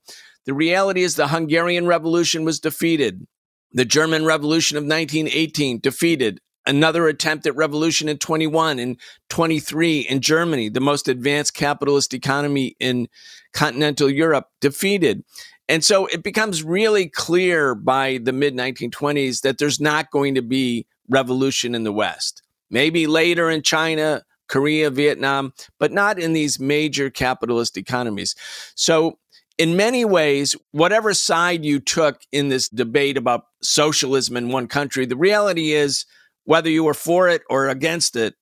the 0.47 0.53
reality 0.53 1.03
is 1.03 1.15
the 1.15 1.29
Hungarian 1.29 1.87
Revolution 1.87 2.45
was 2.45 2.59
defeated. 2.59 3.25
The 3.73 3.85
German 3.85 4.25
Revolution 4.25 4.77
of 4.77 4.83
1918 4.83 5.79
defeated 5.79 6.41
another 6.67 7.07
attempt 7.07 7.47
at 7.47 7.55
revolution 7.55 8.09
in 8.09 8.19
21 8.19 8.81
and 8.81 8.99
23 9.29 10.01
in 10.01 10.21
Germany, 10.21 10.69
the 10.69 10.81
most 10.81 11.07
advanced 11.07 11.55
capitalist 11.55 12.15
economy 12.15 12.75
in 12.81 13.07
continental 13.53 14.11
Europe, 14.11 14.49
defeated. 14.61 15.23
And 15.69 15.85
so 15.85 16.07
it 16.07 16.25
becomes 16.25 16.65
really 16.65 17.09
clear 17.09 17.77
by 17.77 18.19
the 18.23 18.33
mid 18.33 18.57
1920s 18.57 19.43
that 19.43 19.59
there's 19.59 19.81
not 19.81 20.11
going 20.11 20.35
to 20.35 20.43
be 20.43 20.87
revolution 21.09 21.77
in 21.77 21.85
the 21.85 21.93
West. 21.93 22.43
Maybe 22.71 23.07
later 23.07 23.51
in 23.51 23.63
China, 23.63 24.23
Korea, 24.49 24.91
Vietnam, 24.91 25.53
but 25.79 25.93
not 25.93 26.19
in 26.19 26.33
these 26.33 26.61
major 26.61 27.11
capitalist 27.11 27.77
economies. 27.77 28.35
So 28.75 29.19
in 29.59 29.77
many 29.77 30.05
ways, 30.05 30.57
whatever 30.73 31.15
side 31.15 31.65
you 31.65 31.81
took 31.81 32.21
in 32.33 32.49
this 32.49 32.69
debate 32.69 33.17
about 33.17 33.47
socialism 33.63 34.37
in 34.37 34.49
one 34.49 34.67
country, 34.67 35.07
the 35.07 35.17
reality 35.17 35.73
is 35.73 36.07
whether 36.45 36.69
you 36.69 36.85
were 36.85 36.95
for 36.95 37.29
it 37.29 37.43
or 37.49 37.69
against 37.69 38.17
it, 38.17 38.35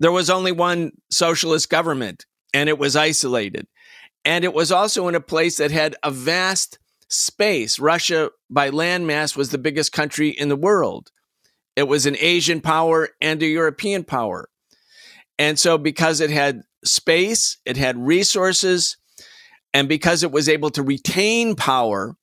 there 0.00 0.12
was 0.12 0.30
only 0.30 0.52
one 0.52 0.92
socialist 1.10 1.70
government 1.70 2.26
and 2.52 2.68
it 2.68 2.78
was 2.78 2.96
isolated. 2.96 3.66
And 4.24 4.44
it 4.44 4.52
was 4.52 4.72
also 4.72 5.08
in 5.08 5.14
a 5.14 5.20
place 5.20 5.56
that 5.58 5.70
had 5.70 5.96
a 6.02 6.10
vast 6.10 6.78
space. 7.08 7.78
Russia, 7.78 8.30
by 8.48 8.70
landmass, 8.70 9.36
was 9.36 9.50
the 9.50 9.58
biggest 9.58 9.92
country 9.92 10.28
in 10.28 10.48
the 10.48 10.56
world. 10.56 11.10
It 11.76 11.84
was 11.84 12.06
an 12.06 12.16
Asian 12.18 12.60
power 12.60 13.10
and 13.20 13.42
a 13.42 13.46
European 13.46 14.04
power. 14.04 14.48
And 15.40 15.58
so, 15.58 15.76
because 15.76 16.20
it 16.20 16.30
had 16.30 16.62
space, 16.84 17.58
it 17.64 17.76
had 17.76 17.98
resources, 17.98 18.96
and 19.74 19.88
because 19.88 20.22
it 20.22 20.30
was 20.30 20.48
able 20.48 20.70
to 20.70 20.84
retain 20.84 21.56
power, 21.56 22.16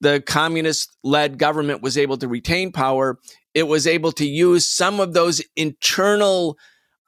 the 0.00 0.22
communist 0.24 0.96
led 1.04 1.38
government 1.38 1.82
was 1.82 1.98
able 1.98 2.16
to 2.16 2.28
retain 2.28 2.72
power 2.72 3.18
it 3.54 3.68
was 3.68 3.86
able 3.86 4.12
to 4.12 4.26
use 4.26 4.68
some 4.68 5.00
of 5.00 5.12
those 5.12 5.42
internal 5.56 6.56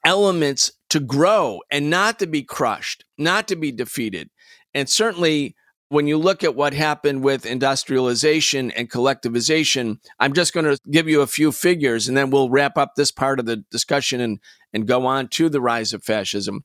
elements 0.04 0.70
to 0.90 1.00
grow 1.00 1.60
and 1.70 1.88
not 1.90 2.18
to 2.18 2.26
be 2.26 2.42
crushed, 2.42 3.04
not 3.16 3.48
to 3.48 3.56
be 3.56 3.72
defeated. 3.72 4.28
And 4.74 4.88
certainly, 4.88 5.56
when 5.88 6.06
you 6.06 6.16
look 6.16 6.42
at 6.42 6.54
what 6.54 6.74
happened 6.74 7.22
with 7.22 7.46
industrialization 7.46 8.70
and 8.72 8.90
collectivization, 8.90 9.98
I'm 10.18 10.32
just 10.32 10.52
going 10.52 10.66
to 10.66 10.78
give 10.90 11.08
you 11.08 11.20
a 11.20 11.26
few 11.26 11.52
figures 11.52 12.08
and 12.08 12.16
then 12.16 12.30
we'll 12.30 12.50
wrap 12.50 12.78
up 12.78 12.94
this 12.96 13.10
part 13.10 13.38
of 13.38 13.46
the 13.46 13.58
discussion 13.70 14.20
and, 14.20 14.40
and 14.72 14.88
go 14.88 15.06
on 15.06 15.28
to 15.28 15.48
the 15.48 15.60
rise 15.60 15.92
of 15.92 16.02
fascism. 16.02 16.64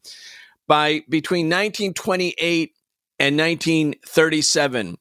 By 0.67 1.03
between 1.09 1.47
1928 1.47 2.73
and 3.19 3.37
1937, 3.37 4.97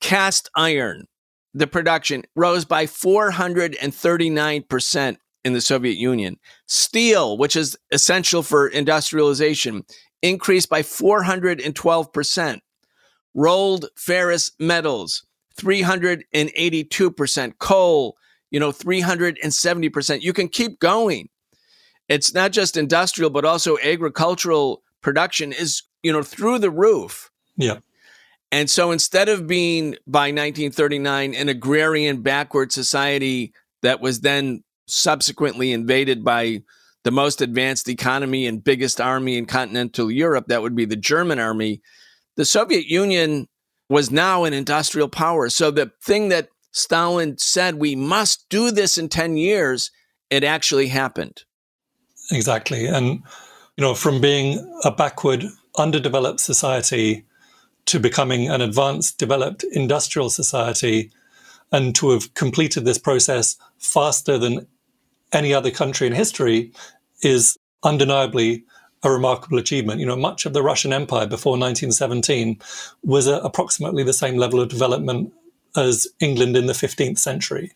cast 0.00 0.50
iron 0.56 1.06
the 1.52 1.66
production 1.66 2.22
rose 2.36 2.64
by 2.64 2.86
439% 2.86 5.16
in 5.44 5.52
the 5.52 5.60
Soviet 5.60 5.96
Union. 5.96 6.38
Steel, 6.66 7.36
which 7.36 7.56
is 7.56 7.76
essential 7.90 8.42
for 8.42 8.68
industrialization, 8.68 9.84
increased 10.22 10.68
by 10.68 10.82
412%. 10.82 12.60
Rolled 13.34 13.86
ferrous 13.96 14.52
metals, 14.58 15.24
382%. 15.56 17.58
Coal, 17.58 18.16
you 18.50 18.58
know, 18.58 18.72
370%. 18.72 20.22
You 20.22 20.32
can 20.32 20.48
keep 20.48 20.80
going. 20.80 21.28
It's 22.08 22.34
not 22.34 22.50
just 22.50 22.76
industrial, 22.76 23.30
but 23.30 23.44
also 23.44 23.78
agricultural 23.78 24.82
production 25.00 25.52
is, 25.52 25.82
you 26.02 26.12
know, 26.12 26.22
through 26.22 26.58
the 26.58 26.70
roof. 26.70 27.30
Yeah. 27.56 27.78
And 28.52 28.68
so 28.68 28.90
instead 28.90 29.28
of 29.28 29.46
being 29.46 29.96
by 30.06 30.32
1939 30.32 31.34
an 31.34 31.48
agrarian 31.48 32.22
backward 32.22 32.72
society 32.72 33.52
that 33.82 34.00
was 34.00 34.20
then 34.20 34.64
subsequently 34.86 35.72
invaded 35.72 36.24
by 36.24 36.62
the 37.04 37.12
most 37.12 37.40
advanced 37.40 37.88
economy 37.88 38.46
and 38.46 38.62
biggest 38.62 39.00
army 39.00 39.36
in 39.36 39.46
continental 39.46 40.10
Europe, 40.10 40.46
that 40.48 40.62
would 40.62 40.74
be 40.74 40.84
the 40.84 40.96
German 40.96 41.38
army, 41.38 41.80
the 42.40 42.46
Soviet 42.46 42.86
Union 42.86 43.46
was 43.90 44.10
now 44.10 44.44
an 44.44 44.54
industrial 44.54 45.10
power. 45.10 45.50
So 45.50 45.70
the 45.70 45.92
thing 46.02 46.30
that 46.30 46.48
Stalin 46.72 47.36
said, 47.36 47.74
we 47.74 47.94
must 47.94 48.48
do 48.48 48.70
this 48.70 48.96
in 48.96 49.10
10 49.10 49.36
years, 49.36 49.90
it 50.30 50.42
actually 50.42 50.86
happened. 50.86 51.44
Exactly. 52.30 52.86
And, 52.86 53.22
you 53.76 53.84
know, 53.84 53.94
from 53.94 54.22
being 54.22 54.58
a 54.84 54.90
backward, 54.90 55.44
underdeveloped 55.76 56.40
society 56.40 57.26
to 57.84 58.00
becoming 58.00 58.48
an 58.48 58.62
advanced, 58.62 59.18
developed 59.18 59.62
industrial 59.72 60.30
society 60.30 61.10
and 61.72 61.94
to 61.96 62.08
have 62.08 62.32
completed 62.32 62.86
this 62.86 62.98
process 62.98 63.56
faster 63.76 64.38
than 64.38 64.66
any 65.30 65.52
other 65.52 65.70
country 65.70 66.06
in 66.06 66.14
history 66.14 66.72
is 67.22 67.58
undeniably 67.82 68.64
a 69.02 69.10
remarkable 69.10 69.58
achievement. 69.58 70.00
You 70.00 70.06
know, 70.06 70.16
much 70.16 70.46
of 70.46 70.52
the 70.52 70.62
Russian 70.62 70.92
Empire 70.92 71.26
before 71.26 71.52
1917 71.52 72.60
was 73.02 73.28
at 73.28 73.42
approximately 73.44 74.02
the 74.02 74.12
same 74.12 74.36
level 74.36 74.60
of 74.60 74.68
development 74.68 75.32
as 75.76 76.06
England 76.20 76.56
in 76.56 76.66
the 76.66 76.72
15th 76.72 77.18
century. 77.18 77.72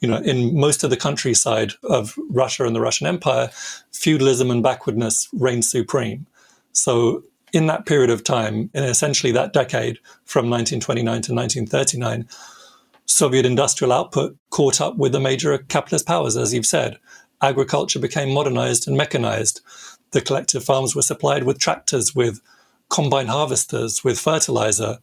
You 0.00 0.08
know, 0.08 0.18
in 0.18 0.58
most 0.58 0.84
of 0.84 0.90
the 0.90 0.96
countryside 0.96 1.72
of 1.84 2.14
Russia 2.30 2.66
and 2.66 2.74
the 2.74 2.80
Russian 2.80 3.06
Empire, 3.06 3.50
feudalism 3.92 4.50
and 4.50 4.62
backwardness 4.62 5.28
reigned 5.32 5.64
supreme. 5.64 6.26
So 6.72 7.22
in 7.52 7.66
that 7.68 7.86
period 7.86 8.10
of 8.10 8.24
time, 8.24 8.70
in 8.74 8.84
essentially 8.84 9.32
that 9.32 9.52
decade 9.52 9.98
from 10.24 10.50
1929 10.50 11.04
to 11.04 11.34
1939, 11.34 12.28
Soviet 13.06 13.46
industrial 13.46 13.92
output 13.92 14.36
caught 14.50 14.80
up 14.80 14.96
with 14.96 15.12
the 15.12 15.20
major 15.20 15.56
capitalist 15.58 16.06
powers, 16.06 16.36
as 16.36 16.52
you've 16.52 16.66
said. 16.66 16.98
Agriculture 17.40 17.98
became 17.98 18.32
modernized 18.32 18.88
and 18.88 18.96
mechanized. 18.96 19.60
The 20.14 20.20
collective 20.20 20.62
farms 20.62 20.94
were 20.94 21.02
supplied 21.02 21.42
with 21.42 21.58
tractors, 21.58 22.14
with 22.14 22.40
combine 22.88 23.26
harvesters, 23.26 24.04
with 24.04 24.16
fertilizer. 24.16 24.98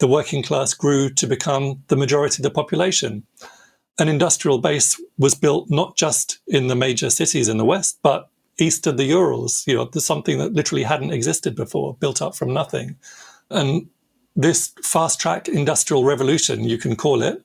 The 0.00 0.08
working 0.08 0.42
class 0.42 0.74
grew 0.74 1.08
to 1.08 1.26
become 1.28 1.84
the 1.86 1.96
majority 1.96 2.40
of 2.40 2.42
the 2.42 2.50
population. 2.50 3.22
An 4.00 4.08
industrial 4.08 4.58
base 4.58 5.00
was 5.18 5.36
built 5.36 5.70
not 5.70 5.96
just 5.96 6.40
in 6.48 6.66
the 6.66 6.74
major 6.74 7.10
cities 7.10 7.46
in 7.46 7.58
the 7.58 7.64
West, 7.64 8.00
but 8.02 8.28
east 8.58 8.88
of 8.88 8.96
the 8.96 9.04
Urals. 9.04 9.62
You 9.68 9.76
know, 9.76 9.88
something 9.98 10.38
that 10.38 10.52
literally 10.52 10.82
hadn't 10.82 11.12
existed 11.12 11.54
before, 11.54 11.94
built 12.00 12.20
up 12.20 12.34
from 12.34 12.52
nothing. 12.52 12.96
And 13.50 13.88
this 14.34 14.72
fast 14.82 15.20
track 15.20 15.48
industrial 15.48 16.02
revolution, 16.02 16.64
you 16.64 16.76
can 16.76 16.96
call 16.96 17.22
it, 17.22 17.40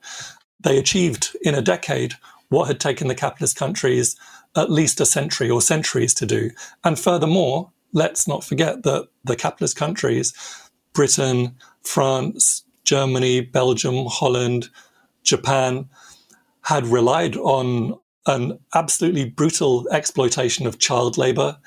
they 0.58 0.76
achieved 0.76 1.36
in 1.42 1.54
a 1.54 1.62
decade 1.62 2.14
what 2.48 2.66
had 2.66 2.80
taken 2.80 3.06
the 3.06 3.14
capitalist 3.14 3.54
countries 3.54 4.16
at 4.56 4.70
least 4.70 5.00
a 5.00 5.06
century 5.06 5.50
or 5.50 5.60
centuries 5.60 6.14
to 6.14 6.26
do. 6.26 6.50
And 6.84 6.98
furthermore, 6.98 7.70
let's 7.92 8.26
not 8.26 8.44
forget 8.44 8.82
that 8.82 9.08
the 9.24 9.36
capitalist 9.36 9.76
countries, 9.76 10.32
Britain, 10.92 11.56
France, 11.82 12.64
Germany, 12.84 13.40
Belgium, 13.40 14.06
Holland, 14.06 14.68
Japan, 15.22 15.88
had 16.62 16.86
relied 16.86 17.36
on 17.36 17.98
an 18.26 18.58
absolutely 18.74 19.24
brutal 19.24 19.86
exploitation 19.90 20.66
of 20.66 20.78
child 20.78 21.16
labor, 21.16 21.58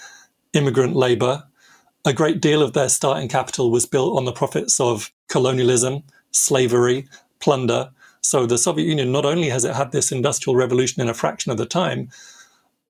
immigrant 0.54 0.96
labor. 0.96 1.44
A 2.06 2.14
great 2.14 2.42
deal 2.42 2.62
of 2.62 2.74
their 2.74 2.90
starting 2.90 3.30
capital 3.30 3.72
was 3.72 3.86
built 3.86 4.18
on 4.18 4.26
the 4.26 4.32
profits 4.32 4.80
of 4.80 5.12
colonialism, 5.28 6.04
slavery, 6.32 7.08
plunder. 7.40 7.92
So 8.22 8.46
the 8.46 8.58
Soviet 8.58 8.86
Union 8.86 9.12
not 9.12 9.26
only 9.26 9.50
has 9.50 9.64
it 9.64 9.76
had 9.76 9.92
this 9.92 10.12
industrial 10.12 10.56
revolution 10.56 11.02
in 11.02 11.10
a 11.10 11.14
fraction 11.14 11.52
of 11.52 11.58
the 11.58 11.66
time, 11.66 12.10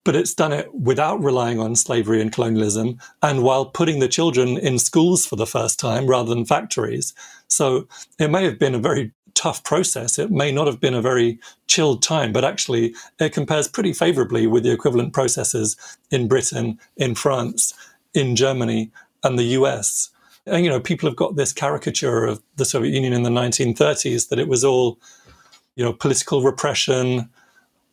but 0.09 0.15
it's 0.15 0.33
done 0.33 0.51
it 0.51 0.73
without 0.73 1.23
relying 1.23 1.59
on 1.59 1.75
slavery 1.75 2.19
and 2.19 2.31
colonialism 2.31 2.97
and 3.21 3.43
while 3.43 3.63
putting 3.63 3.99
the 3.99 4.07
children 4.07 4.57
in 4.57 4.79
schools 4.79 5.23
for 5.23 5.35
the 5.35 5.45
first 5.45 5.79
time 5.79 6.07
rather 6.07 6.33
than 6.33 6.43
factories. 6.43 7.13
So 7.47 7.87
it 8.17 8.31
may 8.31 8.43
have 8.43 8.57
been 8.57 8.73
a 8.73 8.79
very 8.79 9.11
tough 9.35 9.63
process. 9.63 10.17
It 10.17 10.31
may 10.31 10.51
not 10.51 10.65
have 10.65 10.79
been 10.79 10.95
a 10.95 11.01
very 11.03 11.37
chilled 11.67 12.01
time, 12.01 12.33
but 12.33 12.43
actually 12.43 12.95
it 13.19 13.33
compares 13.33 13.67
pretty 13.67 13.93
favorably 13.93 14.47
with 14.47 14.63
the 14.63 14.71
equivalent 14.71 15.13
processes 15.13 15.77
in 16.09 16.27
Britain, 16.27 16.79
in 16.97 17.13
France, 17.13 17.71
in 18.15 18.35
Germany, 18.35 18.89
and 19.23 19.37
the 19.37 19.59
US. 19.59 20.09
And, 20.47 20.65
you 20.65 20.71
know, 20.71 20.79
people 20.79 21.07
have 21.07 21.17
got 21.17 21.35
this 21.35 21.53
caricature 21.53 22.25
of 22.25 22.41
the 22.55 22.65
Soviet 22.65 22.95
Union 22.95 23.13
in 23.13 23.21
the 23.21 23.29
1930s 23.29 24.29
that 24.29 24.39
it 24.39 24.47
was 24.47 24.65
all, 24.65 24.97
you 25.75 25.85
know, 25.85 25.93
political 25.93 26.41
repression, 26.41 27.29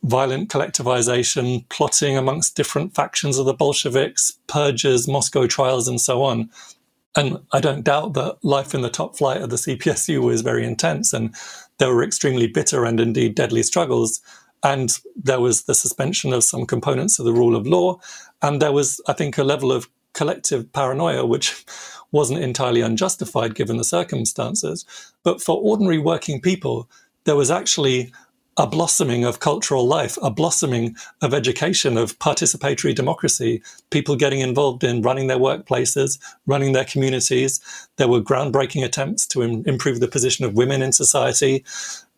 violent 0.03 0.49
collectivization, 0.49 1.67
plotting 1.69 2.17
amongst 2.17 2.55
different 2.55 2.93
factions 2.95 3.37
of 3.37 3.45
the 3.45 3.53
Bolsheviks, 3.53 4.37
purges, 4.47 5.07
Moscow 5.07 5.47
trials, 5.47 5.87
and 5.87 5.99
so 5.99 6.23
on. 6.23 6.49
And 7.15 7.39
I 7.51 7.59
don't 7.59 7.83
doubt 7.83 8.13
that 8.13 8.37
life 8.43 8.75
in 8.75 8.81
the 8.81 8.89
top 8.89 9.17
flight 9.17 9.41
of 9.41 9.49
the 9.49 9.55
CPSU 9.55 10.21
was 10.21 10.41
very 10.41 10.63
intense 10.63 11.13
and 11.13 11.33
there 11.79 11.93
were 11.93 12.03
extremely 12.03 12.47
bitter 12.47 12.85
and 12.85 12.99
indeed 12.99 13.35
deadly 13.35 13.63
struggles. 13.63 14.21
And 14.63 14.97
there 15.15 15.39
was 15.39 15.63
the 15.63 15.75
suspension 15.75 16.31
of 16.33 16.43
some 16.43 16.65
components 16.65 17.17
of 17.17 17.25
the 17.25 17.33
rule 17.33 17.55
of 17.55 17.65
law. 17.65 17.99
And 18.41 18.61
there 18.61 18.71
was, 18.71 19.01
I 19.07 19.13
think, 19.13 19.37
a 19.37 19.43
level 19.43 19.71
of 19.71 19.89
collective 20.13 20.71
paranoia, 20.73 21.25
which 21.25 21.65
wasn't 22.11 22.43
entirely 22.43 22.81
unjustified 22.81 23.55
given 23.55 23.77
the 23.77 23.83
circumstances. 23.83 24.85
But 25.23 25.41
for 25.41 25.57
ordinary 25.57 25.97
working 25.97 26.39
people, 26.39 26.89
there 27.25 27.35
was 27.35 27.51
actually 27.51 28.13
a 28.57 28.65
blossoming 28.65 29.23
of 29.23 29.39
cultural 29.39 29.85
life, 29.85 30.17
a 30.21 30.31
blossoming 30.31 30.95
of 31.21 31.33
education, 31.33 31.97
of 31.97 32.17
participatory 32.19 32.93
democracy, 32.93 33.61
people 33.91 34.15
getting 34.15 34.39
involved 34.39 34.83
in 34.83 35.03
running 35.03 35.27
their 35.27 35.37
workplaces, 35.37 36.19
running 36.47 36.73
their 36.73 36.85
communities. 36.85 37.61
There 37.97 38.07
were 38.07 38.21
groundbreaking 38.21 38.83
attempts 38.83 39.27
to 39.27 39.43
Im- 39.43 39.63
improve 39.65 39.99
the 39.99 40.07
position 40.07 40.43
of 40.43 40.55
women 40.55 40.81
in 40.81 40.91
society, 40.91 41.63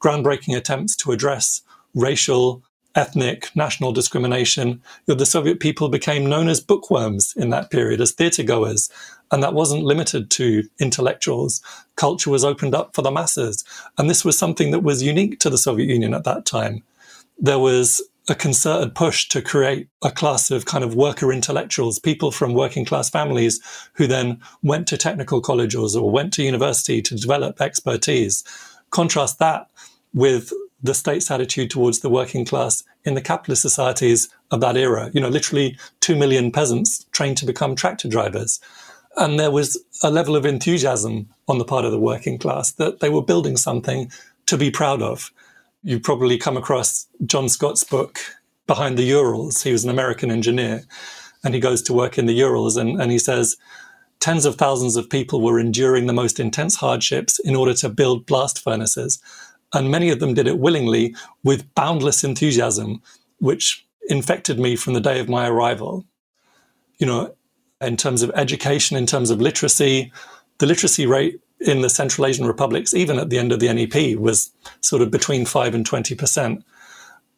groundbreaking 0.01 0.55
attempts 0.55 0.95
to 0.97 1.11
address 1.11 1.61
racial, 1.93 2.63
ethnic, 2.95 3.55
national 3.55 3.91
discrimination. 3.91 4.81
The 5.05 5.25
Soviet 5.25 5.59
people 5.59 5.89
became 5.89 6.27
known 6.27 6.47
as 6.47 6.59
bookworms 6.59 7.33
in 7.35 7.49
that 7.49 7.69
period, 7.69 8.01
as 8.01 8.11
theatre 8.11 8.43
goers, 8.43 8.89
and 9.31 9.43
that 9.43 9.53
wasn't 9.53 9.83
limited 9.83 10.29
to 10.31 10.63
intellectuals. 10.79 11.61
Culture 11.95 12.29
was 12.29 12.43
opened 12.43 12.73
up 12.73 12.95
for 12.95 13.01
the 13.01 13.11
masses. 13.11 13.63
And 13.97 14.09
this 14.09 14.25
was 14.25 14.37
something 14.37 14.71
that 14.71 14.83
was 14.83 15.03
unique 15.03 15.39
to 15.39 15.49
the 15.49 15.57
Soviet 15.57 15.87
Union 15.87 16.13
at 16.13 16.23
that 16.23 16.45
time. 16.45 16.83
There 17.37 17.59
was 17.59 18.01
a 18.27 18.35
concerted 18.35 18.93
push 18.93 19.27
to 19.29 19.41
create 19.41 19.87
a 20.03 20.11
class 20.11 20.51
of 20.51 20.65
kind 20.65 20.83
of 20.83 20.95
worker 20.95 21.31
intellectuals, 21.31 21.99
people 21.99 22.31
from 22.31 22.53
working 22.53 22.85
class 22.85 23.09
families 23.09 23.59
who 23.93 24.07
then 24.07 24.39
went 24.61 24.87
to 24.87 24.97
technical 24.97 25.41
colleges 25.41 25.95
or 25.95 26.11
went 26.11 26.33
to 26.33 26.43
university 26.43 27.01
to 27.01 27.15
develop 27.15 27.59
expertise. 27.59 28.43
Contrast 28.91 29.39
that 29.39 29.67
with 30.13 30.53
the 30.81 30.93
state's 30.93 31.29
attitude 31.29 31.69
towards 31.69 31.99
the 31.99 32.09
working 32.09 32.45
class 32.45 32.83
in 33.03 33.13
the 33.13 33.21
capitalist 33.21 33.61
societies 33.61 34.29
of 34.51 34.61
that 34.61 34.77
era. 34.77 35.11
You 35.13 35.21
know, 35.21 35.29
literally 35.29 35.77
two 35.99 36.15
million 36.15 36.51
peasants 36.51 37.05
trained 37.11 37.37
to 37.37 37.45
become 37.45 37.75
tractor 37.75 38.07
drivers. 38.07 38.59
And 39.17 39.39
there 39.39 39.51
was 39.51 39.77
a 40.03 40.11
level 40.11 40.35
of 40.35 40.45
enthusiasm 40.45 41.27
on 41.47 41.57
the 41.57 41.65
part 41.65 41.85
of 41.85 41.91
the 41.91 41.99
working 41.99 42.37
class 42.37 42.71
that 42.73 42.99
they 42.99 43.09
were 43.09 43.23
building 43.23 43.57
something 43.57 44.11
to 44.45 44.57
be 44.57 44.71
proud 44.71 45.01
of. 45.01 45.31
You've 45.83 46.03
probably 46.03 46.37
come 46.37 46.57
across 46.57 47.07
John 47.25 47.49
Scott's 47.49 47.83
book, 47.83 48.19
Behind 48.67 48.97
the 48.97 49.03
Urals. 49.03 49.63
He 49.63 49.71
was 49.71 49.83
an 49.83 49.89
American 49.89 50.31
engineer 50.31 50.83
and 51.43 51.53
he 51.53 51.59
goes 51.59 51.81
to 51.83 51.93
work 51.93 52.17
in 52.17 52.25
the 52.25 52.33
Urals 52.33 52.77
and, 52.77 53.01
and 53.01 53.11
he 53.11 53.19
says, 53.19 53.57
tens 54.19 54.45
of 54.45 54.55
thousands 54.55 54.95
of 54.95 55.09
people 55.09 55.41
were 55.41 55.59
enduring 55.59 56.05
the 56.05 56.13
most 56.13 56.39
intense 56.39 56.75
hardships 56.75 57.39
in 57.39 57.55
order 57.55 57.73
to 57.73 57.89
build 57.89 58.25
blast 58.25 58.61
furnaces. 58.61 59.19
And 59.73 59.91
many 59.91 60.09
of 60.09 60.19
them 60.19 60.33
did 60.33 60.47
it 60.47 60.59
willingly 60.59 61.15
with 61.43 61.73
boundless 61.75 62.23
enthusiasm, 62.23 63.01
which 63.37 63.85
infected 64.09 64.59
me 64.59 64.75
from 64.75 64.93
the 64.93 65.01
day 65.01 65.19
of 65.19 65.29
my 65.29 65.47
arrival. 65.47 66.05
You 66.97 67.05
know, 67.05 67.35
in 67.81 67.97
terms 67.97 68.21
of 68.21 68.31
education, 68.35 68.97
in 68.97 69.05
terms 69.05 69.29
of 69.29 69.41
literacy. 69.41 70.11
The 70.57 70.65
literacy 70.65 71.05
rate 71.05 71.39
in 71.61 71.81
the 71.81 71.89
Central 71.89 72.25
Asian 72.27 72.45
republics, 72.45 72.93
even 72.93 73.19
at 73.19 73.29
the 73.29 73.37
end 73.39 73.51
of 73.51 73.59
the 73.59 73.71
NEP, 73.71 74.17
was 74.19 74.51
sort 74.81 75.01
of 75.01 75.11
between 75.11 75.45
5 75.45 75.75
and 75.75 75.89
20%. 75.89 76.63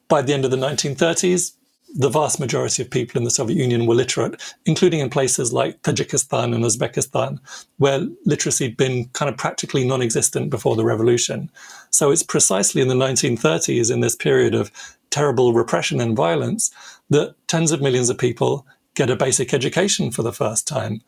By 0.07 0.21
the 0.21 0.33
end 0.33 0.45
of 0.45 0.51
the 0.51 0.57
1930s, 0.57 1.53
the 1.93 2.09
vast 2.09 2.39
majority 2.39 2.81
of 2.81 2.89
people 2.89 3.17
in 3.17 3.25
the 3.25 3.31
Soviet 3.31 3.57
Union 3.57 3.85
were 3.85 3.95
literate, 3.95 4.41
including 4.65 5.01
in 5.01 5.09
places 5.09 5.51
like 5.51 5.81
Tajikistan 5.81 6.55
and 6.55 6.63
Uzbekistan, 6.63 7.39
where 7.77 8.07
literacy 8.25 8.65
had 8.65 8.77
been 8.77 9.09
kind 9.09 9.29
of 9.29 9.37
practically 9.37 9.85
non 9.85 10.01
existent 10.01 10.49
before 10.49 10.75
the 10.75 10.85
revolution. 10.85 11.51
So 11.91 12.09
it's 12.09 12.23
precisely 12.23 12.81
in 12.81 12.87
the 12.87 12.95
1930s, 12.95 13.91
in 13.91 13.99
this 13.99 14.15
period 14.15 14.55
of 14.55 14.71
terrible 15.09 15.53
repression 15.53 15.99
and 15.99 16.15
violence, 16.15 16.71
that 17.09 17.35
tens 17.47 17.71
of 17.71 17.81
millions 17.81 18.09
of 18.09 18.17
people 18.17 18.65
get 18.95 19.09
a 19.09 19.15
basic 19.15 19.53
education 19.53 20.09
for 20.09 20.23
the 20.23 20.33
first 20.33 20.67
time. 20.67 21.01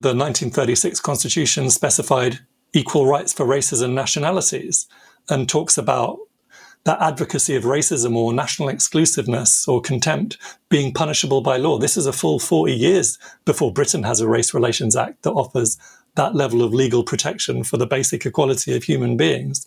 The 0.00 0.14
1936 0.14 1.00
Constitution 1.00 1.68
specified 1.68 2.40
equal 2.72 3.06
rights 3.06 3.32
for 3.32 3.44
races 3.44 3.82
and 3.82 3.94
nationalities 3.94 4.86
and 5.28 5.48
talks 5.48 5.76
about 5.76 6.18
that 6.84 7.00
advocacy 7.02 7.56
of 7.56 7.64
racism 7.64 8.16
or 8.16 8.32
national 8.32 8.70
exclusiveness 8.70 9.68
or 9.68 9.82
contempt 9.82 10.38
being 10.70 10.94
punishable 10.94 11.42
by 11.42 11.56
law. 11.56 11.78
This 11.78 11.96
is 11.96 12.06
a 12.06 12.12
full 12.12 12.38
40 12.38 12.72
years 12.72 13.18
before 13.44 13.72
Britain 13.72 14.04
has 14.04 14.20
a 14.20 14.28
Race 14.28 14.54
Relations 14.54 14.96
Act 14.96 15.22
that 15.22 15.32
offers 15.32 15.76
that 16.14 16.34
level 16.34 16.62
of 16.62 16.72
legal 16.72 17.04
protection 17.04 17.62
for 17.64 17.76
the 17.76 17.86
basic 17.86 18.24
equality 18.24 18.74
of 18.74 18.84
human 18.84 19.16
beings. 19.16 19.66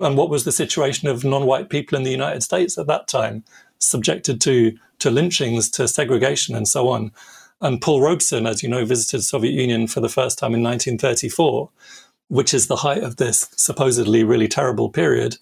And 0.00 0.16
what 0.16 0.30
was 0.30 0.44
the 0.44 0.52
situation 0.52 1.08
of 1.08 1.24
non 1.24 1.46
white 1.46 1.68
people 1.68 1.96
in 1.98 2.04
the 2.04 2.10
United 2.10 2.42
States 2.42 2.78
at 2.78 2.86
that 2.86 3.08
time? 3.08 3.44
subjected 3.78 4.40
to, 4.42 4.76
to 4.98 5.10
lynchings, 5.10 5.70
to 5.70 5.88
segregation, 5.88 6.54
and 6.54 6.68
so 6.68 6.88
on. 6.88 7.12
And 7.60 7.80
Paul 7.80 8.00
Robeson, 8.00 8.46
as 8.46 8.62
you 8.62 8.68
know, 8.68 8.84
visited 8.84 9.22
Soviet 9.22 9.52
Union 9.52 9.86
for 9.86 10.00
the 10.00 10.08
first 10.08 10.38
time 10.38 10.54
in 10.54 10.62
1934, 10.62 11.70
which 12.28 12.54
is 12.54 12.66
the 12.66 12.76
height 12.76 13.02
of 13.02 13.16
this 13.16 13.48
supposedly 13.56 14.22
really 14.22 14.48
terrible 14.48 14.88
period. 14.88 15.36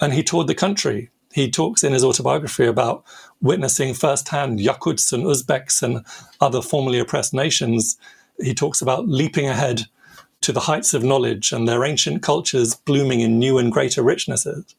And 0.00 0.12
he 0.12 0.22
toured 0.22 0.48
the 0.48 0.54
country. 0.54 1.10
He 1.32 1.50
talks 1.50 1.82
in 1.82 1.94
his 1.94 2.04
autobiography 2.04 2.66
about 2.66 3.04
witnessing 3.40 3.94
firsthand 3.94 4.58
Yakuts 4.58 5.12
and 5.12 5.24
Uzbeks 5.24 5.82
and 5.82 6.04
other 6.40 6.60
formerly 6.60 6.98
oppressed 6.98 7.32
nations. 7.32 7.96
He 8.38 8.54
talks 8.54 8.82
about 8.82 9.08
leaping 9.08 9.48
ahead 9.48 9.86
to 10.42 10.52
the 10.52 10.60
heights 10.60 10.94
of 10.94 11.02
knowledge 11.02 11.52
and 11.52 11.66
their 11.66 11.84
ancient 11.84 12.22
cultures 12.22 12.74
blooming 12.74 13.20
in 13.20 13.38
new 13.38 13.58
and 13.58 13.72
greater 13.72 14.02
richnesses 14.02 14.74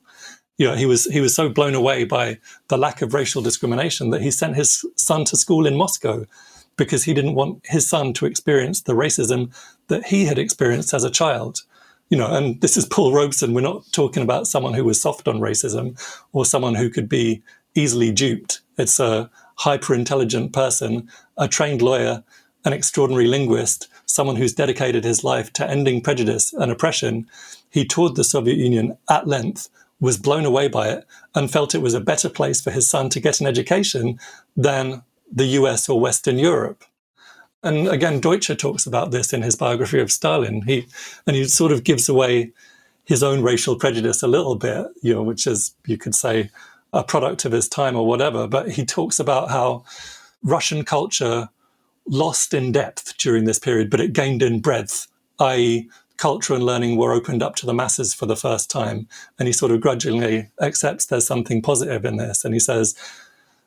you 0.58 0.68
know, 0.68 0.76
he 0.76 0.86
was 0.86 1.06
he 1.06 1.20
was 1.20 1.36
so 1.36 1.50
blown 1.50 1.74
away 1.74 2.04
by 2.04 2.40
the 2.68 2.78
lack 2.78 3.02
of 3.02 3.14
racial 3.14 3.42
discrimination 3.42 4.12
that 4.12 4.22
he 4.22 4.32
sent 4.32 4.56
his 4.56 4.86
son 4.96 5.26
to 5.26 5.38
school 5.38 5.66
in 5.66 5.76
Moscow 5.76 6.26
because 6.76 7.04
he 7.04 7.14
didn't 7.14 7.36
want 7.36 7.66
his 7.66 7.88
son 7.88 8.14
to 8.14 8.26
experience 8.26 8.82
the 8.82 8.94
racism 8.94 9.54
that 9.88 10.06
he 10.06 10.26
had 10.26 10.38
experienced 10.38 10.94
as 10.94 11.04
a 11.04 11.12
child. 11.12 11.62
You 12.10 12.18
know, 12.18 12.28
and 12.28 12.62
this 12.62 12.78
is 12.78 12.86
Paul 12.86 13.14
Robeson. 13.14 13.54
We're 13.54 13.62
not 13.62 13.84
talking 13.92 14.22
about 14.22 14.48
someone 14.48 14.74
who 14.74 14.84
was 14.84 15.02
soft 15.02 15.28
on 15.28 15.40
racism 15.40 16.00
or 16.32 16.46
someone 16.46 16.76
who 16.76 16.90
could 16.90 17.10
be 17.10 17.42
easily 17.74 18.12
duped. 18.12 18.62
It's 18.78 19.00
a 19.00 19.32
hyper 19.56 19.96
intelligent 19.96 20.54
person, 20.54 21.10
a 21.38 21.48
trained 21.48 21.82
lawyer, 21.82 22.24
an 22.66 22.74
extraordinary 22.74 23.28
linguist, 23.28 23.88
someone 24.14 24.36
who's 24.36 24.54
dedicated 24.54 25.04
his 25.04 25.24
life 25.24 25.52
to 25.54 25.68
ending 25.68 26.00
prejudice 26.00 26.54
and 26.54 26.72
oppression. 26.72 27.28
He 27.72 27.84
toured 27.84 28.16
the 28.16 28.24
Soviet 28.24 28.58
Union 28.58 28.96
at 29.10 29.28
length 29.28 29.70
was 30.00 30.18
blown 30.18 30.46
away 30.46 30.68
by 30.68 30.90
it 30.90 31.08
and 31.34 31.50
felt 31.50 31.74
it 31.74 31.82
was 31.82 31.96
a 31.96 32.00
better 32.12 32.30
place 32.30 32.62
for 32.62 32.70
his 32.70 32.88
son 32.88 33.10
to 33.10 33.20
get 33.20 33.40
an 33.40 33.48
education 33.48 34.20
than 34.56 35.02
the 35.32 35.46
US 35.60 35.90
or 35.90 36.00
Western 36.00 36.38
Europe. 36.38 36.84
And 37.64 37.88
again, 37.88 38.20
Deutscher 38.20 38.54
talks 38.54 38.86
about 38.86 39.10
this 39.10 39.34
in 39.34 39.42
his 39.42 39.56
biography 39.56 40.00
of 40.00 40.12
Stalin. 40.12 40.62
He 40.62 40.86
and 41.26 41.36
he 41.36 41.46
sort 41.46 41.72
of 41.72 41.84
gives 41.84 42.08
away 42.08 42.52
his 43.06 43.24
own 43.24 43.42
racial 43.42 43.76
prejudice 43.78 44.22
a 44.22 44.28
little 44.28 44.56
bit, 44.56 44.86
you 45.02 45.16
know, 45.16 45.24
which 45.24 45.48
is 45.48 45.74
you 45.88 45.98
could 45.98 46.14
say 46.14 46.52
a 46.92 47.04
product 47.04 47.46
of 47.46 47.52
his 47.52 47.68
time 47.68 47.96
or 47.96 48.06
whatever. 48.06 48.48
But 48.48 48.70
he 48.72 48.86
talks 48.86 49.20
about 49.20 49.50
how 49.50 49.86
Russian 50.44 50.84
culture 50.86 51.50
lost 52.08 52.54
in 52.54 52.72
depth 52.72 53.18
during 53.18 53.46
this 53.46 53.60
period, 53.60 53.90
but 53.90 54.00
it 54.00 54.14
gained 54.14 54.42
in 54.42 54.60
breadth, 54.60 55.08
i.e., 55.40 55.90
culture 56.18 56.54
and 56.54 56.66
learning 56.66 56.96
were 56.96 57.12
opened 57.12 57.42
up 57.42 57.56
to 57.56 57.66
the 57.66 57.74
masses 57.74 58.14
for 58.14 58.26
the 58.26 58.36
first 58.36 58.70
time. 58.70 59.08
And 59.40 59.48
he 59.48 59.54
sort 59.54 59.72
of 59.72 59.82
grudgingly 59.82 60.50
accepts 60.62 61.08
there's 61.08 61.26
something 61.26 61.62
positive 61.62 62.06
in 62.06 62.18
this. 62.18 62.46
And 62.46 62.54
he 62.54 62.60
says, 62.60 62.96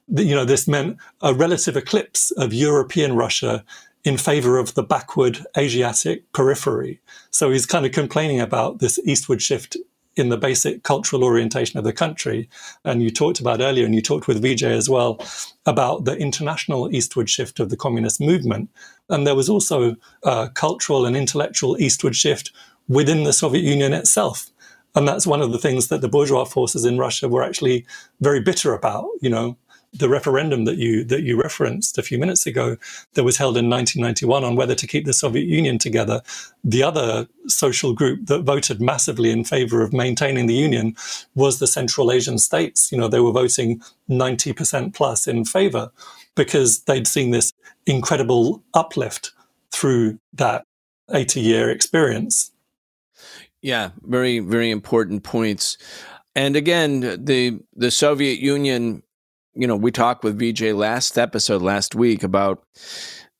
that, 0.08 0.24
you 0.24 0.34
know, 0.34 0.44
this 0.44 0.68
meant 0.68 0.98
a 1.20 1.34
relative 1.34 1.76
eclipse 1.76 2.30
of 2.32 2.52
European 2.54 3.16
Russia 3.16 3.64
in 4.04 4.16
favor 4.16 4.56
of 4.56 4.74
the 4.74 4.84
backward 4.84 5.44
Asiatic 5.58 6.30
periphery. 6.32 7.00
So 7.30 7.50
he's 7.50 7.66
kind 7.66 7.84
of 7.84 7.92
complaining 7.92 8.40
about 8.40 8.78
this 8.78 9.00
eastward 9.04 9.42
shift 9.42 9.76
in 10.16 10.30
the 10.30 10.36
basic 10.36 10.82
cultural 10.82 11.22
orientation 11.22 11.78
of 11.78 11.84
the 11.84 11.92
country. 11.92 12.48
And 12.84 13.02
you 13.02 13.10
talked 13.10 13.38
about 13.38 13.60
earlier, 13.60 13.84
and 13.84 13.94
you 13.94 14.02
talked 14.02 14.26
with 14.26 14.42
Vijay 14.42 14.70
as 14.70 14.88
well, 14.88 15.18
about 15.66 16.04
the 16.04 16.16
international 16.16 16.94
eastward 16.94 17.28
shift 17.28 17.60
of 17.60 17.68
the 17.68 17.76
communist 17.76 18.20
movement. 18.20 18.70
And 19.08 19.26
there 19.26 19.34
was 19.34 19.48
also 19.48 19.96
a 20.22 20.50
cultural 20.54 21.06
and 21.06 21.16
intellectual 21.16 21.78
eastward 21.78 22.16
shift 22.16 22.50
within 22.88 23.24
the 23.24 23.32
Soviet 23.32 23.62
Union 23.62 23.92
itself. 23.92 24.50
And 24.94 25.06
that's 25.06 25.26
one 25.26 25.42
of 25.42 25.52
the 25.52 25.58
things 25.58 25.88
that 25.88 26.00
the 26.00 26.08
bourgeois 26.08 26.44
forces 26.44 26.86
in 26.86 26.96
Russia 26.96 27.28
were 27.28 27.42
actually 27.42 27.84
very 28.20 28.40
bitter 28.40 28.72
about. 28.72 29.06
You 29.20 29.28
know, 29.28 29.56
the 29.98 30.08
referendum 30.08 30.64
that 30.64 30.76
you 30.76 31.04
that 31.04 31.22
you 31.22 31.40
referenced 31.40 31.98
a 31.98 32.02
few 32.02 32.18
minutes 32.18 32.46
ago 32.46 32.76
that 33.14 33.24
was 33.24 33.36
held 33.36 33.56
in 33.56 33.70
1991 33.70 34.44
on 34.44 34.56
whether 34.56 34.74
to 34.74 34.86
keep 34.86 35.04
the 35.04 35.12
Soviet 35.12 35.46
Union 35.46 35.78
together, 35.78 36.22
the 36.64 36.82
other 36.82 37.26
social 37.46 37.92
group 37.92 38.26
that 38.26 38.42
voted 38.42 38.80
massively 38.80 39.30
in 39.30 39.44
favor 39.44 39.82
of 39.82 39.92
maintaining 39.92 40.46
the 40.46 40.54
union 40.54 40.94
was 41.34 41.58
the 41.58 41.66
Central 41.66 42.10
Asian 42.12 42.38
states. 42.38 42.90
You 42.90 42.98
know, 42.98 43.08
they 43.08 43.20
were 43.20 43.32
voting 43.32 43.82
90% 44.10 44.94
plus 44.94 45.26
in 45.26 45.44
favor 45.44 45.90
because 46.34 46.80
they'd 46.80 47.06
seen 47.06 47.30
this 47.30 47.52
incredible 47.86 48.62
uplift 48.74 49.32
through 49.70 50.18
that 50.34 50.64
80 51.12 51.40
year 51.40 51.70
experience. 51.70 52.50
Yeah, 53.62 53.90
very 54.02 54.38
very 54.38 54.70
important 54.70 55.24
points. 55.24 55.78
And 56.34 56.54
again, 56.54 57.00
the 57.00 57.58
the 57.74 57.90
Soviet 57.90 58.38
Union 58.38 59.02
you 59.56 59.66
know, 59.66 59.76
we 59.76 59.90
talked 59.90 60.22
with 60.22 60.38
Vijay 60.38 60.76
last 60.76 61.16
episode 61.18 61.62
last 61.62 61.94
week 61.94 62.22
about 62.22 62.62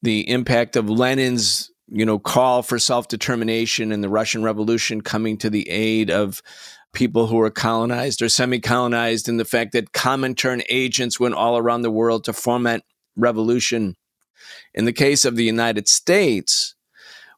the 0.03 0.29
impact 0.29 0.75
of 0.77 0.89
Lenin's, 0.89 1.71
you 1.89 2.07
know, 2.07 2.19
call 2.19 2.62
for 2.62 2.79
self 2.79 3.09
determination 3.09 3.93
and 3.93 4.03
the 4.03 4.09
Russian 4.09 4.43
Revolution 4.43 5.03
coming 5.03 5.37
to 5.39 5.51
the 5.51 5.69
aid 5.69 6.11
of 6.11 6.43
people 6.95 7.27
who 7.27 7.37
were 7.37 7.51
colonized 7.51 8.23
or 8.23 8.29
semi 8.29 8.59
colonized, 8.59 9.29
and 9.29 9.39
the 9.39 9.45
fact 9.45 9.73
that 9.73 9.93
Comintern 9.93 10.62
agents 10.71 11.21
went 11.21 11.35
all 11.35 11.59
around 11.59 11.83
the 11.83 11.91
world 11.91 12.25
to 12.25 12.33
foment 12.33 12.83
revolution. 13.14 13.95
In 14.75 14.87
the 14.87 14.93
case 14.93 15.25
of 15.25 15.37
the 15.37 15.45
United 15.45 15.89
States, 15.89 16.75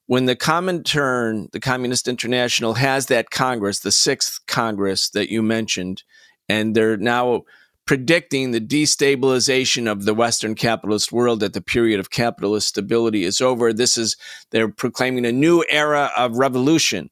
when 0.06 0.26
the 0.26 0.36
Comintern, 0.36 1.50
the 1.50 1.60
Communist 1.60 2.06
International, 2.06 2.74
has 2.74 3.06
that 3.06 3.30
Congress, 3.30 3.80
the 3.80 3.92
sixth 3.92 4.40
Congress 4.46 5.10
that 5.10 5.30
you 5.30 5.42
mentioned, 5.42 6.04
and 6.48 6.74
they're 6.74 6.96
now 6.96 7.42
predicting 7.88 8.50
the 8.50 8.60
destabilization 8.60 9.90
of 9.90 10.04
the 10.04 10.12
Western 10.12 10.54
capitalist 10.54 11.10
world 11.10 11.40
that 11.40 11.54
the 11.54 11.62
period 11.62 11.98
of 11.98 12.10
capitalist 12.10 12.68
stability 12.68 13.24
is 13.24 13.40
over. 13.40 13.72
This 13.72 13.96
is, 13.96 14.14
they're 14.50 14.68
proclaiming 14.68 15.24
a 15.24 15.32
new 15.32 15.64
era 15.70 16.12
of 16.14 16.36
revolution. 16.36 17.08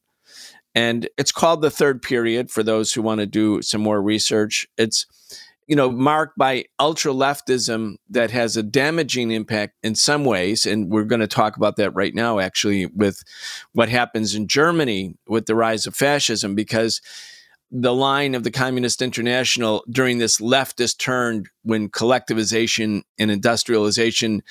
And 0.74 1.08
it's 1.16 1.32
called 1.32 1.62
the 1.62 1.70
third 1.70 2.02
period 2.02 2.50
for 2.50 2.62
those 2.62 2.92
who 2.92 3.00
want 3.00 3.20
to 3.20 3.26
do 3.26 3.62
some 3.62 3.80
more 3.80 4.02
research. 4.02 4.66
It's, 4.76 5.06
you 5.66 5.74
know, 5.74 5.90
marked 5.90 6.36
by 6.36 6.66
ultra 6.78 7.10
leftism 7.10 7.94
that 8.10 8.30
has 8.32 8.58
a 8.58 8.62
damaging 8.62 9.30
impact 9.30 9.76
in 9.82 9.94
some 9.94 10.26
ways. 10.26 10.66
And 10.66 10.90
we're 10.90 11.04
going 11.04 11.22
to 11.22 11.26
talk 11.26 11.56
about 11.56 11.76
that 11.76 11.94
right 11.94 12.14
now, 12.14 12.38
actually, 12.38 12.84
with 12.84 13.24
what 13.72 13.88
happens 13.88 14.34
in 14.34 14.46
Germany 14.46 15.14
with 15.26 15.46
the 15.46 15.54
rise 15.54 15.86
of 15.86 15.94
fascism, 15.94 16.54
because 16.54 17.00
the 17.78 17.94
line 17.94 18.34
of 18.34 18.42
the 18.42 18.50
Communist 18.50 19.02
International 19.02 19.84
during 19.90 20.16
this 20.16 20.40
leftist 20.40 20.98
turn 20.98 21.44
when 21.62 21.90
collectivization 21.90 23.02
and 23.18 23.30
industrialization 23.30 24.42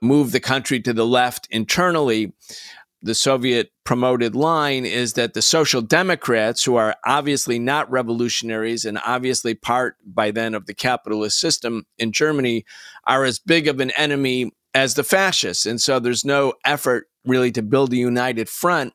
moved 0.00 0.32
the 0.32 0.40
country 0.40 0.80
to 0.80 0.92
the 0.92 1.06
left 1.06 1.46
internally. 1.52 2.32
The 3.00 3.14
Soviet 3.14 3.70
promoted 3.84 4.34
line 4.34 4.84
is 4.84 5.12
that 5.12 5.34
the 5.34 5.42
Social 5.42 5.80
Democrats, 5.80 6.64
who 6.64 6.74
are 6.74 6.96
obviously 7.04 7.60
not 7.60 7.88
revolutionaries 7.88 8.84
and 8.84 8.98
obviously 9.06 9.54
part 9.54 9.96
by 10.04 10.32
then 10.32 10.52
of 10.52 10.66
the 10.66 10.74
capitalist 10.74 11.38
system 11.38 11.86
in 11.98 12.10
Germany, 12.10 12.64
are 13.04 13.24
as 13.24 13.38
big 13.38 13.68
of 13.68 13.78
an 13.78 13.92
enemy 13.92 14.50
as 14.74 14.94
the 14.94 15.04
fascists. 15.04 15.66
And 15.66 15.80
so 15.80 16.00
there's 16.00 16.24
no 16.24 16.54
effort 16.64 17.06
really 17.24 17.52
to 17.52 17.62
build 17.62 17.92
a 17.92 17.96
united 17.96 18.48
front 18.48 18.92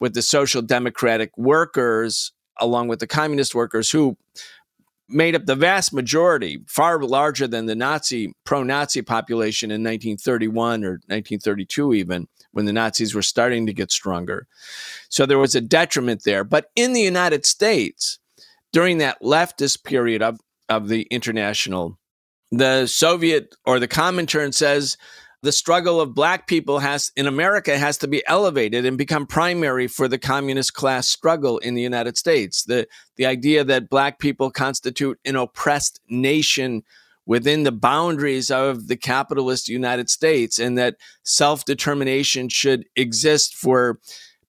with 0.00 0.14
the 0.14 0.22
social 0.22 0.62
democratic 0.62 1.30
workers 1.38 2.32
along 2.60 2.88
with 2.88 3.00
the 3.00 3.06
communist 3.06 3.54
workers 3.54 3.90
who 3.90 4.16
made 5.08 5.34
up 5.34 5.46
the 5.46 5.54
vast 5.54 5.92
majority, 5.92 6.62
far 6.66 7.02
larger 7.02 7.46
than 7.46 7.66
the 7.66 7.74
Nazi 7.74 8.32
pro 8.44 8.62
Nazi 8.62 9.02
population 9.02 9.70
in 9.70 9.82
1931 9.82 10.84
or 10.84 10.92
1932, 11.06 11.94
even 11.94 12.28
when 12.52 12.64
the 12.64 12.72
Nazis 12.72 13.14
were 13.14 13.22
starting 13.22 13.66
to 13.66 13.72
get 13.72 13.90
stronger. 13.90 14.46
So 15.08 15.26
there 15.26 15.38
was 15.38 15.54
a 15.54 15.60
detriment 15.60 16.24
there. 16.24 16.44
But 16.44 16.70
in 16.76 16.92
the 16.92 17.00
United 17.00 17.46
States, 17.46 18.18
during 18.72 18.98
that 18.98 19.22
leftist 19.22 19.84
period 19.84 20.22
of, 20.22 20.40
of 20.68 20.88
the 20.88 21.02
international, 21.10 21.98
the 22.50 22.86
Soviet 22.86 23.54
or 23.64 23.78
the 23.78 23.88
Comintern 23.88 24.52
says 24.52 24.96
the 25.42 25.52
struggle 25.52 26.00
of 26.00 26.14
black 26.14 26.46
people 26.46 26.78
has 26.78 27.10
in 27.16 27.26
America 27.26 27.76
has 27.76 27.98
to 27.98 28.08
be 28.08 28.22
elevated 28.26 28.86
and 28.86 28.96
become 28.96 29.26
primary 29.26 29.88
for 29.88 30.06
the 30.06 30.18
communist 30.18 30.72
class 30.74 31.08
struggle 31.08 31.58
in 31.58 31.74
the 31.74 31.82
United 31.82 32.16
States. 32.16 32.62
The 32.64 32.86
the 33.16 33.26
idea 33.26 33.64
that 33.64 33.90
black 33.90 34.18
people 34.18 34.50
constitute 34.50 35.18
an 35.24 35.36
oppressed 35.36 36.00
nation 36.08 36.84
within 37.26 37.64
the 37.64 37.72
boundaries 37.72 38.50
of 38.50 38.88
the 38.88 38.96
capitalist 38.96 39.68
United 39.68 40.08
States 40.10 40.58
and 40.58 40.78
that 40.78 40.96
self-determination 41.24 42.48
should 42.48 42.84
exist 42.96 43.54
for 43.54 43.98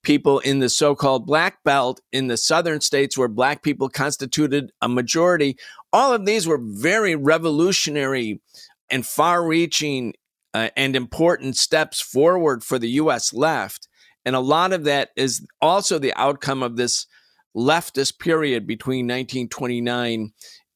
people 0.04 0.40
in 0.40 0.60
the 0.60 0.70
so-called 0.70 1.26
black 1.26 1.64
belt 1.64 2.02
in 2.12 2.28
the 2.28 2.38
southern 2.38 2.82
states 2.82 3.18
where 3.18 3.28
black 3.28 3.64
people 3.64 3.90
constituted 3.90 4.72
a 4.82 4.90
majority 4.90 5.56
all 5.94 6.14
of 6.14 6.26
these 6.26 6.46
were 6.46 6.60
very 6.62 7.16
revolutionary 7.16 8.42
and 8.90 9.06
far-reaching 9.06 10.14
uh, 10.54 10.70
and 10.76 10.96
important 10.96 11.58
steps 11.58 12.02
forward 12.02 12.64
for 12.64 12.78
the 12.78 12.90
US 12.90 13.34
left. 13.34 13.88
And 14.26 14.36
a 14.36 14.40
lot 14.40 14.74
of 14.74 14.84
that 14.86 15.10
is 15.16 15.46
also 15.62 16.00
the 16.00 16.14
outcome 16.16 16.64
of 16.64 16.78
this 16.78 17.08
leftist 17.56 18.20
period 18.20 18.66
between 18.66 19.06
1929 19.06 20.32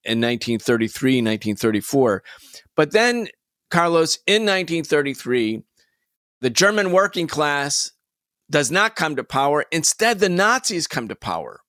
and 0.06 0.22
1933, 0.22 1.12
1934. 1.18 2.24
But 2.76 2.92
then, 2.92 3.28
Carlos, 3.70 4.20
in 4.28 4.44
1933, 4.44 5.64
the 6.42 6.50
German 6.50 6.92
working 6.92 7.28
class 7.28 7.92
does 8.50 8.72
not 8.72 8.96
come 8.96 9.16
to 9.16 9.24
power. 9.24 9.66
Instead, 9.72 10.20
the 10.20 10.30
Nazis 10.30 10.88
come 10.88 11.08
to 11.08 11.16
power. 11.16 11.60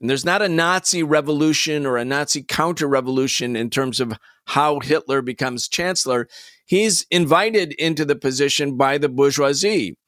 And 0.00 0.08
there's 0.08 0.24
not 0.24 0.42
a 0.42 0.48
Nazi 0.48 1.02
revolution 1.02 1.84
or 1.84 1.96
a 1.98 2.04
Nazi 2.04 2.42
counter 2.42 2.86
revolution 2.86 3.54
in 3.54 3.68
terms 3.68 4.00
of 4.00 4.14
how 4.46 4.80
Hitler 4.80 5.20
becomes 5.20 5.68
chancellor. 5.68 6.26
He's 6.64 7.06
invited 7.10 7.72
into 7.74 8.04
the 8.04 8.16
position 8.16 8.76
by 8.76 8.96
the 8.96 9.10
bourgeoisie, 9.10 9.98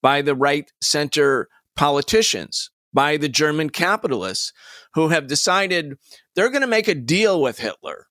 by 0.00 0.22
the 0.22 0.36
right 0.36 0.70
center 0.80 1.48
politicians, 1.74 2.70
by 2.92 3.16
the 3.16 3.28
German 3.28 3.70
capitalists 3.70 4.52
who 4.94 5.08
have 5.08 5.26
decided 5.26 5.98
they're 6.34 6.50
going 6.50 6.60
to 6.60 6.68
make 6.68 6.88
a 6.88 6.94
deal 6.94 7.42
with 7.42 7.58
Hitler. 7.58 8.06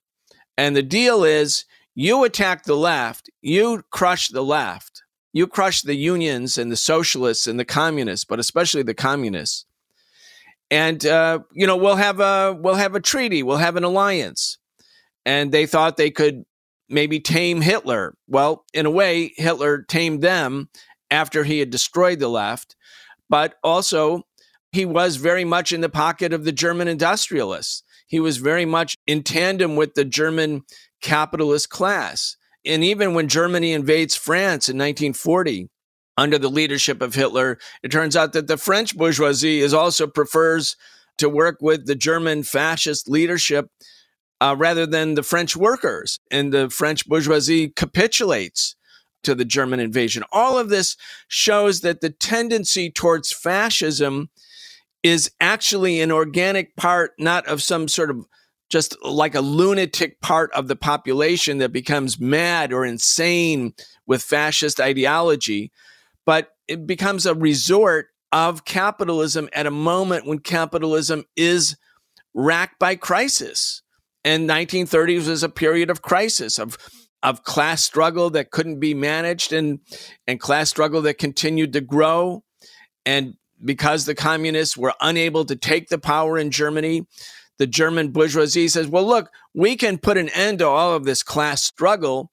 And 0.58 0.76
the 0.76 0.84
deal 0.84 1.24
is 1.24 1.64
you 1.96 2.26
attack 2.26 2.64
the 2.64 2.76
left, 2.76 3.30
you 3.42 3.84
crush 3.92 4.28
the 4.28 4.44
left, 4.44 5.04
you 5.32 5.48
crush 5.48 5.82
the 5.82 5.96
unions 5.96 6.58
and 6.58 6.70
the 6.70 6.76
socialists 6.76 7.48
and 7.48 7.58
the 7.58 7.66
communists, 7.66 8.26
but 8.26 8.40
especially 8.40 8.84
the 8.84 8.94
communists 8.94 9.66
and 10.72 11.06
uh, 11.06 11.40
you 11.54 11.68
know 11.68 11.78
we'll 11.78 11.96
have 11.96 12.20
a 12.20 12.58
we'll 12.60 12.76
have 12.76 12.96
a 12.96 13.00
treaty, 13.00 13.44
we'll 13.44 13.58
have 13.58 13.76
an 13.76 13.84
alliance, 13.84 14.58
and 15.26 15.52
they 15.52 15.66
thought 15.66 15.98
they 15.98 16.12
could 16.12 16.44
maybe 16.90 17.20
tame 17.20 17.62
Hitler. 17.62 18.16
Well, 18.28 18.66
in 18.74 18.86
a 18.86 18.92
way, 18.92 19.34
Hitler 19.36 19.84
tamed 19.84 20.22
them 20.22 20.70
after 21.12 21.44
he 21.44 21.60
had 21.60 21.70
destroyed 21.70 22.20
the 22.20 22.30
left, 22.30 22.76
but 23.30 23.56
also 23.64 24.24
he 24.72 24.86
was 24.86 25.16
very 25.16 25.46
much 25.46 25.72
in 25.72 25.82
the 25.82 25.90
pocket 25.90 26.34
of 26.34 26.46
the 26.46 26.52
German 26.52 26.88
industrialists. 26.88 27.84
He 28.08 28.20
was 28.20 28.38
very 28.38 28.66
much 28.66 28.96
in 29.08 29.24
tandem 29.24 29.76
with 29.76 29.94
the 29.94 30.06
German 30.06 30.64
capitalist 31.02 31.70
class. 31.70 32.38
And 32.66 32.84
even 32.84 33.14
when 33.14 33.28
Germany 33.28 33.72
invades 33.72 34.16
France 34.16 34.68
in 34.68 34.78
1940, 34.78 35.70
under 36.20 36.38
the 36.38 36.50
leadership 36.50 37.02
of 37.02 37.16
Hitler. 37.16 37.58
It 37.82 37.92
turns 37.92 38.16
out 38.16 38.34
that 38.34 38.48
the 38.48 38.58
French 38.58 38.96
bourgeoisie 38.96 39.62
is 39.62 39.74
also 39.74 40.06
prefers 40.06 40.76
to 41.18 41.30
work 41.30 41.58
with 41.62 41.86
the 41.86 41.96
German 41.96 42.44
fascist 42.44 43.10
leadership 43.10 43.70
uh, 44.42 44.56
rather 44.58 44.86
than 44.86 45.16
the 45.16 45.24
French 45.24 45.56
workers, 45.56 46.20
and 46.32 46.54
the 46.54 46.70
French 46.70 47.08
bourgeoisie 47.08 47.70
capitulates 47.70 48.76
to 49.24 49.36
the 49.36 49.46
German 49.46 49.80
invasion. 49.80 50.24
All 50.32 50.58
of 50.58 50.70
this 50.70 50.96
shows 51.28 51.82
that 51.82 52.02
the 52.02 52.10
tendency 52.10 52.90
towards 52.90 53.32
fascism 53.32 54.30
is 55.04 55.32
actually 55.42 56.00
an 56.02 56.12
organic 56.12 56.76
part, 56.76 57.14
not 57.18 57.46
of 57.48 57.62
some 57.62 57.88
sort 57.88 58.10
of 58.10 58.26
just 58.70 58.96
like 59.04 59.36
a 59.36 59.42
lunatic 59.42 60.22
part 60.22 60.52
of 60.54 60.68
the 60.68 60.76
population 60.76 61.58
that 61.58 61.74
becomes 61.74 62.20
mad 62.20 62.72
or 62.72 62.86
insane 62.86 63.74
with 64.06 64.22
fascist 64.22 64.80
ideology, 64.80 65.72
but 66.30 66.52
it 66.68 66.86
becomes 66.86 67.26
a 67.26 67.34
resort 67.34 68.10
of 68.32 68.64
capitalism 68.64 69.50
at 69.52 69.66
a 69.66 69.72
moment 69.72 70.28
when 70.28 70.38
capitalism 70.38 71.24
is 71.36 71.76
racked 72.36 72.78
by 72.78 72.96
crisis. 72.96 73.82
And 74.24 74.48
1930s 74.48 75.28
was 75.28 75.42
a 75.42 75.50
period 75.50 75.90
of 75.90 76.04
crisis, 76.04 76.60
of 76.60 76.78
of 77.24 77.44
class 77.44 77.84
struggle 77.84 78.30
that 78.30 78.52
couldn't 78.52 78.80
be 78.80 78.94
managed 78.94 79.52
and 79.54 79.80
and 80.28 80.40
class 80.40 80.70
struggle 80.70 81.02
that 81.02 81.18
continued 81.18 81.74
to 81.74 81.82
grow 81.82 82.44
and 83.08 83.34
because 83.66 84.06
the 84.06 84.14
communists 84.14 84.78
were 84.78 84.94
unable 85.02 85.46
to 85.46 85.56
take 85.56 85.90
the 85.90 85.98
power 85.98 86.38
in 86.38 86.52
Germany, 86.52 87.08
the 87.58 87.66
German 87.66 88.12
bourgeoisie 88.12 88.68
says, 88.68 88.88
well, 88.88 89.04
look, 89.04 89.32
we 89.56 89.76
can 89.76 89.98
put 89.98 90.16
an 90.16 90.30
end 90.30 90.60
to 90.60 90.68
all 90.68 90.94
of 90.94 91.06
this 91.06 91.24
class 91.24 91.64
struggle 91.64 92.32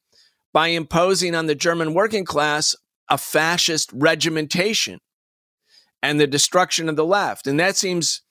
by 0.52 0.66
imposing 0.66 1.34
on 1.34 1.46
the 1.46 1.54
German 1.54 1.94
working 1.94 2.26
class 2.26 2.76
a 3.08 3.18
fascist 3.18 3.90
regimentation 3.92 5.00
and 6.02 6.20
the 6.20 6.26
destruction 6.26 6.88
of 6.88 6.96
the 6.96 7.04
left. 7.04 7.46
And 7.46 7.58
that 7.60 7.76
seems 7.76 8.22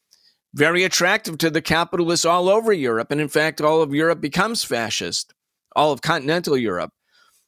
very 0.54 0.84
attractive 0.84 1.38
to 1.40 1.50
the 1.50 1.62
capitalists 1.62 2.26
all 2.26 2.50
over 2.50 2.72
Europe. 2.72 3.12
And 3.12 3.20
in 3.20 3.28
fact, 3.28 3.62
all 3.62 3.82
of 3.82 3.94
Europe 3.94 4.22
becomes 4.22 4.64
fascist, 4.64 5.34
all 5.76 5.92
of 5.92 6.02
continental 6.02 6.58
Europe. 6.58 6.92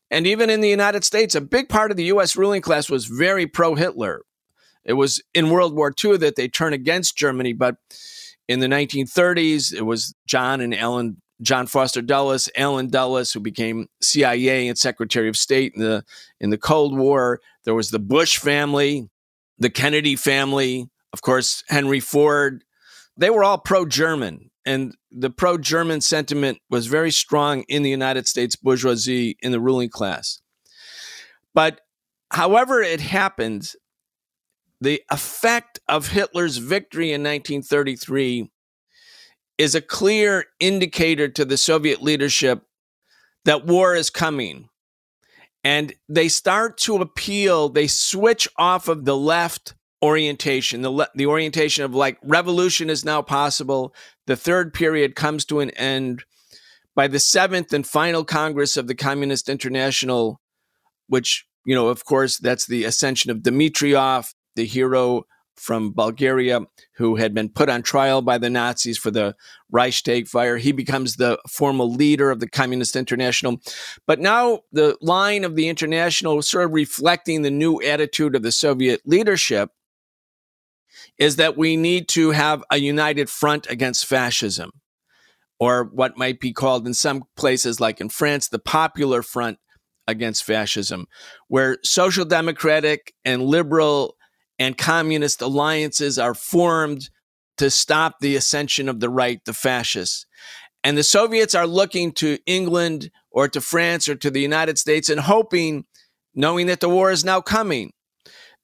And 0.09 0.27
even 0.27 0.49
in 0.49 0.61
the 0.61 0.69
United 0.69 1.03
States, 1.03 1.35
a 1.35 1.41
big 1.41 1.69
part 1.69 1.91
of 1.91 1.97
the 1.97 2.05
US 2.05 2.35
ruling 2.35 2.61
class 2.61 2.89
was 2.89 3.05
very 3.05 3.47
pro 3.47 3.75
Hitler. 3.75 4.21
It 4.83 4.93
was 4.93 5.21
in 5.33 5.49
World 5.49 5.75
War 5.75 5.93
II 6.03 6.17
that 6.17 6.35
they 6.35 6.47
turned 6.47 6.75
against 6.75 7.17
Germany, 7.17 7.53
but 7.53 7.75
in 8.47 8.61
the 8.61 8.67
1930s, 8.67 9.73
it 9.73 9.85
was 9.85 10.15
John 10.25 10.61
and 10.61 10.73
Allen, 10.73 11.21
John 11.41 11.67
Foster 11.67 12.01
Dulles, 12.01 12.49
Allen 12.55 12.89
Dulles, 12.89 13.31
who 13.31 13.39
became 13.39 13.87
CIA 14.01 14.67
and 14.67 14.77
Secretary 14.77 15.29
of 15.29 15.37
State 15.37 15.73
in 15.75 15.81
the 15.81 16.03
in 16.39 16.49
the 16.49 16.57
Cold 16.57 16.97
War. 16.97 17.39
There 17.63 17.75
was 17.75 17.91
the 17.91 17.99
Bush 17.99 18.37
family, 18.37 19.09
the 19.59 19.69
Kennedy 19.69 20.15
family, 20.15 20.89
of 21.13 21.21
course, 21.21 21.63
Henry 21.67 21.99
Ford. 21.99 22.63
They 23.15 23.29
were 23.29 23.43
all 23.43 23.57
pro-German, 23.57 24.51
and 24.65 24.95
the 25.11 25.29
pro 25.29 25.57
German 25.57 26.01
sentiment 26.01 26.59
was 26.69 26.87
very 26.87 27.11
strong 27.11 27.63
in 27.67 27.83
the 27.83 27.89
United 27.89 28.27
States 28.27 28.55
bourgeoisie, 28.55 29.37
in 29.41 29.51
the 29.51 29.59
ruling 29.59 29.89
class. 29.89 30.41
But 31.53 31.81
however 32.31 32.81
it 32.81 33.01
happened, 33.01 33.73
the 34.79 35.01
effect 35.09 35.79
of 35.87 36.09
Hitler's 36.09 36.57
victory 36.57 37.07
in 37.07 37.21
1933 37.21 38.51
is 39.57 39.75
a 39.75 39.81
clear 39.81 40.45
indicator 40.59 41.27
to 41.27 41.45
the 41.45 41.57
Soviet 41.57 42.01
leadership 42.01 42.63
that 43.45 43.65
war 43.65 43.95
is 43.95 44.09
coming. 44.09 44.69
And 45.63 45.93
they 46.07 46.27
start 46.27 46.77
to 46.79 46.97
appeal, 46.97 47.69
they 47.69 47.87
switch 47.87 48.47
off 48.57 48.87
of 48.87 49.05
the 49.05 49.17
left 49.17 49.73
orientation, 50.03 50.81
the, 50.81 50.91
le- 50.91 51.09
the 51.15 51.25
orientation 51.25 51.83
of 51.83 51.95
like 51.95 52.19
revolution 52.23 52.89
is 52.89 53.03
now 53.03 53.21
possible. 53.21 53.93
The 54.27 54.35
third 54.35 54.73
period 54.73 55.15
comes 55.15 55.43
to 55.45 55.59
an 55.59 55.71
end 55.71 56.23
by 56.95 57.07
the 57.07 57.19
seventh 57.19 57.73
and 57.73 57.85
final 57.85 58.23
Congress 58.23 58.77
of 58.77 58.87
the 58.87 58.95
Communist 58.95 59.49
International, 59.49 60.39
which, 61.07 61.45
you 61.65 61.75
know, 61.75 61.87
of 61.87 62.05
course, 62.05 62.37
that's 62.37 62.65
the 62.65 62.83
ascension 62.83 63.31
of 63.31 63.39
Dimitrov, 63.39 64.33
the 64.55 64.65
hero 64.65 65.23
from 65.57 65.91
Bulgaria 65.91 66.61
who 66.95 67.15
had 67.15 67.33
been 67.33 67.49
put 67.49 67.69
on 67.69 67.81
trial 67.81 68.21
by 68.21 68.37
the 68.37 68.49
Nazis 68.49 68.97
for 68.97 69.11
the 69.11 69.35
Reichstag 69.71 70.27
fire. 70.27 70.57
He 70.57 70.71
becomes 70.71 71.15
the 71.15 71.39
formal 71.49 71.91
leader 71.91 72.31
of 72.31 72.39
the 72.39 72.49
Communist 72.49 72.95
International. 72.95 73.59
But 74.05 74.19
now 74.19 74.61
the 74.71 74.97
line 75.01 75.43
of 75.43 75.55
the 75.55 75.67
International, 75.67 76.41
sort 76.41 76.65
of 76.65 76.73
reflecting 76.73 77.41
the 77.41 77.51
new 77.51 77.81
attitude 77.81 78.35
of 78.35 78.43
the 78.43 78.51
Soviet 78.51 79.01
leadership, 79.05 79.71
is 81.17 81.35
that 81.37 81.57
we 81.57 81.77
need 81.77 82.07
to 82.09 82.31
have 82.31 82.63
a 82.71 82.77
united 82.77 83.29
front 83.29 83.67
against 83.69 84.05
fascism, 84.05 84.71
or 85.59 85.85
what 85.85 86.17
might 86.17 86.39
be 86.39 86.53
called 86.53 86.85
in 86.85 86.93
some 86.93 87.23
places, 87.35 87.79
like 87.79 87.99
in 87.99 88.09
France, 88.09 88.47
the 88.47 88.59
Popular 88.59 89.21
Front 89.21 89.57
against 90.07 90.43
fascism, 90.43 91.07
where 91.47 91.77
social 91.83 92.25
democratic 92.25 93.13
and 93.25 93.43
liberal 93.43 94.16
and 94.59 94.77
communist 94.77 95.41
alliances 95.41 96.17
are 96.17 96.33
formed 96.33 97.09
to 97.57 97.69
stop 97.69 98.19
the 98.19 98.35
ascension 98.35 98.87
of 98.87 98.99
the 98.99 99.09
right, 99.09 99.43
the 99.45 99.53
fascists. 99.53 100.25
And 100.83 100.97
the 100.97 101.03
Soviets 101.03 101.55
are 101.55 101.67
looking 101.67 102.11
to 102.13 102.37
England 102.45 103.11
or 103.31 103.47
to 103.47 103.61
France 103.61 104.07
or 104.07 104.15
to 104.15 104.29
the 104.29 104.41
United 104.41 104.77
States 104.77 105.09
and 105.09 105.19
hoping, 105.19 105.85
knowing 106.33 106.67
that 106.67 106.79
the 106.79 106.89
war 106.89 107.11
is 107.11 107.25
now 107.25 107.41
coming, 107.41 107.93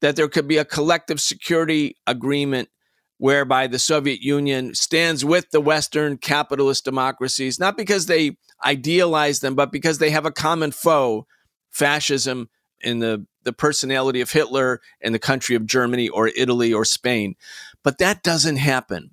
that 0.01 0.15
there 0.15 0.27
could 0.27 0.47
be 0.47 0.57
a 0.57 0.65
collective 0.65 1.19
security 1.19 1.95
agreement 2.07 2.69
whereby 3.17 3.67
the 3.67 3.79
Soviet 3.79 4.21
Union 4.21 4.75
stands 4.75 5.23
with 5.23 5.49
the 5.51 5.61
Western 5.61 6.17
capitalist 6.17 6.83
democracies, 6.83 7.59
not 7.59 7.77
because 7.77 8.05
they 8.05 8.37
idealize 8.65 9.39
them, 9.39 9.55
but 9.55 9.71
because 9.71 9.97
they 9.97 10.09
have 10.09 10.25
a 10.25 10.31
common 10.31 10.71
foe, 10.71 11.25
fascism 11.71 12.49
in 12.81 12.99
the, 12.99 13.25
the 13.43 13.53
personality 13.53 14.21
of 14.21 14.31
Hitler 14.31 14.81
and 15.01 15.13
the 15.13 15.19
country 15.19 15.55
of 15.55 15.65
Germany 15.65 16.09
or 16.09 16.29
Italy 16.35 16.73
or 16.73 16.85
Spain. 16.85 17.35
But 17.83 17.97
that 17.99 18.23
doesn't 18.23 18.57
happen. 18.57 19.11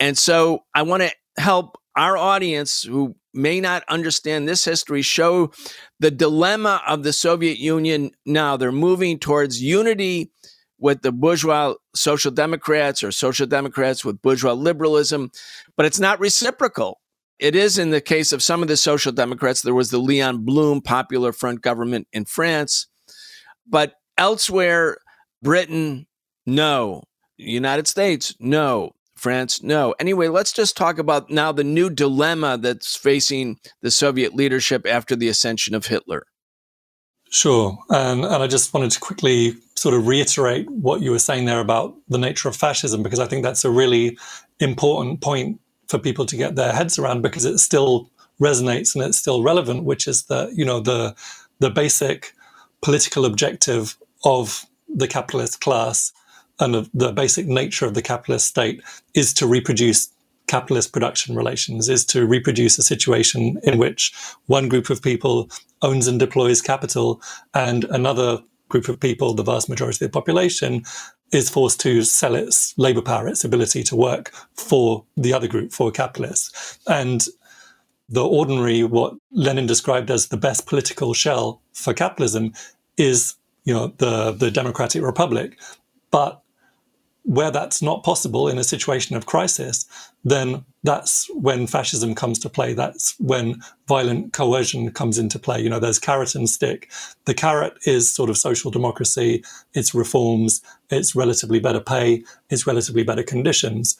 And 0.00 0.16
so 0.16 0.64
I 0.74 0.82
want 0.82 1.02
to 1.02 1.12
help 1.38 1.78
our 1.96 2.16
audience 2.16 2.82
who 2.82 3.16
may 3.32 3.60
not 3.60 3.84
understand 3.88 4.48
this 4.48 4.64
history 4.64 5.02
show 5.02 5.52
the 6.00 6.10
dilemma 6.10 6.82
of 6.86 7.02
the 7.02 7.12
Soviet 7.12 7.58
Union 7.58 8.10
now. 8.24 8.56
They're 8.56 8.72
moving 8.72 9.18
towards 9.18 9.62
unity 9.62 10.30
with 10.78 11.02
the 11.02 11.12
bourgeois 11.12 11.74
social 11.94 12.30
democrats 12.30 13.02
or 13.02 13.10
social 13.10 13.46
democrats 13.46 14.04
with 14.04 14.20
bourgeois 14.20 14.52
liberalism, 14.52 15.30
but 15.76 15.86
it's 15.86 16.00
not 16.00 16.20
reciprocal. 16.20 17.00
It 17.38 17.54
is 17.54 17.78
in 17.78 17.90
the 17.90 18.00
case 18.00 18.32
of 18.32 18.42
some 18.42 18.62
of 18.62 18.68
the 18.68 18.76
social 18.76 19.12
democrats. 19.12 19.62
There 19.62 19.74
was 19.74 19.90
the 19.90 19.98
Leon 19.98 20.44
Blum 20.44 20.80
Popular 20.80 21.32
Front 21.32 21.60
government 21.60 22.08
in 22.12 22.24
France, 22.24 22.86
but 23.68 23.94
elsewhere, 24.18 24.98
Britain, 25.42 26.06
no. 26.46 27.02
United 27.36 27.86
States, 27.86 28.34
no. 28.38 28.92
France, 29.14 29.62
no. 29.62 29.94
Anyway, 29.98 30.28
let's 30.28 30.52
just 30.52 30.76
talk 30.76 30.98
about 30.98 31.30
now 31.30 31.50
the 31.50 31.64
new 31.64 31.88
dilemma 31.88 32.58
that's 32.58 32.96
facing 32.96 33.58
the 33.80 33.90
Soviet 33.90 34.34
leadership 34.34 34.86
after 34.86 35.16
the 35.16 35.28
ascension 35.28 35.74
of 35.74 35.86
Hitler. 35.86 36.26
Sure. 37.30 37.78
And, 37.88 38.24
and 38.24 38.42
I 38.42 38.46
just 38.46 38.72
wanted 38.74 38.90
to 38.92 39.00
quickly 39.00 39.54
sort 39.74 39.94
of 39.94 40.06
reiterate 40.06 40.70
what 40.70 41.00
you 41.00 41.10
were 41.10 41.18
saying 41.18 41.46
there 41.46 41.60
about 41.60 41.94
the 42.08 42.18
nature 42.18 42.48
of 42.48 42.56
fascism, 42.56 43.02
because 43.02 43.18
I 43.18 43.26
think 43.26 43.42
that's 43.42 43.64
a 43.64 43.70
really 43.70 44.18
important 44.60 45.22
point 45.22 45.60
for 45.88 45.98
people 45.98 46.26
to 46.26 46.36
get 46.36 46.54
their 46.54 46.72
heads 46.72 46.98
around 46.98 47.22
because 47.22 47.44
it 47.44 47.58
still 47.58 48.10
resonates 48.40 48.94
and 48.94 49.02
it's 49.02 49.18
still 49.18 49.42
relevant, 49.42 49.84
which 49.84 50.06
is 50.06 50.24
that, 50.24 50.54
you 50.54 50.64
know, 50.64 50.80
the 50.80 51.14
the 51.58 51.70
basic 51.70 52.34
political 52.82 53.24
objective 53.24 53.96
of 54.24 54.66
the 54.88 55.08
capitalist 55.08 55.60
class 55.60 56.12
and 56.58 56.74
of 56.74 56.90
the 56.94 57.12
basic 57.12 57.46
nature 57.46 57.86
of 57.86 57.94
the 57.94 58.02
capitalist 58.02 58.46
state 58.46 58.82
is 59.14 59.34
to 59.34 59.46
reproduce 59.46 60.10
capitalist 60.46 60.92
production 60.92 61.34
relations, 61.34 61.88
is 61.88 62.04
to 62.06 62.26
reproduce 62.26 62.78
a 62.78 62.82
situation 62.82 63.58
in 63.64 63.78
which 63.78 64.12
one 64.46 64.68
group 64.68 64.90
of 64.90 65.02
people 65.02 65.50
owns 65.82 66.06
and 66.06 66.20
deploys 66.20 66.62
capital 66.62 67.20
and 67.54 67.84
another 67.84 68.38
group 68.68 68.88
of 68.88 68.98
people, 68.98 69.34
the 69.34 69.42
vast 69.42 69.68
majority 69.68 70.04
of 70.04 70.10
the 70.10 70.18
population, 70.18 70.82
is 71.32 71.50
forced 71.50 71.80
to 71.80 72.02
sell 72.02 72.34
its 72.34 72.76
labor 72.78 73.02
power, 73.02 73.28
its 73.28 73.44
ability 73.44 73.82
to 73.82 73.96
work 73.96 74.32
for 74.54 75.04
the 75.16 75.32
other 75.32 75.48
group, 75.48 75.72
for 75.72 75.90
capitalists. 75.90 76.78
And 76.88 77.24
the 78.08 78.24
ordinary, 78.24 78.84
what 78.84 79.14
Lenin 79.32 79.66
described 79.66 80.10
as 80.10 80.28
the 80.28 80.36
best 80.36 80.66
political 80.66 81.14
shell 81.14 81.60
for 81.72 81.92
capitalism, 81.92 82.52
is 82.96 83.34
you 83.64 83.74
know 83.74 83.92
the 83.98 84.32
the 84.32 84.50
democratic 84.50 85.02
republic. 85.02 85.58
But 86.10 86.40
where 87.26 87.50
that's 87.50 87.82
not 87.82 88.04
possible 88.04 88.46
in 88.46 88.56
a 88.56 88.62
situation 88.62 89.16
of 89.16 89.26
crisis, 89.26 89.84
then 90.24 90.64
that's 90.84 91.28
when 91.34 91.66
fascism 91.66 92.14
comes 92.14 92.38
to 92.38 92.48
play. 92.48 92.72
That's 92.72 93.18
when 93.18 93.60
violent 93.88 94.32
coercion 94.32 94.92
comes 94.92 95.18
into 95.18 95.40
play. 95.40 95.60
You 95.60 95.68
know, 95.68 95.80
there's 95.80 95.98
carrot 95.98 96.36
and 96.36 96.48
stick. 96.48 96.88
The 97.24 97.34
carrot 97.34 97.74
is 97.84 98.14
sort 98.14 98.30
of 98.30 98.38
social 98.38 98.70
democracy, 98.70 99.42
it's 99.74 99.92
reforms, 99.92 100.62
it's 100.88 101.16
relatively 101.16 101.58
better 101.58 101.80
pay, 101.80 102.22
it's 102.48 102.64
relatively 102.64 103.02
better 103.02 103.24
conditions. 103.24 103.96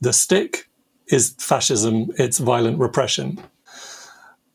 The 0.00 0.12
stick 0.12 0.68
is 1.08 1.34
fascism, 1.38 2.10
it's 2.16 2.38
violent 2.38 2.78
repression. 2.78 3.38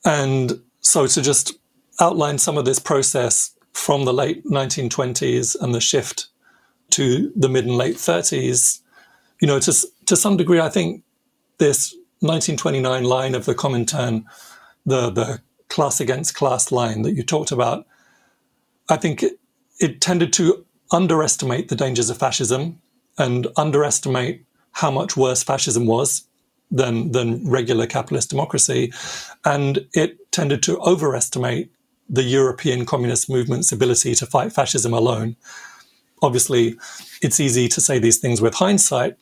And 0.05 0.61
so 0.81 1.07
to 1.07 1.21
just 1.21 1.53
outline 1.99 2.37
some 2.37 2.57
of 2.57 2.65
this 2.65 2.79
process 2.79 3.55
from 3.73 4.05
the 4.05 4.13
late 4.13 4.45
1920s 4.45 5.55
and 5.59 5.73
the 5.73 5.81
shift 5.81 6.27
to 6.91 7.31
the 7.35 7.49
mid 7.49 7.65
and 7.65 7.77
late 7.77 7.95
30s, 7.95 8.81
you 9.41 9.47
know, 9.47 9.59
to, 9.59 9.73
to 10.05 10.15
some 10.15 10.37
degree, 10.37 10.59
I 10.59 10.69
think 10.69 11.03
this 11.57 11.93
1929 12.19 13.03
line 13.03 13.35
of 13.35 13.45
the 13.45 13.55
Comintern, 13.55 14.25
the, 14.85 15.09
the 15.09 15.41
class 15.69 15.99
against 15.99 16.35
class 16.35 16.71
line 16.71 17.01
that 17.01 17.13
you 17.13 17.23
talked 17.23 17.51
about, 17.51 17.85
I 18.89 18.97
think 18.97 19.23
it, 19.23 19.39
it 19.79 20.01
tended 20.01 20.31
to 20.33 20.65
underestimate 20.91 21.69
the 21.69 21.75
dangers 21.75 22.09
of 22.09 22.17
fascism 22.17 22.79
and 23.17 23.47
underestimate 23.57 24.45
how 24.73 24.91
much 24.91 25.17
worse 25.17 25.43
fascism 25.43 25.85
was 25.85 26.27
than, 26.73 27.11
than 27.11 27.49
regular 27.49 27.87
capitalist 27.87 28.29
democracy. 28.29 28.91
And 29.45 29.87
it 29.93 30.31
tended 30.31 30.63
to 30.63 30.79
overestimate 30.79 31.71
the 32.09 32.23
European 32.23 32.85
communist 32.85 33.29
movement's 33.29 33.71
ability 33.71 34.15
to 34.15 34.25
fight 34.25 34.51
fascism 34.51 34.93
alone 34.93 35.37
obviously, 36.23 36.77
it's 37.21 37.39
easy 37.39 37.67
to 37.67 37.81
say 37.81 37.99
these 37.99 38.17
things 38.17 38.41
with 38.41 38.55
hindsight, 38.55 39.17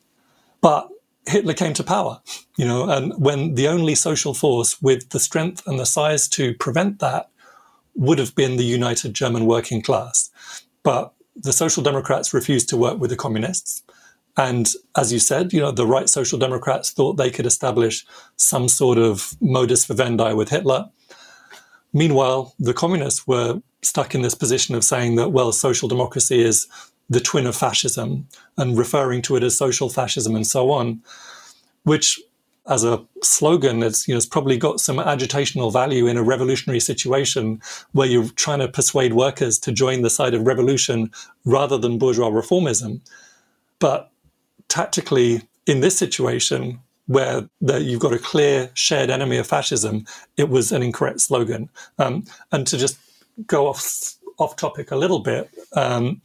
but 0.62 0.88
Hitler 1.28 1.54
came 1.54 1.74
to 1.74 1.84
power, 1.84 2.22
you 2.58 2.66
know, 2.66 2.90
and 2.90 3.14
when 3.18 3.56
the 3.56 3.68
only 3.68 3.96
social 3.96 4.34
force 4.34 4.82
with 4.82 5.10
the 5.10 5.20
strength 5.20 5.66
and 5.68 5.80
the 5.80 5.86
size 5.86 6.28
to 6.30 6.54
prevent 6.56 7.00
that 7.00 7.30
would 7.96 8.20
have 8.20 8.34
been 8.36 8.58
the 8.58 8.64
united 8.64 9.14
German 9.14 9.46
working 9.46 9.82
class. 9.82 10.30
But 10.84 11.14
the 11.36 11.54
Social 11.54 11.84
Democrats 11.84 12.34
refused 12.34 12.70
to 12.70 12.78
work 12.78 13.00
with 13.00 13.10
the 13.10 13.16
communists. 13.16 13.84
And 14.38 14.70
as 14.96 15.12
you 15.12 15.20
said, 15.20 15.54
you 15.54 15.60
know, 15.60 15.72
the 15.72 15.86
right 15.86 16.10
Social 16.10 16.40
Democrats 16.40 16.92
thought 16.92 17.18
they 17.18 17.30
could 17.30 17.46
establish 17.46 18.06
some 18.38 18.70
sort 18.70 18.98
of 18.98 19.36
modus 19.42 19.86
vivendi 19.86 20.34
with 20.34 20.50
Hitler. 20.50 20.90
Meanwhile, 21.94 22.54
the 22.58 22.74
communists 22.74 23.28
were 23.28 23.62
stuck 23.82 24.16
in 24.16 24.22
this 24.22 24.36
position 24.36 24.76
of 24.76 24.84
saying 24.84 25.16
that, 25.16 25.30
well, 25.30 25.52
social 25.52 25.90
democracy 25.90 26.42
is 26.42 26.68
the 27.10 27.20
twin 27.20 27.46
of 27.46 27.56
fascism 27.56 28.28
and 28.58 28.78
referring 28.78 29.22
to 29.24 29.36
it 29.36 29.44
as 29.44 29.58
social 29.58 29.90
fascism 29.90 30.36
and 30.36 30.48
so 30.48 30.72
on, 30.72 31.02
which 31.84 32.20
as 32.68 32.84
a 32.84 33.04
slogan, 33.24 33.82
it's, 33.84 34.08
you 34.08 34.14
know, 34.14 34.18
it's 34.18 34.26
probably 34.26 34.56
got 34.56 34.80
some 34.80 34.98
agitational 34.98 35.74
value 35.74 36.06
in 36.08 36.16
a 36.16 36.24
revolutionary 36.24 36.80
situation 36.80 37.60
where 37.92 38.08
you're 38.08 38.30
trying 38.30 38.60
to 38.60 38.68
persuade 38.68 39.14
workers 39.14 39.60
to 39.60 39.72
join 39.72 40.04
the 40.04 40.10
side 40.10 40.34
of 40.34 40.46
revolution 40.46 41.12
rather 41.44 41.78
than 41.78 41.98
bourgeois 41.98 42.30
reformism. 42.30 43.02
But 43.80 44.11
tactically, 44.72 45.42
in 45.68 45.82
this 45.82 45.98
situation, 45.98 46.80
where 47.08 47.50
you've 47.60 48.00
got 48.00 48.14
a 48.14 48.20
clear 48.20 48.72
shared 48.74 49.10
enemy 49.10 49.38
of 49.38 49.46
fascism, 49.46 50.06
it 50.38 50.48
was 50.48 50.72
an 50.72 50.82
incorrect 50.82 51.20
slogan. 51.20 51.70
Um, 52.00 52.24
and 52.54 52.66
to 52.68 52.78
just 52.78 52.98
go 53.46 53.68
off 53.68 54.16
off 54.38 54.56
topic 54.56 54.92
a 54.92 54.96
little 54.96 55.20
bit, 55.20 55.50
um, 55.76 56.22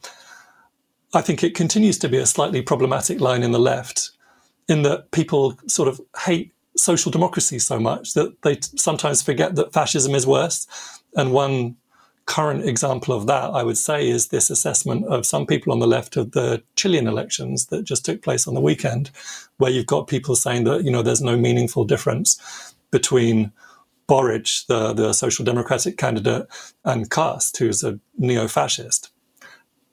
I 1.13 1.21
think 1.21 1.43
it 1.43 1.55
continues 1.55 1.99
to 1.99 2.09
be 2.09 2.17
a 2.17 2.25
slightly 2.25 2.61
problematic 2.61 3.19
line 3.19 3.43
in 3.43 3.51
the 3.51 3.59
left, 3.59 4.11
in 4.69 4.83
that 4.83 5.11
people 5.11 5.59
sort 5.67 5.89
of 5.89 5.99
hate 6.25 6.53
social 6.77 7.11
democracy 7.11 7.59
so 7.59 7.79
much 7.79 8.13
that 8.13 8.41
they 8.43 8.57
sometimes 8.75 9.21
forget 9.21 9.55
that 9.55 9.73
fascism 9.73 10.15
is 10.15 10.25
worse. 10.25 10.67
And 11.15 11.33
one 11.33 11.75
current 12.27 12.65
example 12.65 13.15
of 13.15 13.25
that, 13.25 13.51
I 13.51 13.63
would 13.63 13.77
say, 13.77 14.07
is 14.07 14.27
this 14.27 14.49
assessment 14.49 15.05
of 15.05 15.25
some 15.25 15.47
people 15.47 15.73
on 15.73 15.79
the 15.79 15.87
left 15.87 16.17
of 16.17 16.33
the 16.33 16.61
Chilean 16.75 17.07
elections 17.07 17.67
that 17.67 17.83
just 17.85 18.05
took 18.05 18.21
place 18.21 18.47
on 18.47 18.53
the 18.53 18.61
weekend, 18.61 19.09
where 19.57 19.71
you've 19.71 19.87
got 19.87 20.07
people 20.07 20.35
saying 20.35 20.65
that 20.65 20.83
you 20.83 20.91
know 20.91 21.01
there's 21.01 21.21
no 21.21 21.37
meaningful 21.37 21.85
difference 21.85 22.75
between 22.91 23.51
Boric, 24.07 24.47
the, 24.67 24.93
the 24.93 25.13
social 25.13 25.43
democratic 25.43 25.97
candidate, 25.97 26.47
and 26.85 27.09
Kast, 27.09 27.57
who's 27.57 27.83
a 27.83 27.99
neo-fascist. 28.17 29.11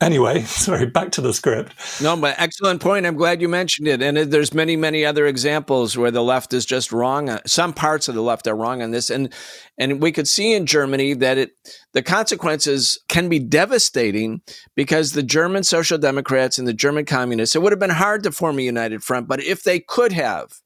Anyway, 0.01 0.43
sorry, 0.45 0.87
back 0.87 1.13
to 1.13 1.21
the 1.21 1.33
script. 1.33 1.75
No, 2.03 2.17
but 2.17 2.35
excellent 2.39 2.81
point. 2.81 3.07
I'm 3.07 3.17
glad 3.17 3.41
you 3.41 3.49
mentioned 3.49 3.89
it. 3.89 4.03
And 4.03 4.17
there's 4.17 4.53
many, 4.53 4.77
many 4.77 5.05
other 5.05 5.27
examples 5.27 5.97
where 5.97 6.11
the 6.11 6.23
left 6.23 6.53
is 6.53 6.67
just 6.67 6.93
wrong. 6.93 7.29
Uh, 7.29 7.41
some 7.47 7.73
parts 7.73 8.09
of 8.09 8.15
the 8.15 8.23
left 8.23 8.47
are 8.47 8.57
wrong 8.57 8.83
on 8.83 8.91
this, 8.91 9.11
and 9.11 9.33
and 9.79 10.03
we 10.03 10.13
could 10.13 10.29
see 10.29 10.53
in 10.53 10.67
Germany 10.67 11.15
that 11.15 11.39
it 11.39 11.53
the 11.93 12.03
consequences 12.03 12.99
can 13.09 13.29
be 13.29 13.39
devastating 13.39 14.43
because 14.75 15.13
the 15.13 15.23
German 15.23 15.65
Social 15.65 15.99
Democrats 15.99 16.59
and 16.59 16.67
the 16.67 16.75
German 16.75 17.05
Communists. 17.05 17.57
It 17.57 17.63
would 17.63 17.73
have 17.73 17.81
been 17.81 17.91
hard 17.91 18.23
to 18.25 18.33
form 18.33 18.59
a 18.59 18.63
united 18.63 19.03
front, 19.03 19.29
but 19.29 19.43
if 19.43 19.63
they 19.63 19.81
could 19.81 20.13
have, 20.13 20.61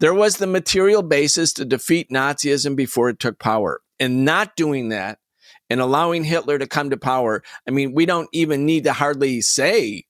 there 0.00 0.14
was 0.14 0.36
the 0.36 0.46
material 0.46 1.02
basis 1.02 1.52
to 1.54 1.64
defeat 1.64 2.10
Nazism 2.10 2.76
before 2.76 3.08
it 3.08 3.18
took 3.18 3.38
power. 3.38 3.80
And 3.98 4.26
not 4.26 4.56
doing 4.56 4.90
that 4.90 5.18
and 5.68 5.80
allowing 5.80 6.24
Hitler 6.24 6.58
to 6.58 6.66
come 6.66 6.90
to 6.90 6.96
power, 6.96 7.42
I 7.66 7.70
mean, 7.70 7.92
we 7.92 8.06
don't 8.06 8.28
even 8.32 8.64
need 8.64 8.84
to 8.84 8.92
hardly 8.92 9.40
say 9.40 10.04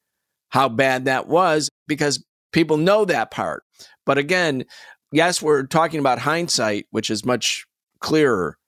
how 0.51 0.69
bad 0.69 1.05
that 1.07 1.29
was 1.29 1.71
because 1.87 2.25
people 2.53 2.77
know 2.77 3.05
that 3.05 3.31
part. 3.31 3.65
But 4.05 4.19
again, 4.19 4.65
yes, 5.13 5.43
we're 5.43 5.67
talking 5.67 6.01
about 6.01 6.19
hindsight, 6.19 6.87
which 6.91 7.11
is 7.11 7.25
much 7.25 7.67
clearer. 8.01 8.59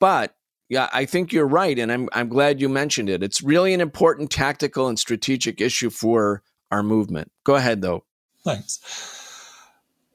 But 0.00 0.34
yeah, 0.68 0.88
I 0.92 1.04
think 1.04 1.32
you're 1.32 1.46
right. 1.46 1.78
And 1.78 1.90
I'm, 1.92 2.08
I'm 2.12 2.28
glad 2.28 2.60
you 2.60 2.68
mentioned 2.68 3.08
it. 3.08 3.22
It's 3.22 3.42
really 3.42 3.74
an 3.74 3.80
important 3.80 4.30
tactical 4.30 4.88
and 4.88 4.98
strategic 4.98 5.60
issue 5.60 5.90
for 5.90 6.42
our 6.70 6.82
movement. 6.82 7.30
Go 7.44 7.54
ahead, 7.54 7.82
though. 7.82 8.04
Thanks. 8.44 8.80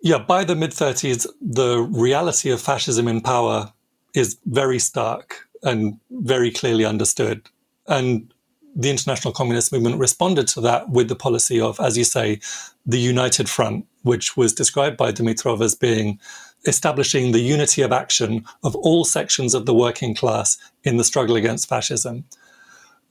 Yeah, 0.01 0.19
by 0.19 0.43
the 0.43 0.55
mid 0.55 0.71
30s, 0.71 1.27
the 1.41 1.79
reality 1.79 2.51
of 2.51 2.61
fascism 2.61 3.07
in 3.07 3.21
power 3.21 3.73
is 4.13 4.37
very 4.45 4.79
stark 4.79 5.48
and 5.63 5.99
very 6.09 6.51
clearly 6.51 6.85
understood. 6.85 7.47
And 7.87 8.33
the 8.75 8.89
international 8.89 9.33
communist 9.33 9.71
movement 9.73 9.99
responded 9.99 10.47
to 10.49 10.61
that 10.61 10.89
with 10.89 11.09
the 11.09 11.15
policy 11.15 11.59
of, 11.59 11.79
as 11.79 11.97
you 11.97 12.03
say, 12.03 12.39
the 12.85 12.99
United 12.99 13.49
Front, 13.49 13.85
which 14.03 14.37
was 14.37 14.53
described 14.53 14.97
by 14.97 15.11
Dimitrov 15.11 15.61
as 15.61 15.75
being 15.75 16.19
establishing 16.65 17.31
the 17.31 17.39
unity 17.39 17.81
of 17.81 17.91
action 17.91 18.45
of 18.63 18.75
all 18.75 19.05
sections 19.05 19.53
of 19.53 19.65
the 19.65 19.73
working 19.73 20.13
class 20.13 20.57
in 20.83 20.97
the 20.97 21.03
struggle 21.03 21.35
against 21.35 21.69
fascism. 21.69 22.25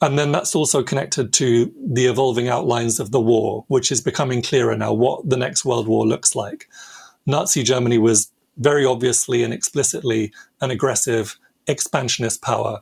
And 0.00 0.18
then 0.18 0.30
that's 0.30 0.54
also 0.54 0.82
connected 0.82 1.32
to 1.34 1.72
the 1.84 2.06
evolving 2.06 2.48
outlines 2.48 3.00
of 3.00 3.10
the 3.10 3.20
war, 3.20 3.64
which 3.68 3.90
is 3.90 4.00
becoming 4.00 4.42
clearer 4.42 4.76
now 4.76 4.92
what 4.92 5.28
the 5.28 5.36
next 5.36 5.64
world 5.64 5.88
war 5.88 6.06
looks 6.06 6.36
like. 6.36 6.68
Nazi 7.26 7.62
Germany 7.62 7.98
was 7.98 8.30
very 8.58 8.84
obviously 8.84 9.42
and 9.42 9.52
explicitly 9.52 10.32
an 10.60 10.70
aggressive 10.70 11.38
expansionist 11.68 12.42
power. 12.42 12.80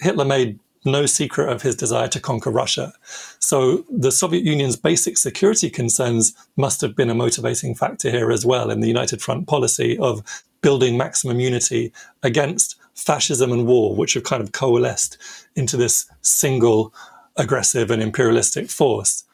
Hitler 0.00 0.24
made 0.24 0.58
no 0.84 1.04
secret 1.04 1.50
of 1.50 1.62
his 1.62 1.76
desire 1.76 2.08
to 2.08 2.20
conquer 2.20 2.50
Russia. 2.50 2.92
So 3.38 3.84
the 3.90 4.10
Soviet 4.10 4.44
Union's 4.44 4.76
basic 4.76 5.18
security 5.18 5.68
concerns 5.68 6.34
must 6.56 6.80
have 6.80 6.96
been 6.96 7.10
a 7.10 7.14
motivating 7.14 7.74
factor 7.74 8.10
here 8.10 8.30
as 8.30 8.46
well 8.46 8.70
in 8.70 8.80
the 8.80 8.88
United 8.88 9.20
Front 9.20 9.46
policy 9.46 9.98
of 9.98 10.22
building 10.62 10.96
maximum 10.96 11.40
unity 11.40 11.92
against 12.22 12.76
fascism 12.94 13.52
and 13.52 13.66
war, 13.66 13.94
which 13.94 14.14
have 14.14 14.24
kind 14.24 14.42
of 14.42 14.52
coalesced 14.52 15.18
into 15.54 15.76
this 15.76 16.10
single 16.22 16.94
aggressive 17.36 17.90
and 17.90 18.02
imperialistic 18.02 18.70
force. 18.70 19.24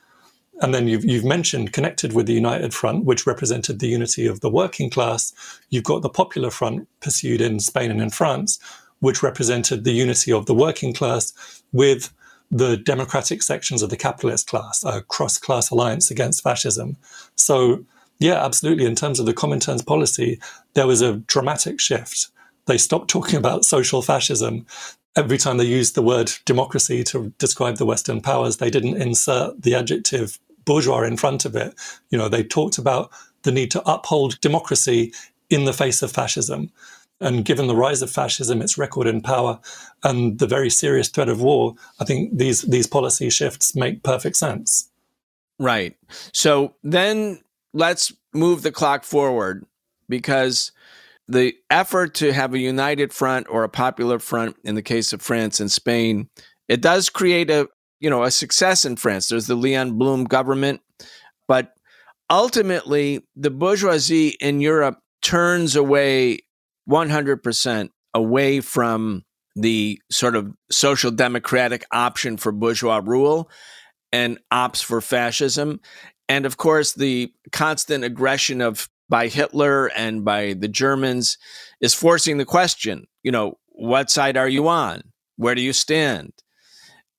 And 0.60 0.72
then 0.74 0.88
you've, 0.88 1.04
you've 1.04 1.24
mentioned 1.24 1.72
connected 1.72 2.12
with 2.12 2.26
the 2.26 2.32
United 2.32 2.72
Front, 2.72 3.04
which 3.04 3.26
represented 3.26 3.78
the 3.78 3.88
unity 3.88 4.26
of 4.26 4.40
the 4.40 4.48
working 4.50 4.88
class. 4.88 5.32
You've 5.68 5.84
got 5.84 6.02
the 6.02 6.08
Popular 6.08 6.50
Front 6.50 6.88
pursued 7.00 7.40
in 7.40 7.60
Spain 7.60 7.90
and 7.90 8.00
in 8.00 8.10
France, 8.10 8.58
which 9.06 9.22
represented 9.22 9.84
the 9.84 9.92
unity 9.92 10.32
of 10.32 10.46
the 10.46 10.54
working 10.54 10.92
class 10.92 11.32
with 11.70 12.12
the 12.50 12.76
democratic 12.76 13.40
sections 13.40 13.80
of 13.80 13.88
the 13.88 13.96
capitalist 13.96 14.48
class, 14.48 14.82
a 14.82 15.00
cross 15.00 15.38
class 15.38 15.70
alliance 15.70 16.10
against 16.10 16.42
fascism. 16.42 16.96
So, 17.36 17.84
yeah, 18.18 18.44
absolutely. 18.44 18.84
In 18.84 18.96
terms 18.96 19.20
of 19.20 19.26
the 19.26 19.32
Comintern's 19.32 19.82
policy, 19.82 20.40
there 20.74 20.88
was 20.88 21.02
a 21.02 21.18
dramatic 21.18 21.78
shift. 21.78 22.30
They 22.66 22.78
stopped 22.78 23.08
talking 23.08 23.38
about 23.38 23.64
social 23.64 24.02
fascism. 24.02 24.66
Every 25.14 25.38
time 25.38 25.58
they 25.58 25.64
used 25.64 25.94
the 25.94 26.02
word 26.02 26.32
democracy 26.44 27.04
to 27.04 27.32
describe 27.38 27.76
the 27.76 27.86
Western 27.86 28.20
powers, 28.20 28.56
they 28.56 28.70
didn't 28.70 29.00
insert 29.00 29.62
the 29.62 29.76
adjective 29.76 30.40
bourgeois 30.64 31.02
in 31.02 31.16
front 31.16 31.44
of 31.44 31.54
it. 31.54 31.76
You 32.10 32.18
know, 32.18 32.28
they 32.28 32.42
talked 32.42 32.76
about 32.76 33.12
the 33.44 33.52
need 33.52 33.70
to 33.70 33.88
uphold 33.88 34.40
democracy 34.40 35.12
in 35.48 35.64
the 35.64 35.72
face 35.72 36.02
of 36.02 36.10
fascism. 36.10 36.72
And 37.20 37.44
given 37.44 37.66
the 37.66 37.76
rise 37.76 38.02
of 38.02 38.10
fascism, 38.10 38.60
its 38.60 38.76
record 38.76 39.06
in 39.06 39.22
power, 39.22 39.58
and 40.04 40.38
the 40.38 40.46
very 40.46 40.68
serious 40.68 41.08
threat 41.08 41.30
of 41.30 41.40
war, 41.40 41.74
I 41.98 42.04
think 42.04 42.36
these 42.36 42.62
these 42.62 42.86
policy 42.86 43.30
shifts 43.30 43.74
make 43.74 44.02
perfect 44.02 44.36
sense. 44.36 44.90
Right. 45.58 45.96
So 46.32 46.74
then 46.82 47.40
let's 47.72 48.12
move 48.34 48.62
the 48.62 48.72
clock 48.72 49.04
forward 49.04 49.64
because 50.08 50.72
the 51.28 51.54
effort 51.70 52.14
to 52.14 52.32
have 52.32 52.54
a 52.54 52.58
united 52.58 53.12
front 53.12 53.48
or 53.48 53.64
a 53.64 53.68
popular 53.68 54.18
front 54.18 54.56
in 54.64 54.74
the 54.74 54.82
case 54.82 55.12
of 55.12 55.22
France 55.22 55.58
and 55.58 55.70
Spain, 55.70 56.28
it 56.68 56.80
does 56.80 57.08
create 57.08 57.50
a 57.50 57.68
you 58.00 58.10
know 58.10 58.22
a 58.22 58.30
success 58.30 58.84
in 58.84 58.96
France. 58.96 59.28
There's 59.28 59.46
the 59.46 59.54
Leon 59.54 59.98
Blum 59.98 60.24
government, 60.24 60.80
but 61.48 61.72
ultimately 62.30 63.26
the 63.34 63.50
bourgeoisie 63.50 64.36
in 64.40 64.60
Europe 64.60 65.00
turns 65.22 65.74
away 65.74 66.40
100% 66.88 67.90
away 68.14 68.60
from 68.60 69.24
the 69.54 70.00
sort 70.10 70.36
of 70.36 70.52
social 70.70 71.10
democratic 71.10 71.84
option 71.90 72.36
for 72.36 72.52
bourgeois 72.52 73.00
rule 73.04 73.50
and 74.12 74.38
opts 74.52 74.82
for 74.82 75.00
fascism. 75.00 75.80
And 76.28 76.46
of 76.46 76.56
course, 76.56 76.92
the 76.92 77.32
constant 77.52 78.04
aggression 78.04 78.60
of 78.60 78.88
by 79.08 79.28
Hitler 79.28 79.86
and 79.88 80.24
by 80.24 80.54
the 80.54 80.68
Germans 80.68 81.38
is 81.80 81.94
forcing 81.94 82.38
the 82.38 82.44
question, 82.44 83.06
you 83.22 83.30
know, 83.30 83.58
what 83.68 84.10
side 84.10 84.36
are 84.36 84.48
you 84.48 84.68
on? 84.68 85.02
Where 85.36 85.54
do 85.54 85.62
you 85.62 85.72
stand? 85.72 86.32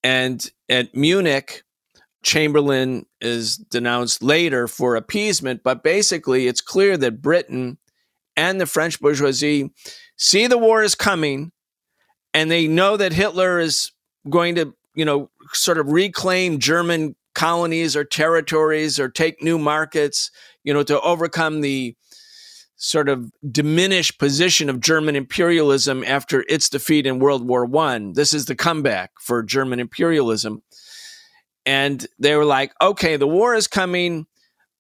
And 0.03 0.49
at 0.70 0.93
Munich, 0.95 1.63
Chamberlain 2.24 3.05
is 3.22 3.57
denounced 3.57 4.22
later 4.22 4.68
for 4.68 4.95
appeasement, 4.95 5.61
but 5.63 5.84
basically 5.84 6.47
it's 6.47 6.61
clear 6.61 6.97
that 6.97 7.22
Britain 7.22 7.78
and 8.38 8.61
the 8.61 8.65
French 8.65 9.01
bourgeoisie 9.01 9.71
see 10.15 10.47
the 10.47 10.57
war 10.57 10.81
is 10.81 10.95
coming 10.95 11.51
and 12.33 12.49
they 12.49 12.67
know 12.67 12.95
that 12.95 13.11
Hitler 13.11 13.59
is 13.59 13.91
going 14.29 14.55
to 14.55 14.73
you 14.97 15.05
know, 15.05 15.29
sort 15.53 15.77
of 15.77 15.91
reclaim 15.91 16.57
German 16.57 17.15
colonies 17.35 17.95
or 17.95 18.03
territories 18.03 18.99
or 18.99 19.07
take 19.07 19.43
new 19.43 19.59
markets, 19.59 20.31
you 20.63 20.73
know, 20.73 20.81
to 20.81 20.99
overcome 21.01 21.61
the 21.61 21.95
sort 22.77 23.07
of 23.07 23.31
diminished 23.51 24.17
position 24.17 24.71
of 24.71 24.79
German 24.81 25.15
imperialism 25.15 26.03
after 26.03 26.43
its 26.49 26.67
defeat 26.67 27.05
in 27.05 27.19
World 27.19 27.47
War 27.47 27.63
One. 27.63 28.13
This 28.13 28.33
is 28.33 28.47
the 28.47 28.55
comeback 28.55 29.11
for 29.21 29.43
German 29.43 29.79
imperialism. 29.79 30.63
And 31.63 32.07
they 32.17 32.35
were 32.35 32.45
like, 32.45 32.73
okay, 32.81 33.17
the 33.17 33.27
war 33.27 33.53
is 33.53 33.67
coming. 33.67 34.25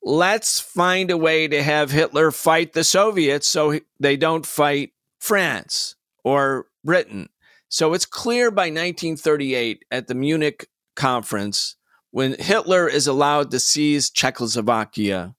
Let's 0.03 0.59
find 0.59 1.11
a 1.11 1.17
way 1.17 1.47
to 1.47 1.61
have 1.61 1.91
Hitler 1.91 2.31
fight 2.31 2.73
the 2.73 2.83
Soviets 2.83 3.47
so 3.47 3.79
they 3.99 4.15
don't 4.15 4.45
fight 4.45 4.93
France 5.19 5.95
or 6.23 6.67
Britain. 6.83 7.29
So 7.69 7.93
it's 7.93 8.05
clear 8.05 8.49
by 8.49 8.63
1938 8.67 9.83
at 9.91 10.07
the 10.07 10.15
Munich 10.15 10.69
conference 10.95 11.75
when 12.11 12.35
Hitler 12.39 12.87
is 12.87 13.07
allowed 13.07 13.51
to 13.51 13.59
seize 13.59 14.09
Czechoslovakia 14.09 15.35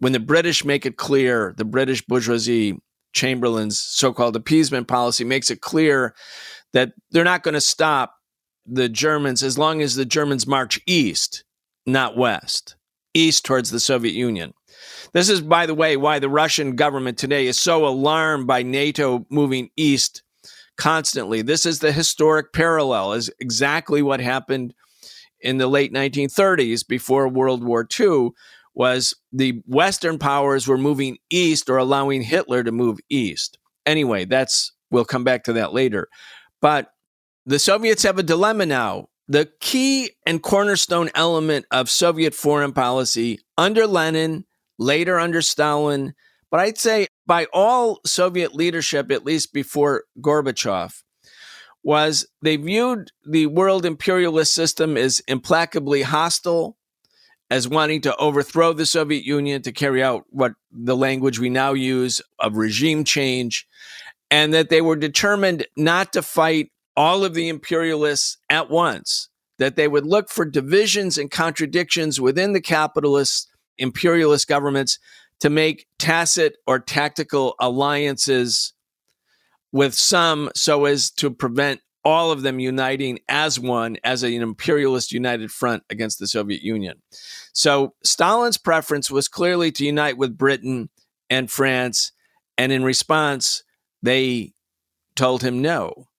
when 0.00 0.12
the 0.12 0.20
British 0.20 0.64
make 0.64 0.84
it 0.84 0.96
clear, 0.96 1.54
the 1.56 1.64
British 1.64 2.02
bourgeoisie, 2.02 2.80
Chamberlain's 3.12 3.78
so 3.78 4.12
called 4.12 4.34
appeasement 4.34 4.88
policy 4.88 5.24
makes 5.24 5.50
it 5.50 5.60
clear 5.60 6.14
that 6.72 6.92
they're 7.10 7.24
not 7.24 7.42
going 7.42 7.54
to 7.54 7.60
stop 7.60 8.16
the 8.66 8.88
Germans 8.88 9.42
as 9.42 9.58
long 9.58 9.82
as 9.82 9.94
the 9.94 10.04
Germans 10.04 10.46
march 10.46 10.80
east, 10.86 11.44
not 11.86 12.16
west, 12.16 12.76
east 13.14 13.44
towards 13.44 13.70
the 13.70 13.80
Soviet 13.80 14.14
Union. 14.14 14.54
This 15.12 15.28
is, 15.28 15.40
by 15.40 15.66
the 15.66 15.74
way, 15.74 15.96
why 15.96 16.18
the 16.18 16.28
Russian 16.28 16.76
government 16.76 17.18
today 17.18 17.46
is 17.46 17.58
so 17.58 17.86
alarmed 17.86 18.46
by 18.46 18.62
NATO 18.62 19.26
moving 19.28 19.70
east 19.76 20.22
constantly. 20.76 21.42
This 21.42 21.66
is 21.66 21.80
the 21.80 21.92
historic 21.92 22.52
parallel, 22.52 23.12
is 23.12 23.30
exactly 23.38 24.02
what 24.02 24.20
happened 24.20 24.74
in 25.40 25.58
the 25.58 25.66
late 25.66 25.92
1930s 25.92 26.86
before 26.86 27.28
World 27.28 27.64
War 27.64 27.86
II, 27.98 28.30
was 28.74 29.14
the 29.32 29.62
Western 29.66 30.18
powers 30.18 30.66
were 30.66 30.78
moving 30.78 31.18
east 31.28 31.68
or 31.68 31.76
allowing 31.76 32.22
Hitler 32.22 32.62
to 32.62 32.72
move 32.72 32.98
east. 33.08 33.58
Anyway, 33.84 34.24
that's 34.24 34.72
we'll 34.90 35.04
come 35.04 35.24
back 35.24 35.44
to 35.44 35.52
that 35.54 35.72
later. 35.72 36.08
But 36.60 36.92
the 37.46 37.58
Soviets 37.58 38.02
have 38.02 38.18
a 38.18 38.22
dilemma 38.22 38.66
now. 38.66 39.08
The 39.30 39.48
key 39.60 40.10
and 40.26 40.42
cornerstone 40.42 41.08
element 41.14 41.64
of 41.70 41.88
Soviet 41.88 42.34
foreign 42.34 42.72
policy 42.72 43.38
under 43.56 43.86
Lenin, 43.86 44.44
later 44.76 45.20
under 45.20 45.40
Stalin, 45.40 46.14
but 46.50 46.58
I'd 46.58 46.78
say 46.78 47.06
by 47.28 47.46
all 47.52 48.00
Soviet 48.04 48.56
leadership, 48.56 49.12
at 49.12 49.24
least 49.24 49.52
before 49.52 50.02
Gorbachev, 50.20 51.04
was 51.84 52.26
they 52.42 52.56
viewed 52.56 53.12
the 53.24 53.46
world 53.46 53.86
imperialist 53.86 54.52
system 54.52 54.96
as 54.96 55.20
implacably 55.28 56.02
hostile 56.02 56.76
as 57.52 57.68
wanting 57.68 58.00
to 58.00 58.16
overthrow 58.16 58.72
the 58.72 58.84
Soviet 58.84 59.22
Union 59.22 59.62
to 59.62 59.70
carry 59.70 60.02
out 60.02 60.24
what 60.30 60.54
the 60.72 60.96
language 60.96 61.38
we 61.38 61.50
now 61.50 61.72
use 61.72 62.20
of 62.40 62.56
regime 62.56 63.04
change, 63.04 63.68
and 64.28 64.52
that 64.52 64.70
they 64.70 64.80
were 64.80 64.96
determined 64.96 65.68
not 65.76 66.14
to 66.14 66.20
fight 66.20 66.72
all 67.00 67.24
of 67.24 67.32
the 67.32 67.48
imperialists 67.48 68.36
at 68.50 68.68
once, 68.68 69.30
that 69.56 69.74
they 69.74 69.88
would 69.88 70.04
look 70.04 70.28
for 70.28 70.44
divisions 70.44 71.16
and 71.16 71.30
contradictions 71.30 72.20
within 72.20 72.52
the 72.52 72.60
capitalist 72.60 73.48
imperialist 73.78 74.46
governments 74.46 74.98
to 75.40 75.48
make 75.48 75.86
tacit 75.98 76.58
or 76.66 76.78
tactical 76.78 77.54
alliances 77.58 78.74
with 79.72 79.94
some 79.94 80.50
so 80.54 80.84
as 80.84 81.10
to 81.10 81.30
prevent 81.30 81.80
all 82.04 82.32
of 82.32 82.42
them 82.42 82.60
uniting 82.60 83.18
as 83.30 83.58
one, 83.58 83.96
as 84.04 84.22
an 84.22 84.34
imperialist 84.34 85.10
united 85.10 85.50
front 85.50 85.82
against 85.88 86.18
the 86.18 86.26
Soviet 86.26 86.60
Union. 86.60 87.00
So 87.54 87.94
Stalin's 88.04 88.58
preference 88.58 89.10
was 89.10 89.26
clearly 89.26 89.72
to 89.72 89.86
unite 89.86 90.18
with 90.18 90.36
Britain 90.36 90.90
and 91.30 91.50
France. 91.50 92.12
And 92.58 92.70
in 92.72 92.84
response, 92.84 93.62
they 94.02 94.52
told 95.16 95.42
him 95.42 95.62
no. 95.62 96.09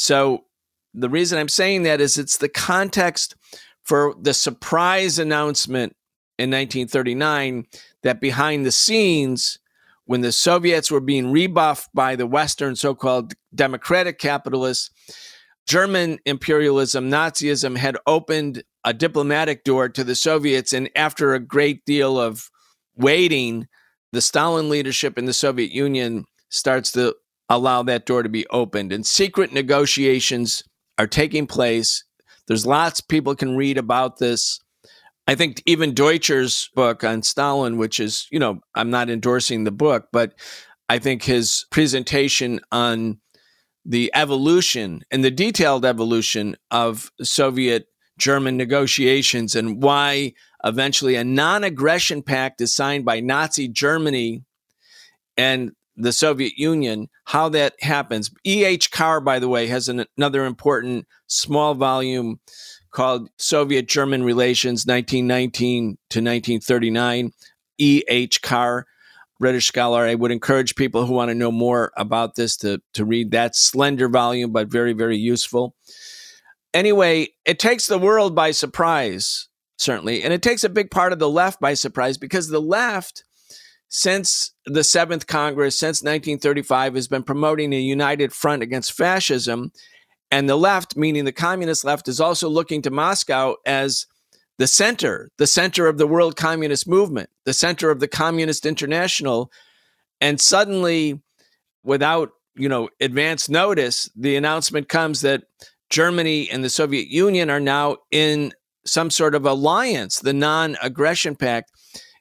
So 0.00 0.46
the 0.94 1.10
reason 1.10 1.38
I'm 1.38 1.50
saying 1.50 1.82
that 1.82 2.00
is 2.00 2.16
it's 2.16 2.38
the 2.38 2.48
context 2.48 3.36
for 3.82 4.14
the 4.18 4.32
surprise 4.32 5.18
announcement 5.18 5.94
in 6.38 6.48
1939 6.48 7.66
that 8.02 8.18
behind 8.18 8.64
the 8.64 8.72
scenes, 8.72 9.58
when 10.06 10.22
the 10.22 10.32
Soviets 10.32 10.90
were 10.90 11.02
being 11.02 11.30
rebuffed 11.30 11.90
by 11.92 12.16
the 12.16 12.26
Western 12.26 12.76
so 12.76 12.94
called 12.94 13.34
democratic 13.54 14.18
capitalists, 14.18 14.88
German 15.66 16.18
imperialism, 16.24 17.10
Nazism 17.10 17.76
had 17.76 17.98
opened 18.06 18.62
a 18.82 18.94
diplomatic 18.94 19.64
door 19.64 19.90
to 19.90 20.02
the 20.02 20.14
Soviets. 20.14 20.72
And 20.72 20.88
after 20.96 21.34
a 21.34 21.40
great 21.40 21.84
deal 21.84 22.18
of 22.18 22.48
waiting, 22.96 23.68
the 24.12 24.22
Stalin 24.22 24.70
leadership 24.70 25.18
in 25.18 25.26
the 25.26 25.34
Soviet 25.34 25.72
Union 25.72 26.24
starts 26.48 26.90
to 26.92 27.14
allow 27.50 27.82
that 27.82 28.06
door 28.06 28.22
to 28.22 28.28
be 28.28 28.46
opened. 28.48 28.92
And 28.92 29.04
secret 29.04 29.52
negotiations 29.52 30.62
are 30.96 31.08
taking 31.08 31.46
place. 31.46 32.04
There's 32.46 32.64
lots 32.64 33.00
people 33.00 33.34
can 33.34 33.56
read 33.56 33.76
about 33.76 34.18
this. 34.18 34.60
I 35.26 35.34
think 35.34 35.62
even 35.66 35.92
Deutscher's 35.92 36.70
book 36.74 37.04
on 37.04 37.22
Stalin, 37.22 37.76
which 37.76 38.00
is, 38.00 38.26
you 38.30 38.38
know, 38.38 38.60
I'm 38.74 38.90
not 38.90 39.10
endorsing 39.10 39.64
the 39.64 39.70
book, 39.70 40.08
but 40.12 40.32
I 40.88 40.98
think 40.98 41.24
his 41.24 41.66
presentation 41.70 42.60
on 42.72 43.20
the 43.84 44.10
evolution 44.14 45.02
and 45.10 45.24
the 45.24 45.30
detailed 45.30 45.84
evolution 45.84 46.56
of 46.70 47.10
Soviet 47.22 47.86
German 48.18 48.56
negotiations 48.56 49.56
and 49.56 49.82
why 49.82 50.34
eventually 50.64 51.16
a 51.16 51.24
non 51.24 51.64
aggression 51.64 52.22
pact 52.22 52.60
is 52.60 52.74
signed 52.74 53.04
by 53.04 53.20
Nazi 53.20 53.66
Germany 53.66 54.42
and 55.36 55.72
the 56.02 56.12
Soviet 56.12 56.54
Union, 56.56 57.08
how 57.24 57.48
that 57.50 57.74
happens. 57.80 58.30
E.H. 58.46 58.90
Carr, 58.90 59.20
by 59.20 59.38
the 59.38 59.48
way, 59.48 59.66
has 59.66 59.88
an, 59.88 60.04
another 60.16 60.44
important 60.44 61.06
small 61.26 61.74
volume 61.74 62.40
called 62.90 63.28
Soviet 63.38 63.88
German 63.88 64.24
Relations 64.24 64.84
1919 64.86 65.98
to 66.10 66.18
1939. 66.18 67.32
E.H. 67.78 68.42
Carr, 68.42 68.86
British 69.38 69.68
scholar. 69.68 70.04
I 70.04 70.14
would 70.14 70.30
encourage 70.30 70.74
people 70.74 71.06
who 71.06 71.14
want 71.14 71.30
to 71.30 71.34
know 71.34 71.50
more 71.50 71.92
about 71.96 72.34
this 72.34 72.56
to, 72.58 72.80
to 72.94 73.04
read 73.04 73.30
that 73.30 73.56
slender 73.56 74.08
volume, 74.08 74.52
but 74.52 74.68
very, 74.68 74.92
very 74.92 75.16
useful. 75.16 75.74
Anyway, 76.74 77.28
it 77.44 77.58
takes 77.58 77.86
the 77.86 77.98
world 77.98 78.34
by 78.34 78.50
surprise, 78.52 79.48
certainly. 79.78 80.22
And 80.22 80.32
it 80.32 80.42
takes 80.42 80.62
a 80.62 80.68
big 80.68 80.90
part 80.90 81.12
of 81.12 81.18
the 81.18 81.28
left 81.28 81.60
by 81.60 81.74
surprise 81.74 82.18
because 82.18 82.48
the 82.48 82.60
left, 82.60 83.24
since 83.90 84.52
the 84.66 84.84
Seventh 84.84 85.26
Congress, 85.26 85.78
since 85.78 86.00
1935, 86.00 86.94
has 86.94 87.08
been 87.08 87.24
promoting 87.24 87.72
a 87.72 87.80
united 87.80 88.32
front 88.32 88.62
against 88.62 88.92
fascism. 88.92 89.72
And 90.30 90.48
the 90.48 90.56
left, 90.56 90.96
meaning 90.96 91.24
the 91.24 91.32
communist 91.32 91.84
left, 91.84 92.06
is 92.06 92.20
also 92.20 92.48
looking 92.48 92.82
to 92.82 92.90
Moscow 92.90 93.56
as 93.66 94.06
the 94.58 94.68
center, 94.68 95.30
the 95.38 95.46
center 95.46 95.88
of 95.88 95.98
the 95.98 96.06
world 96.06 96.36
communist 96.36 96.86
movement, 96.86 97.30
the 97.44 97.52
center 97.52 97.90
of 97.90 97.98
the 97.98 98.06
Communist 98.06 98.64
International. 98.64 99.50
And 100.20 100.40
suddenly, 100.40 101.20
without 101.82 102.30
you 102.54 102.68
know 102.68 102.90
advance 103.00 103.48
notice, 103.48 104.08
the 104.14 104.36
announcement 104.36 104.88
comes 104.88 105.22
that 105.22 105.42
Germany 105.88 106.48
and 106.48 106.62
the 106.62 106.70
Soviet 106.70 107.08
Union 107.08 107.50
are 107.50 107.58
now 107.58 107.96
in 108.12 108.52
some 108.86 109.10
sort 109.10 109.34
of 109.34 109.44
alliance, 109.44 110.20
the 110.20 110.32
non-aggression 110.32 111.34
pact, 111.34 111.72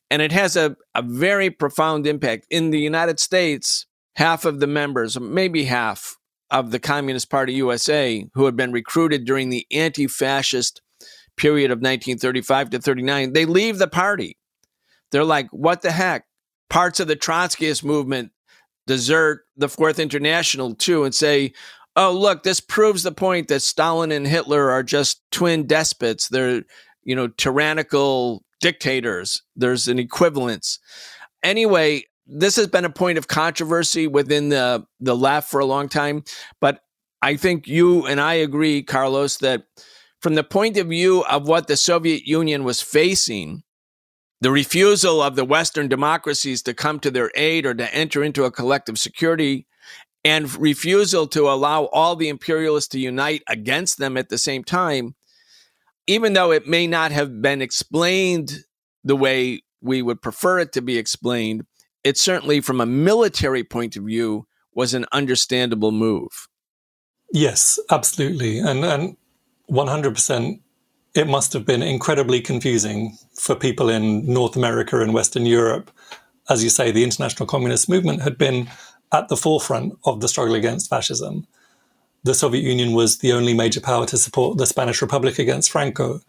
and 0.09 0.21
it 0.21 0.31
has 0.31 0.55
a, 0.55 0.75
a 0.95 1.01
very 1.01 1.49
profound 1.49 2.07
impact. 2.07 2.47
In 2.49 2.71
the 2.71 2.79
United 2.79 3.19
States, 3.19 3.85
half 4.15 4.45
of 4.45 4.59
the 4.59 4.67
members, 4.67 5.19
maybe 5.19 5.65
half 5.65 6.17
of 6.51 6.71
the 6.71 6.79
Communist 6.79 7.29
Party 7.29 7.53
USA, 7.53 8.25
who 8.33 8.45
had 8.45 8.55
been 8.55 8.71
recruited 8.71 9.25
during 9.25 9.49
the 9.49 9.67
anti-fascist 9.71 10.81
period 11.37 11.71
of 11.71 11.77
1935 11.77 12.71
to 12.71 12.79
39, 12.79 13.33
they 13.33 13.45
leave 13.45 13.77
the 13.77 13.87
party. 13.87 14.37
They're 15.11 15.23
like, 15.23 15.47
what 15.51 15.81
the 15.81 15.91
heck? 15.91 16.25
Parts 16.69 16.99
of 16.99 17.07
the 17.07 17.15
Trotskyist 17.15 17.83
movement 17.83 18.31
desert 18.87 19.45
the 19.55 19.69
Fourth 19.69 19.99
International 19.99 20.75
too 20.75 21.03
and 21.03 21.13
say, 21.13 21.53
oh, 21.95 22.11
look, 22.11 22.43
this 22.43 22.59
proves 22.59 23.03
the 23.03 23.11
point 23.11 23.47
that 23.47 23.61
Stalin 23.61 24.11
and 24.11 24.27
Hitler 24.27 24.69
are 24.69 24.83
just 24.83 25.21
twin 25.31 25.67
despots. 25.67 26.29
They're, 26.29 26.63
you 27.03 27.15
know, 27.15 27.27
tyrannical 27.27 28.43
dictators. 28.59 29.43
There's 29.55 29.87
an 29.87 29.99
equivalence. 29.99 30.79
Anyway, 31.43 32.03
this 32.27 32.55
has 32.57 32.67
been 32.67 32.85
a 32.85 32.89
point 32.89 33.17
of 33.17 33.27
controversy 33.27 34.07
within 34.07 34.49
the, 34.49 34.85
the 34.99 35.15
left 35.15 35.49
for 35.49 35.59
a 35.59 35.65
long 35.65 35.89
time. 35.89 36.23
But 36.61 36.81
I 37.21 37.35
think 37.35 37.67
you 37.67 38.05
and 38.05 38.21
I 38.21 38.35
agree, 38.35 38.83
Carlos, 38.83 39.37
that 39.37 39.63
from 40.21 40.35
the 40.35 40.43
point 40.43 40.77
of 40.77 40.87
view 40.87 41.23
of 41.25 41.47
what 41.47 41.67
the 41.67 41.77
Soviet 41.77 42.25
Union 42.25 42.63
was 42.63 42.81
facing, 42.81 43.63
the 44.41 44.51
refusal 44.51 45.21
of 45.21 45.35
the 45.35 45.45
Western 45.45 45.87
democracies 45.87 46.61
to 46.63 46.73
come 46.73 46.99
to 46.99 47.11
their 47.11 47.31
aid 47.35 47.65
or 47.65 47.73
to 47.73 47.93
enter 47.93 48.23
into 48.23 48.45
a 48.45 48.51
collective 48.51 48.97
security, 48.97 49.65
and 50.23 50.53
refusal 50.59 51.27
to 51.27 51.49
allow 51.49 51.85
all 51.85 52.15
the 52.15 52.27
imperialists 52.27 52.89
to 52.89 52.99
unite 52.99 53.41
against 53.47 53.97
them 53.97 54.17
at 54.17 54.29
the 54.29 54.37
same 54.37 54.63
time, 54.63 55.15
even 56.09 56.33
though 56.33 56.51
it 56.51 56.67
may 56.67 56.87
not 56.87 57.11
have 57.11 57.39
been 57.39 57.61
explained 57.61 58.63
the 59.03 59.15
way 59.15 59.61
we 59.79 60.01
would 60.01 60.23
prefer 60.23 60.57
it 60.57 60.73
to 60.73 60.81
be 60.81 60.97
explained, 60.97 61.67
it 62.03 62.17
certainly, 62.17 62.61
from 62.61 62.81
a 62.81 62.85
military 62.87 63.63
point 63.63 63.95
of 63.95 64.05
view, 64.05 64.47
was 64.73 64.95
an 64.95 65.05
understandable 65.11 65.91
move. 65.91 66.47
Yes, 67.31 67.77
absolutely. 67.91 68.57
And, 68.57 68.83
and 68.83 69.17
100%, 69.69 70.59
it 71.13 71.27
must 71.27 71.53
have 71.53 71.63
been 71.63 71.83
incredibly 71.83 72.41
confusing 72.41 73.15
for 73.35 73.53
people 73.53 73.87
in 73.87 74.25
North 74.25 74.55
America 74.55 75.01
and 75.01 75.13
Western 75.13 75.45
Europe. 75.45 75.91
As 76.49 76.63
you 76.63 76.71
say, 76.71 76.89
the 76.89 77.03
international 77.03 77.45
communist 77.45 77.87
movement 77.87 78.23
had 78.23 78.35
been 78.35 78.67
at 79.13 79.27
the 79.27 79.37
forefront 79.37 79.93
of 80.05 80.21
the 80.21 80.27
struggle 80.27 80.55
against 80.55 80.89
fascism. 80.89 81.45
The 82.23 82.33
Soviet 82.33 82.63
Union 82.63 82.93
was 82.93 83.19
the 83.19 83.31
only 83.31 83.53
major 83.53 83.79
power 83.79 84.05
to 84.07 84.17
support 84.17 84.57
the 84.57 84.65
Spanish 84.65 85.01
Republic 85.01 85.39
against 85.39 85.71
Franco. 85.71 86.19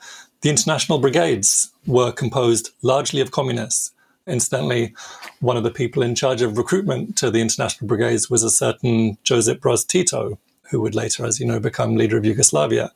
The 0.43 0.51
international 0.51 0.99
brigades 0.99 1.72
were 1.86 2.12
composed 2.12 2.70
largely 2.82 3.20
of 3.20 3.32
communists. 3.32 3.93
Incidentally, 4.26 4.95
one 5.41 5.57
of 5.57 5.64
the 5.64 5.70
people 5.70 6.03
in 6.03 6.14
charge 6.14 6.43
of 6.43 6.57
recruitment 6.57 7.16
to 7.16 7.30
the 7.30 7.41
international 7.41 7.88
brigades 7.88 8.30
was 8.30 8.45
a 8.45 8.51
certain 8.51 9.18
Josip 9.24 9.61
Broz 9.61 9.84
Tito, 9.84 10.38
who 10.70 10.80
would 10.80 10.95
later, 10.95 11.26
as 11.26 11.41
you 11.41 11.47
know, 11.47 11.59
become 11.59 11.97
leader 11.97 12.16
of 12.16 12.24
Yugoslavia. 12.24 12.93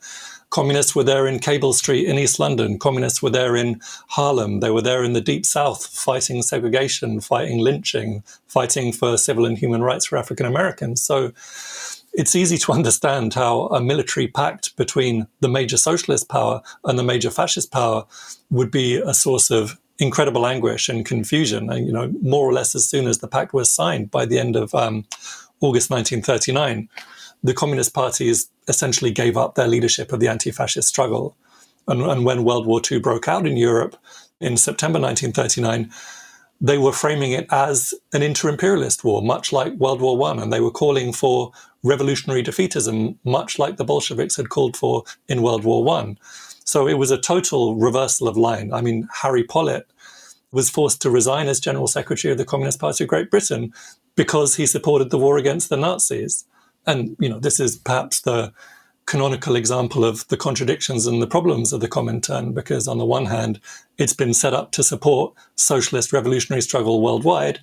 Communists 0.51 0.95
were 0.95 1.03
there 1.03 1.27
in 1.27 1.41
Cable 1.41 1.73
Street 1.73 2.07
in 2.07 2.17
East 2.17 2.39
London. 2.39 2.79
Communists 2.79 3.21
were 3.21 3.31
there 3.31 3.57
in 3.57 3.81
Harlem. 4.11 4.61
They 4.61 4.71
were 4.71 4.83
there 4.83 5.03
in 5.03 5.15
the 5.15 5.21
Deep 5.21 5.45
South 5.45 5.85
fighting 5.85 6.43
segregation, 6.43 7.21
fighting 7.21 7.59
lynching, 7.59 8.23
fighting 8.47 8.93
for 8.93 9.19
civil 9.19 9.47
and 9.47 9.59
human 9.59 9.83
rights 9.83 10.07
for 10.07 10.17
African 10.17 10.47
Americans. 10.47 11.03
So 11.03 11.33
it's 12.15 12.35
easy 12.35 12.57
to 12.59 12.73
understand 12.79 13.35
how 13.35 13.67
a 13.67 13.81
military 13.81 14.29
pact 14.29 14.77
between 14.77 15.27
the 15.41 15.49
major 15.49 15.77
socialist 15.77 16.29
power 16.29 16.63
and 16.85 16.99
the 16.99 17.05
major 17.05 17.31
fascist 17.31 17.71
power 17.71 18.05
would 18.51 18.71
be 18.71 18.97
a 18.97 19.15
source 19.15 19.51
of 19.51 19.79
incredible 19.99 20.47
anguish 20.47 20.89
and 20.89 21.07
confusion. 21.07 21.71
And, 21.71 21.87
you 21.87 21.93
know, 21.93 22.13
more 22.21 22.49
or 22.49 22.53
less 22.53 22.75
as 22.75 22.89
soon 22.89 23.07
as 23.07 23.19
the 23.19 23.29
pact 23.29 23.53
was 23.53 23.71
signed 23.71 24.11
by 24.11 24.27
the 24.27 24.39
end 24.39 24.57
of 24.57 24.75
um, 24.75 25.05
August 25.61 25.91
1939, 25.91 26.89
the 27.43 27.55
Communist 27.55 27.95
parties 27.95 28.49
essentially 28.69 29.11
gave 29.11 29.37
up 29.37 29.55
their 29.55 29.69
leadership 29.69 30.13
of 30.13 30.21
the 30.21 30.29
anti-fascist 30.29 30.89
struggle. 30.89 31.37
And, 31.87 32.03
and 32.03 32.25
when 32.25 32.45
World 32.45 32.67
War 32.67 32.81
II 32.91 33.01
broke 33.01 33.29
out 33.29 33.47
in 33.47 33.57
Europe 33.57 33.97
in 34.41 34.57
September 34.57 34.99
1939, 34.99 35.93
they 36.61 36.79
were 36.79 36.93
framing 36.93 37.33
it 37.33 37.47
as 37.51 37.93
an 38.13 38.23
inter-imperialist 38.23 39.05
war, 39.05 39.21
much 39.21 39.53
like 39.53 39.75
World 39.75 40.01
War 40.01 40.17
One, 40.17 40.39
and 40.39 40.53
they 40.53 40.61
were 40.61 40.71
calling 40.71 41.13
for 41.13 41.53
revolutionary 41.85 42.43
defeatism, 42.43 43.17
much 43.25 43.59
like 43.59 43.77
the 43.77 43.85
Bolsheviks 43.85 44.37
had 44.37 44.49
called 44.49 44.77
for 44.77 45.05
in 45.29 45.43
World 45.43 45.63
War 45.63 45.85
One. 45.85 46.19
So 46.65 46.89
it 46.89 46.95
was 46.95 47.13
a 47.13 47.21
total 47.21 47.77
reversal 47.77 48.27
of 48.27 48.37
line. 48.37 48.73
I 48.73 48.81
mean, 48.81 49.07
Harry 49.23 49.45
Pollitt 49.45 49.87
was 50.51 50.71
forced 50.71 51.03
to 51.03 51.11
resign 51.11 51.47
as 51.47 51.61
General 51.61 51.87
Secretary 51.87 52.33
of 52.33 52.39
the 52.39 52.45
Communist 52.45 52.81
Party 52.81 53.05
of 53.05 53.11
Great 53.11 53.31
Britain 53.31 53.73
because 54.17 54.57
he 54.57 54.67
supported 54.67 55.11
the 55.11 55.19
war 55.19 55.37
against 55.37 55.69
the 55.69 55.77
Nazis. 55.77 56.47
And, 56.87 57.17
you 57.19 57.29
know, 57.29 57.39
this 57.39 57.61
is 57.61 57.77
perhaps 57.77 58.23
the 58.23 58.53
canonical 59.07 59.57
example 59.57 60.05
of 60.05 60.27
the 60.29 60.37
contradictions 60.37 61.07
and 61.07 61.21
the 61.21 61.27
problems 61.27 61.73
of 61.73 61.81
the 61.81 61.89
Comintern, 61.89 62.55
because 62.55 62.89
on 62.89 62.99
the 62.99 63.05
one 63.05 63.27
hand, 63.27 63.61
it's 63.99 64.15
been 64.15 64.33
set 64.33 64.55
up 64.55 64.71
to 64.73 64.83
support 64.83 65.35
socialist 65.57 66.13
revolutionary 66.13 66.63
struggle 66.63 67.03
worldwide. 67.03 67.61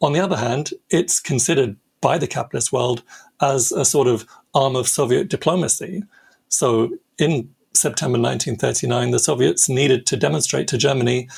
On 0.00 0.12
the 0.12 0.20
other 0.20 0.36
hand, 0.36 0.70
it's 0.90 1.18
considered 1.18 1.76
by 2.00 2.18
the 2.18 2.26
capitalist 2.26 2.70
world 2.70 3.02
as 3.40 3.72
a 3.72 3.84
sort 3.84 4.08
of 4.08 4.26
arm 4.54 4.76
of 4.76 4.88
Soviet 4.88 5.28
diplomacy. 5.28 6.02
So 6.48 6.90
in 7.18 7.50
September 7.74 8.18
1939, 8.18 9.10
the 9.10 9.18
Soviets 9.18 9.68
needed 9.68 10.06
to 10.06 10.16
demonstrate 10.16 10.68
to 10.68 10.78
Germany 10.78 11.28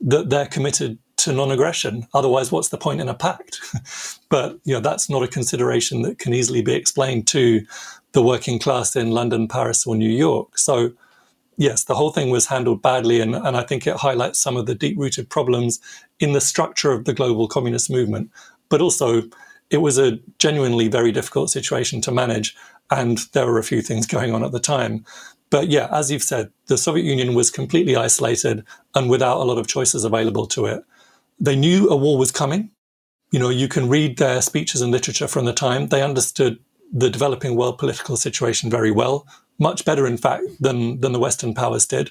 that 0.00 0.30
they're 0.30 0.46
committed 0.46 0.98
to 1.18 1.32
non-aggression. 1.32 2.06
Otherwise, 2.14 2.52
what's 2.52 2.68
the 2.68 2.78
point 2.78 3.00
in 3.00 3.08
a 3.08 3.14
pact? 3.14 3.60
but 4.28 4.58
you 4.64 4.72
know 4.72 4.80
that's 4.80 5.10
not 5.10 5.22
a 5.22 5.28
consideration 5.28 6.02
that 6.02 6.18
can 6.18 6.32
easily 6.32 6.62
be 6.62 6.74
explained 6.74 7.26
to 7.28 7.66
the 8.12 8.22
working 8.22 8.58
class 8.58 8.94
in 8.94 9.10
London, 9.10 9.48
Paris, 9.48 9.86
or 9.86 9.96
New 9.96 10.08
York. 10.08 10.56
So 10.56 10.92
yes, 11.56 11.84
the 11.84 11.94
whole 11.94 12.10
thing 12.10 12.30
was 12.30 12.46
handled 12.46 12.80
badly, 12.80 13.20
and, 13.20 13.34
and 13.34 13.56
I 13.56 13.62
think 13.62 13.86
it 13.86 13.96
highlights 13.96 14.40
some 14.40 14.56
of 14.56 14.66
the 14.66 14.74
deep-rooted 14.74 15.28
problems 15.28 15.80
in 16.20 16.32
the 16.32 16.40
structure 16.40 16.92
of 16.92 17.04
the 17.04 17.12
global 17.12 17.48
communist 17.48 17.90
movement. 17.90 18.30
But 18.68 18.80
also, 18.80 19.22
it 19.70 19.78
was 19.78 19.98
a 19.98 20.18
genuinely 20.38 20.88
very 20.88 21.12
difficult 21.12 21.50
situation 21.50 22.00
to 22.02 22.12
manage, 22.12 22.56
and 22.90 23.18
there 23.32 23.46
were 23.46 23.58
a 23.58 23.64
few 23.64 23.82
things 23.82 24.06
going 24.06 24.34
on 24.34 24.44
at 24.44 24.52
the 24.52 24.60
time. 24.60 25.04
But 25.50 25.68
yeah, 25.68 25.88
as 25.90 26.10
you've 26.10 26.22
said, 26.22 26.50
the 26.66 26.78
Soviet 26.78 27.04
Union 27.04 27.34
was 27.34 27.50
completely 27.50 27.96
isolated 27.96 28.64
and 28.94 29.08
without 29.08 29.38
a 29.38 29.44
lot 29.44 29.58
of 29.58 29.66
choices 29.66 30.04
available 30.04 30.46
to 30.48 30.66
it. 30.66 30.84
They 31.40 31.56
knew 31.56 31.88
a 31.88 31.96
war 31.96 32.18
was 32.18 32.32
coming. 32.32 32.70
You 33.30 33.38
know, 33.38 33.48
you 33.48 33.68
can 33.68 33.88
read 33.88 34.18
their 34.18 34.42
speeches 34.42 34.80
and 34.80 34.92
literature 34.92 35.28
from 35.28 35.44
the 35.44 35.52
time. 35.52 35.88
They 35.88 36.02
understood 36.02 36.58
the 36.92 37.10
developing 37.10 37.56
world 37.56 37.78
political 37.78 38.16
situation 38.16 38.70
very 38.70 38.90
well, 38.90 39.26
much 39.58 39.84
better, 39.84 40.06
in 40.06 40.16
fact, 40.16 40.44
than, 40.60 41.00
than 41.00 41.12
the 41.12 41.18
Western 41.18 41.54
powers 41.54 41.86
did. 41.86 42.10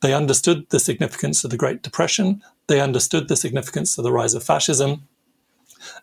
They 0.00 0.14
understood 0.14 0.68
the 0.70 0.80
significance 0.80 1.44
of 1.44 1.50
the 1.50 1.56
Great 1.56 1.82
Depression. 1.82 2.42
They 2.66 2.80
understood 2.80 3.28
the 3.28 3.36
significance 3.36 3.98
of 3.98 4.04
the 4.04 4.12
rise 4.12 4.34
of 4.34 4.42
fascism. 4.42 5.08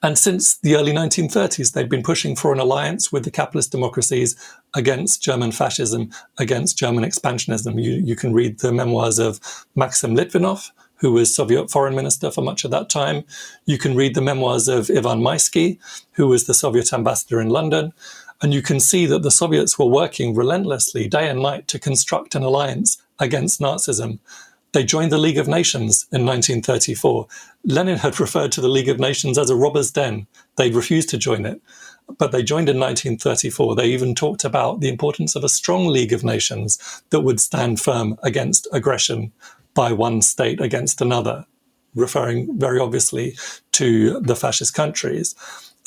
And 0.02 0.18
since 0.18 0.58
the 0.58 0.76
early 0.76 0.92
1930s, 0.92 1.74
they've 1.74 1.90
been 1.90 2.04
pushing 2.04 2.36
for 2.36 2.54
an 2.54 2.60
alliance 2.60 3.12
with 3.12 3.24
the 3.24 3.32
capitalist 3.32 3.72
democracies 3.72 4.36
against 4.74 5.22
German 5.22 5.52
fascism, 5.52 6.12
against 6.38 6.78
German 6.78 7.04
expansionism. 7.04 7.82
You, 7.82 7.94
you 7.94 8.16
can 8.16 8.34
read 8.34 8.60
the 8.60 8.72
memoirs 8.72 9.20
of 9.20 9.40
Maxim 9.76 10.16
Litvinov, 10.16 10.72
who 10.96 11.12
was 11.12 11.34
Soviet 11.34 11.72
foreign 11.72 11.96
minister 11.96 12.30
for 12.30 12.42
much 12.42 12.66
of 12.66 12.72
that 12.72 12.90
time. 12.90 13.24
You 13.66 13.78
can 13.78 13.96
read 13.96 14.16
the 14.16 14.22
memoirs 14.22 14.68
of 14.68 14.90
Ivan 14.90 15.22
Maisky, 15.22 15.80
who 16.14 16.28
was 16.28 16.46
the 16.46 16.54
Soviet 16.54 16.92
ambassador 16.94 17.40
in 17.40 17.50
London. 17.50 17.94
And 18.42 18.54
you 18.54 18.62
can 18.62 18.80
see 18.80 19.06
that 19.06 19.24
the 19.24 19.32
Soviets 19.32 19.78
were 19.78 19.86
working 19.86 20.36
relentlessly 20.36 21.08
day 21.08 21.30
and 21.30 21.42
night 21.42 21.68
to 21.70 21.80
construct 21.80 22.36
an 22.36 22.44
alliance 22.44 23.02
against 23.20 23.60
Nazism. 23.60 24.20
They 24.72 24.84
joined 24.84 25.12
the 25.12 25.18
League 25.18 25.40
of 25.40 25.48
Nations 25.48 26.06
in 26.12 26.26
1934. 26.26 27.28
Lenin 27.64 27.98
had 27.98 28.20
referred 28.20 28.52
to 28.52 28.62
the 28.62 28.70
League 28.70 28.90
of 28.90 29.00
Nations 29.00 29.38
as 29.38 29.50
a 29.50 29.56
robber's 29.56 29.92
den. 29.92 30.28
They'd 30.58 30.76
refused 30.76 31.10
to 31.10 31.18
join 31.18 31.46
it, 31.46 31.60
but 32.20 32.32
they 32.32 32.44
joined 32.44 32.70
in 32.70 32.80
1934. 32.80 33.76
They 33.76 33.88
even 33.88 34.14
talked 34.14 34.44
about 34.44 34.80
the 34.80 34.90
importance 34.90 35.36
of 35.36 35.44
a 35.44 35.50
strong 35.50 35.88
League 35.88 36.14
of 36.14 36.24
Nations 36.24 37.02
that 37.10 37.22
would 37.22 37.40
stand 37.40 37.80
firm 37.80 38.16
against 38.22 38.68
aggression 38.72 39.32
by 39.74 39.92
one 39.92 40.22
state 40.22 40.62
against 40.62 41.02
another, 41.02 41.46
referring 41.96 42.58
very 42.60 42.80
obviously 42.80 43.36
to 43.72 44.20
the 44.20 44.36
fascist 44.36 44.76
countries. 44.76 45.34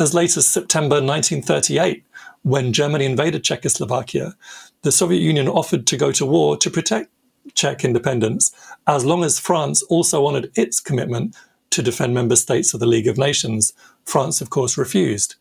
As 0.00 0.12
late 0.12 0.36
as 0.36 0.48
September 0.48 0.96
1938, 0.96 2.04
when 2.42 2.72
Germany 2.72 3.04
invaded 3.04 3.44
Czechoslovakia, 3.44 4.34
the 4.82 4.90
Soviet 4.90 5.20
Union 5.20 5.46
offered 5.46 5.86
to 5.86 5.96
go 5.96 6.10
to 6.10 6.26
war 6.26 6.56
to 6.56 6.70
protect 6.70 7.10
Czech 7.54 7.84
independence, 7.84 8.52
as 8.86 9.04
long 9.04 9.24
as 9.24 9.38
France 9.38 9.82
also 9.84 10.26
honored 10.26 10.50
its 10.56 10.80
commitment 10.80 11.36
to 11.70 11.82
defend 11.82 12.14
member 12.14 12.36
states 12.36 12.74
of 12.74 12.80
the 12.80 12.86
League 12.86 13.08
of 13.08 13.18
Nations. 13.18 13.72
France, 14.04 14.40
of 14.40 14.50
course, 14.50 14.76
refused. 14.76 15.36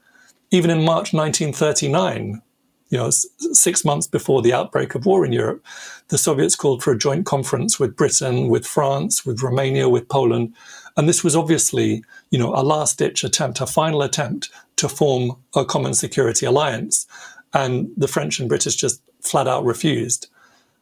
Even 0.49 0.69
in 0.69 0.83
March 0.83 1.13
1939, 1.13 2.41
you 2.89 2.97
know, 2.97 3.09
six 3.09 3.85
months 3.85 4.05
before 4.05 4.41
the 4.41 4.53
outbreak 4.53 4.95
of 4.95 5.05
war 5.05 5.25
in 5.25 5.31
Europe, 5.31 5.65
the 6.09 6.17
Soviets 6.17 6.55
called 6.55 6.83
for 6.83 6.91
a 6.91 6.97
joint 6.97 7.25
conference 7.25 7.79
with 7.79 7.95
Britain, 7.95 8.49
with 8.49 8.67
France, 8.67 9.25
with 9.25 9.41
Romania, 9.41 9.87
with 9.87 10.09
Poland. 10.09 10.53
And 10.97 11.07
this 11.07 11.23
was 11.23 11.35
obviously, 11.35 12.03
you 12.31 12.39
know, 12.39 12.53
a 12.53 12.63
last 12.63 12.97
ditch 12.97 13.23
attempt, 13.23 13.61
a 13.61 13.65
final 13.65 14.01
attempt 14.01 14.49
to 14.75 14.89
form 14.89 15.37
a 15.55 15.63
common 15.63 15.93
security 15.93 16.45
alliance. 16.45 17.07
And 17.53 17.89
the 17.95 18.09
French 18.09 18.39
and 18.39 18.49
British 18.49 18.75
just 18.75 19.01
flat 19.21 19.47
out 19.47 19.63
refused 19.63 20.27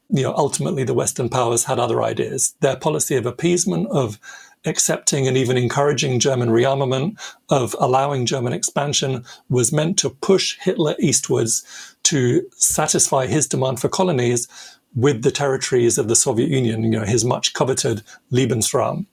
you 0.09 0.23
know, 0.23 0.33
ultimately 0.35 0.83
the 0.83 0.93
Western 0.93 1.29
powers 1.29 1.65
had 1.65 1.79
other 1.79 2.01
ideas. 2.01 2.55
Their 2.61 2.75
policy 2.75 3.15
of 3.15 3.25
appeasement, 3.25 3.87
of 3.89 4.19
accepting 4.65 5.27
and 5.27 5.37
even 5.37 5.55
encouraging 5.55 6.19
German 6.19 6.49
rearmament, 6.49 7.17
of 7.49 7.75
allowing 7.79 8.25
German 8.25 8.53
expansion, 8.53 9.23
was 9.49 9.71
meant 9.71 9.97
to 9.99 10.09
push 10.09 10.57
Hitler 10.59 10.95
eastwards 10.99 11.63
to 12.03 12.45
satisfy 12.55 13.27
his 13.27 13.47
demand 13.47 13.79
for 13.79 13.87
colonies 13.87 14.47
with 14.95 15.21
the 15.21 15.31
territories 15.31 15.97
of 15.97 16.07
the 16.07 16.15
Soviet 16.15 16.49
Union, 16.49 16.83
you 16.83 16.89
know, 16.89 17.05
his 17.05 17.23
much 17.23 17.53
coveted 17.53 18.01
Lebensraum. 18.31 19.05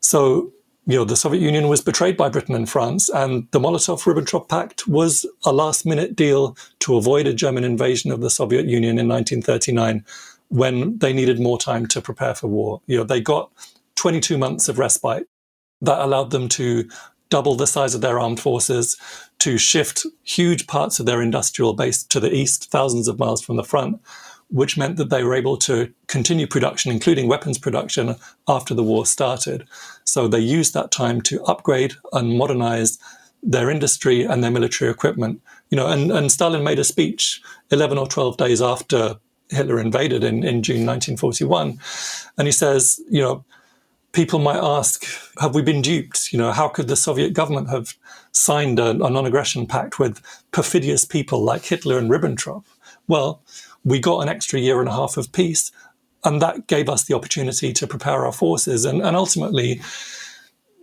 So 0.00 0.52
you 0.92 0.98
know, 0.98 1.04
the 1.04 1.16
Soviet 1.16 1.40
Union 1.40 1.68
was 1.68 1.80
betrayed 1.80 2.16
by 2.16 2.28
Britain 2.28 2.54
and 2.54 2.68
France, 2.68 3.08
and 3.08 3.46
the 3.50 3.60
Molotov-Ribbentrop 3.60 4.48
Pact 4.48 4.88
was 4.88 5.26
a 5.44 5.52
last-minute 5.52 6.16
deal 6.16 6.56
to 6.80 6.96
avoid 6.96 7.26
a 7.26 7.34
German 7.34 7.64
invasion 7.64 8.10
of 8.10 8.20
the 8.20 8.30
Soviet 8.30 8.66
Union 8.66 8.98
in 8.98 9.08
1939, 9.08 10.04
when 10.48 10.98
they 10.98 11.12
needed 11.12 11.38
more 11.38 11.58
time 11.58 11.86
to 11.86 12.00
prepare 12.00 12.34
for 12.34 12.48
war. 12.48 12.80
You 12.86 12.98
know, 12.98 13.04
they 13.04 13.20
got 13.20 13.50
22 13.96 14.38
months 14.38 14.68
of 14.68 14.78
respite 14.78 15.26
that 15.80 16.00
allowed 16.00 16.30
them 16.30 16.48
to 16.48 16.88
double 17.30 17.54
the 17.54 17.66
size 17.66 17.94
of 17.94 18.00
their 18.00 18.18
armed 18.18 18.40
forces, 18.40 18.96
to 19.38 19.56
shift 19.56 20.04
huge 20.24 20.66
parts 20.66 20.98
of 20.98 21.06
their 21.06 21.22
industrial 21.22 21.72
base 21.72 22.02
to 22.02 22.20
the 22.20 22.34
east, 22.34 22.70
thousands 22.70 23.08
of 23.08 23.18
miles 23.18 23.40
from 23.40 23.56
the 23.56 23.64
front, 23.64 24.00
which 24.50 24.76
meant 24.76 24.96
that 24.96 25.10
they 25.10 25.22
were 25.22 25.34
able 25.34 25.56
to 25.56 25.92
continue 26.08 26.46
production, 26.46 26.90
including 26.90 27.28
weapons 27.28 27.58
production, 27.58 28.16
after 28.48 28.74
the 28.74 28.82
war 28.82 29.06
started. 29.06 29.66
So 30.04 30.28
they 30.28 30.40
used 30.40 30.74
that 30.74 30.90
time 30.90 31.20
to 31.22 31.42
upgrade 31.44 31.94
and 32.12 32.36
modernize 32.36 32.98
their 33.42 33.70
industry 33.70 34.24
and 34.24 34.42
their 34.42 34.50
military 34.50 34.90
equipment. 34.90 35.40
You 35.70 35.76
know, 35.76 35.86
and, 35.86 36.10
and 36.10 36.30
Stalin 36.30 36.64
made 36.64 36.78
a 36.78 36.84
speech 36.84 37.40
11 37.70 37.96
or 37.96 38.06
12 38.06 38.36
days 38.36 38.60
after 38.60 39.18
Hitler 39.50 39.80
invaded 39.80 40.24
in, 40.24 40.44
in 40.44 40.62
June 40.62 40.86
1941. 40.86 41.78
And 42.36 42.48
he 42.48 42.52
says, 42.52 43.00
you 43.08 43.20
know, 43.20 43.44
people 44.12 44.38
might 44.38 44.62
ask, 44.62 45.04
have 45.40 45.54
we 45.54 45.62
been 45.62 45.82
duped? 45.82 46.32
You 46.32 46.38
know, 46.38 46.52
how 46.52 46.68
could 46.68 46.88
the 46.88 46.96
Soviet 46.96 47.32
government 47.32 47.70
have 47.70 47.96
signed 48.32 48.78
a, 48.78 48.90
a 48.90 49.10
non-aggression 49.10 49.66
pact 49.66 49.98
with 49.98 50.20
perfidious 50.52 51.04
people 51.04 51.42
like 51.42 51.64
Hitler 51.64 51.98
and 51.98 52.10
Ribbentrop? 52.10 52.64
Well, 53.06 53.42
we 53.84 53.98
got 53.98 54.20
an 54.20 54.28
extra 54.28 54.60
year 54.60 54.80
and 54.80 54.88
a 54.88 54.92
half 54.92 55.16
of 55.16 55.32
peace, 55.32 55.72
and 56.24 56.40
that 56.42 56.66
gave 56.66 56.88
us 56.88 57.04
the 57.04 57.14
opportunity 57.14 57.72
to 57.72 57.86
prepare 57.86 58.26
our 58.26 58.32
forces. 58.32 58.84
And, 58.84 59.00
and 59.02 59.16
ultimately, 59.16 59.80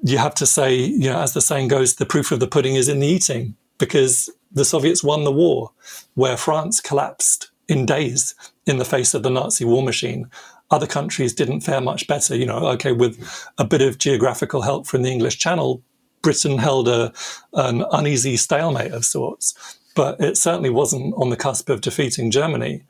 you 0.03 0.18
have 0.18 0.36
to 0.36 0.45
say, 0.45 0.76
you 0.76 1.10
know, 1.10 1.19
as 1.19 1.34
the 1.34 1.41
saying 1.41 1.68
goes, 1.68 1.95
the 1.95 2.06
proof 2.06 2.32
of 2.32 2.40
the 2.40 2.48
pudding 2.48 2.76
is 2.76 2.90
in 2.90 2.99
the 2.99 3.07
eating, 3.07 3.56
because 3.78 4.30
the 4.52 4.65
Soviets 4.65 5.03
won 5.03 5.24
the 5.24 5.32
war, 5.32 5.72
where 6.15 6.38
France 6.38 6.80
collapsed 6.80 7.52
in 7.68 7.86
days 7.86 8.34
in 8.65 8.78
the 8.78 8.86
face 8.86 9.14
of 9.14 9.24
the 9.24 9.30
Nazi 9.30 9.65
war 9.65 9.84
machine. 9.84 10.30
Other 10.72 10.88
countries 10.88 11.34
didn't 11.34 11.61
fare 11.61 11.82
much 11.82 12.07
better. 12.07 12.36
You 12.36 12.45
know, 12.45 12.68
okay, 12.69 12.91
with 12.91 13.18
a 13.57 13.65
bit 13.65 13.82
of 13.82 13.98
geographical 13.98 14.61
help 14.61 14.88
from 14.88 15.03
the 15.03 15.11
English 15.11 15.38
Channel, 15.38 15.82
Britain 16.22 16.57
held 16.57 16.88
a, 16.88 17.14
an 17.53 17.86
uneasy 17.91 18.38
stalemate 18.38 18.91
of 18.91 19.06
sorts, 19.06 19.78
but 19.98 20.22
it 20.22 20.38
certainly 20.38 20.69
wasn't 20.69 21.14
on 21.18 21.30
the 21.30 21.36
cusp 21.36 21.68
of 21.68 21.82
defeating 21.82 22.32
Germany. 22.32 22.84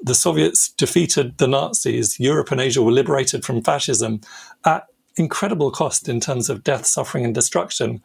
The 0.00 0.14
Soviets 0.14 0.70
defeated 0.70 1.36
the 1.36 1.46
Nazis. 1.48 2.18
Europe 2.18 2.50
and 2.52 2.60
Asia 2.60 2.82
were 2.82 2.92
liberated 2.92 3.44
from 3.44 3.62
fascism 3.62 4.22
at 4.64 4.86
incredible 5.16 5.70
cost 5.70 6.08
in 6.08 6.20
terms 6.20 6.48
of 6.48 6.64
death, 6.64 6.86
suffering, 6.86 7.24
and 7.24 7.34
destruction. 7.34 8.00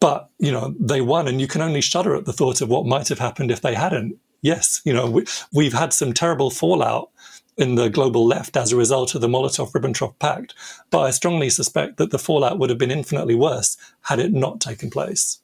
But, 0.00 0.28
you 0.38 0.50
know, 0.50 0.74
they 0.80 1.00
won, 1.00 1.28
and 1.28 1.40
you 1.40 1.46
can 1.46 1.60
only 1.60 1.80
shudder 1.80 2.16
at 2.16 2.24
the 2.24 2.32
thought 2.32 2.60
of 2.60 2.68
what 2.68 2.86
might 2.86 3.08
have 3.08 3.18
happened 3.18 3.50
if 3.50 3.60
they 3.60 3.74
hadn't 3.74 4.18
yes, 4.44 4.82
you 4.84 4.92
know, 4.92 5.10
we, 5.10 5.24
we've 5.52 5.72
had 5.72 5.92
some 5.92 6.12
terrible 6.12 6.50
fallout 6.50 7.10
in 7.56 7.74
the 7.74 7.88
global 7.88 8.26
left 8.26 8.56
as 8.56 8.72
a 8.72 8.76
result 8.76 9.14
of 9.14 9.20
the 9.20 9.28
Molotov 9.28 9.72
Ribbentrop 9.72 10.18
Pact. 10.18 10.54
But 10.90 11.00
I 11.00 11.10
strongly 11.10 11.50
suspect 11.50 11.96
that 11.96 12.10
the 12.10 12.18
fallout 12.18 12.58
would 12.58 12.70
have 12.70 12.78
been 12.78 12.90
infinitely 12.90 13.34
worse 13.34 13.76
had 14.02 14.20
it 14.20 14.32
not 14.32 14.60
taken 14.60 14.90
place. 14.90 15.40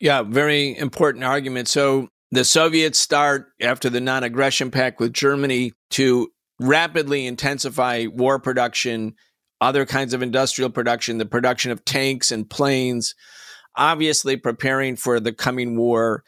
Yeah, 0.00 0.22
very 0.22 0.76
important 0.76 1.24
argument. 1.24 1.68
So 1.68 2.08
the 2.30 2.44
Soviets 2.44 2.98
start 2.98 3.46
after 3.60 3.88
the 3.88 4.00
non 4.00 4.24
aggression 4.24 4.70
pact 4.70 5.00
with 5.00 5.12
Germany 5.12 5.72
to 5.90 6.30
rapidly 6.60 7.26
intensify 7.26 8.06
war 8.06 8.38
production, 8.38 9.14
other 9.60 9.86
kinds 9.86 10.14
of 10.14 10.22
industrial 10.22 10.70
production, 10.70 11.18
the 11.18 11.26
production 11.26 11.70
of 11.70 11.84
tanks 11.84 12.32
and 12.32 12.48
planes, 12.48 13.14
obviously 13.76 14.36
preparing 14.36 14.96
for 14.96 15.20
the 15.20 15.32
coming 15.32 15.76
war 15.76 16.24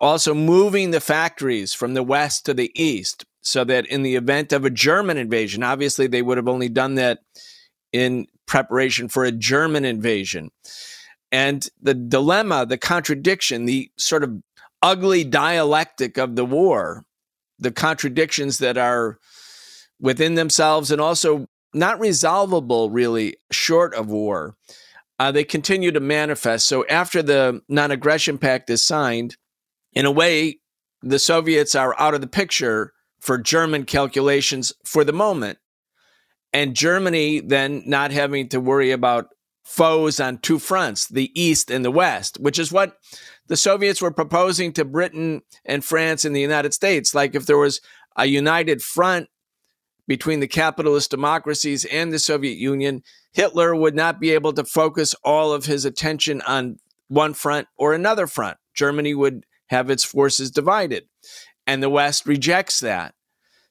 also 0.00 0.34
moving 0.34 0.90
the 0.90 1.00
factories 1.00 1.72
from 1.72 1.94
the 1.94 2.02
west 2.02 2.44
to 2.44 2.54
the 2.54 2.70
east 2.74 3.24
so 3.42 3.64
that 3.64 3.86
in 3.86 4.02
the 4.02 4.16
event 4.16 4.52
of 4.52 4.64
a 4.64 4.70
German 4.70 5.16
invasion, 5.16 5.62
obviously 5.62 6.06
they 6.06 6.22
would 6.22 6.36
have 6.36 6.48
only 6.48 6.68
done 6.68 6.96
that 6.96 7.20
in 7.92 8.26
preparation 8.46 9.08
for 9.08 9.24
a 9.24 9.32
German 9.32 9.84
invasion. 9.84 10.50
And 11.34 11.66
the 11.82 11.94
dilemma, 11.94 12.64
the 12.64 12.78
contradiction, 12.78 13.64
the 13.64 13.90
sort 13.98 14.22
of 14.22 14.40
ugly 14.82 15.24
dialectic 15.24 16.16
of 16.16 16.36
the 16.36 16.44
war, 16.44 17.04
the 17.58 17.72
contradictions 17.72 18.58
that 18.58 18.78
are 18.78 19.18
within 19.98 20.36
themselves 20.36 20.92
and 20.92 21.00
also 21.00 21.48
not 21.72 21.98
resolvable 21.98 22.88
really 22.88 23.34
short 23.50 23.94
of 23.94 24.06
war, 24.06 24.54
uh, 25.18 25.32
they 25.32 25.42
continue 25.42 25.90
to 25.90 25.98
manifest. 25.98 26.68
So 26.68 26.86
after 26.86 27.20
the 27.20 27.62
non 27.68 27.90
aggression 27.90 28.38
pact 28.38 28.70
is 28.70 28.84
signed, 28.84 29.36
in 29.92 30.06
a 30.06 30.12
way, 30.12 30.60
the 31.02 31.18
Soviets 31.18 31.74
are 31.74 31.98
out 31.98 32.14
of 32.14 32.20
the 32.20 32.28
picture 32.28 32.92
for 33.18 33.38
German 33.38 33.86
calculations 33.86 34.72
for 34.84 35.02
the 35.02 35.12
moment. 35.12 35.58
And 36.52 36.76
Germany 36.76 37.40
then 37.40 37.82
not 37.86 38.12
having 38.12 38.50
to 38.50 38.60
worry 38.60 38.92
about 38.92 39.30
foes 39.64 40.20
on 40.20 40.38
two 40.38 40.58
fronts, 40.58 41.08
the 41.08 41.30
East 41.40 41.70
and 41.70 41.84
the 41.84 41.90
West, 41.90 42.38
which 42.38 42.58
is 42.58 42.70
what 42.70 42.98
the 43.48 43.56
Soviets 43.56 44.00
were 44.00 44.10
proposing 44.10 44.72
to 44.72 44.84
Britain 44.84 45.42
and 45.64 45.84
France 45.84 46.24
and 46.24 46.36
the 46.36 46.40
United 46.40 46.74
States. 46.74 47.14
Like 47.14 47.34
if 47.34 47.46
there 47.46 47.58
was 47.58 47.80
a 48.16 48.26
united 48.26 48.82
front 48.82 49.28
between 50.06 50.40
the 50.40 50.46
capitalist 50.46 51.10
democracies 51.10 51.84
and 51.86 52.12
the 52.12 52.18
Soviet 52.18 52.58
Union, 52.58 53.02
Hitler 53.32 53.74
would 53.74 53.94
not 53.94 54.20
be 54.20 54.30
able 54.30 54.52
to 54.52 54.64
focus 54.64 55.14
all 55.24 55.52
of 55.52 55.64
his 55.64 55.84
attention 55.84 56.42
on 56.42 56.78
one 57.08 57.34
front 57.34 57.66
or 57.76 57.94
another 57.94 58.26
front. 58.26 58.58
Germany 58.74 59.14
would 59.14 59.44
have 59.68 59.90
its 59.90 60.04
forces 60.04 60.50
divided. 60.50 61.04
And 61.66 61.82
the 61.82 61.90
West 61.90 62.26
rejects 62.26 62.80
that. 62.80 63.14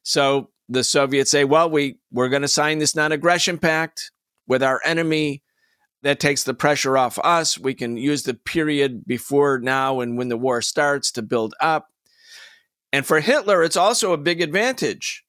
So 0.02 0.49
the 0.68 0.84
Soviets 0.84 1.30
say, 1.30 1.44
well, 1.44 1.70
we, 1.70 1.99
we're 2.11 2.30
going 2.30 2.41
to 2.41 2.48
sign 2.48 2.80
this 2.80 2.95
non 2.95 3.11
aggression 3.11 3.60
pact 3.60 4.11
with 4.48 4.64
our 4.64 4.82
enemy. 4.84 5.44
That 6.04 6.20
takes 6.20 6.44
the 6.44 6.54
pressure 6.54 6.98
off 6.98 7.18
us. 7.20 7.58
We 7.58 7.74
can 7.74 7.98
use 7.98 8.24
the 8.24 8.34
period 8.34 9.06
before 9.06 9.60
now 9.60 10.02
and 10.02 10.18
when 10.18 10.30
the 10.30 10.38
war 10.38 10.62
starts 10.62 11.12
to 11.14 11.22
build 11.22 11.56
up. 11.60 11.90
And 12.92 13.06
for 13.06 13.20
Hitler, 13.20 13.64
it's 13.64 13.78
also 13.78 14.14
a 14.14 14.18
big 14.18 14.42
advantage. 14.42 15.24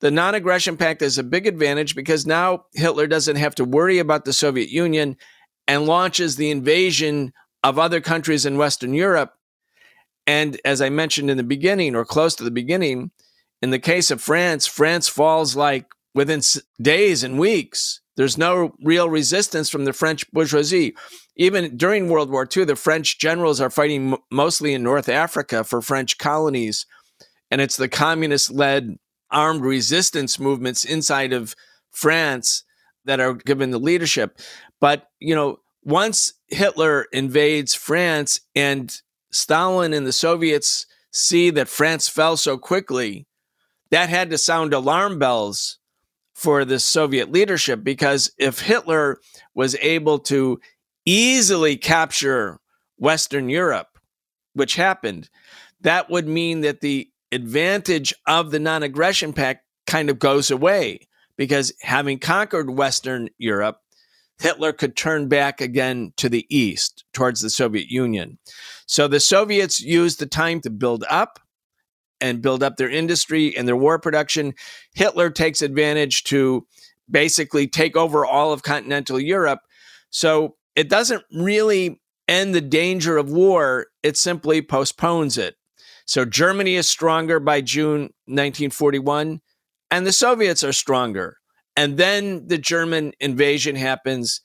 The 0.00 0.10
non 0.10 0.34
aggression 0.34 0.76
pact 0.76 1.02
is 1.02 1.18
a 1.18 1.22
big 1.22 1.46
advantage 1.46 1.94
because 1.94 2.26
now 2.26 2.66
Hitler 2.74 3.06
doesn't 3.06 3.36
have 3.36 3.54
to 3.56 3.64
worry 3.64 3.98
about 3.98 4.24
the 4.24 4.32
Soviet 4.32 4.70
Union 4.70 5.16
and 5.68 5.86
launches 5.86 6.36
the 6.36 6.50
invasion 6.50 7.32
of 7.62 7.78
other 7.78 8.00
countries 8.00 8.44
in 8.44 8.58
Western 8.58 8.94
Europe 8.94 9.34
and 10.30 10.60
as 10.64 10.80
I 10.80 10.90
mentioned 10.90 11.28
in 11.28 11.36
the 11.36 11.42
beginning, 11.42 11.96
or 11.96 12.04
close 12.04 12.36
to 12.36 12.44
the 12.44 12.52
beginning, 12.52 13.10
in 13.60 13.70
the 13.70 13.80
case 13.80 14.12
of 14.12 14.22
France, 14.22 14.64
France 14.64 15.08
falls 15.08 15.56
like 15.56 15.86
within 16.14 16.40
days 16.80 17.24
and 17.24 17.36
weeks. 17.36 17.99
There's 18.20 18.36
no 18.36 18.74
real 18.82 19.08
resistance 19.08 19.70
from 19.70 19.86
the 19.86 19.94
French 19.94 20.30
bourgeoisie. 20.30 20.94
Even 21.36 21.78
during 21.78 22.10
World 22.10 22.28
War 22.28 22.46
II, 22.54 22.66
the 22.66 22.76
French 22.76 23.18
generals 23.18 23.62
are 23.62 23.70
fighting 23.70 24.14
mostly 24.30 24.74
in 24.74 24.82
North 24.82 25.08
Africa 25.08 25.64
for 25.64 25.80
French 25.80 26.18
colonies. 26.18 26.84
And 27.50 27.62
it's 27.62 27.78
the 27.78 27.88
communist 27.88 28.50
led 28.50 28.98
armed 29.30 29.62
resistance 29.62 30.38
movements 30.38 30.84
inside 30.84 31.32
of 31.32 31.56
France 31.92 32.62
that 33.06 33.20
are 33.20 33.32
given 33.32 33.70
the 33.70 33.80
leadership. 33.80 34.38
But, 34.82 35.08
you 35.18 35.34
know, 35.34 35.60
once 35.82 36.34
Hitler 36.48 37.06
invades 37.14 37.74
France 37.74 38.42
and 38.54 38.94
Stalin 39.32 39.94
and 39.94 40.06
the 40.06 40.12
Soviets 40.12 40.84
see 41.10 41.48
that 41.48 41.68
France 41.68 42.06
fell 42.06 42.36
so 42.36 42.58
quickly, 42.58 43.26
that 43.90 44.10
had 44.10 44.28
to 44.28 44.36
sound 44.36 44.74
alarm 44.74 45.18
bells 45.18 45.78
for 46.40 46.64
the 46.64 46.78
Soviet 46.78 47.30
leadership 47.30 47.84
because 47.84 48.32
if 48.38 48.60
Hitler 48.60 49.18
was 49.54 49.76
able 49.82 50.18
to 50.20 50.58
easily 51.04 51.76
capture 51.76 52.58
Western 52.96 53.50
Europe, 53.50 53.98
which 54.54 54.74
happened, 54.74 55.28
that 55.82 56.08
would 56.08 56.26
mean 56.26 56.62
that 56.62 56.80
the 56.80 57.10
advantage 57.30 58.14
of 58.26 58.52
the 58.52 58.58
non 58.58 58.82
aggression 58.82 59.34
pact 59.34 59.66
kind 59.86 60.08
of 60.08 60.18
goes 60.18 60.50
away 60.50 61.00
because 61.36 61.74
having 61.82 62.18
conquered 62.18 62.70
Western 62.70 63.28
Europe, 63.36 63.76
Hitler 64.38 64.72
could 64.72 64.96
turn 64.96 65.28
back 65.28 65.60
again 65.60 66.14
to 66.16 66.30
the 66.30 66.46
east 66.48 67.04
towards 67.12 67.42
the 67.42 67.50
Soviet 67.50 67.88
Union. 67.88 68.38
So 68.86 69.08
the 69.08 69.20
Soviets 69.20 69.78
used 69.78 70.18
the 70.18 70.26
time 70.26 70.62
to 70.62 70.70
build 70.70 71.04
up 71.10 71.38
and 72.20 72.42
build 72.42 72.62
up 72.62 72.76
their 72.76 72.90
industry 72.90 73.56
and 73.56 73.66
their 73.66 73.76
war 73.76 73.98
production. 73.98 74.54
Hitler 74.94 75.30
takes 75.30 75.62
advantage 75.62 76.24
to 76.24 76.66
basically 77.10 77.66
take 77.66 77.96
over 77.96 78.24
all 78.24 78.52
of 78.52 78.62
continental 78.62 79.18
Europe. 79.18 79.60
So 80.10 80.56
it 80.76 80.88
doesn't 80.88 81.24
really 81.32 82.00
end 82.28 82.54
the 82.54 82.60
danger 82.60 83.16
of 83.16 83.30
war, 83.30 83.88
it 84.02 84.16
simply 84.16 84.62
postpones 84.62 85.36
it. 85.36 85.56
So 86.06 86.24
Germany 86.24 86.76
is 86.76 86.88
stronger 86.88 87.40
by 87.40 87.60
June 87.60 88.02
1941, 88.26 89.40
and 89.90 90.06
the 90.06 90.12
Soviets 90.12 90.62
are 90.62 90.72
stronger. 90.72 91.36
And 91.76 91.96
then 91.96 92.46
the 92.46 92.58
German 92.58 93.12
invasion 93.20 93.76
happens. 93.76 94.40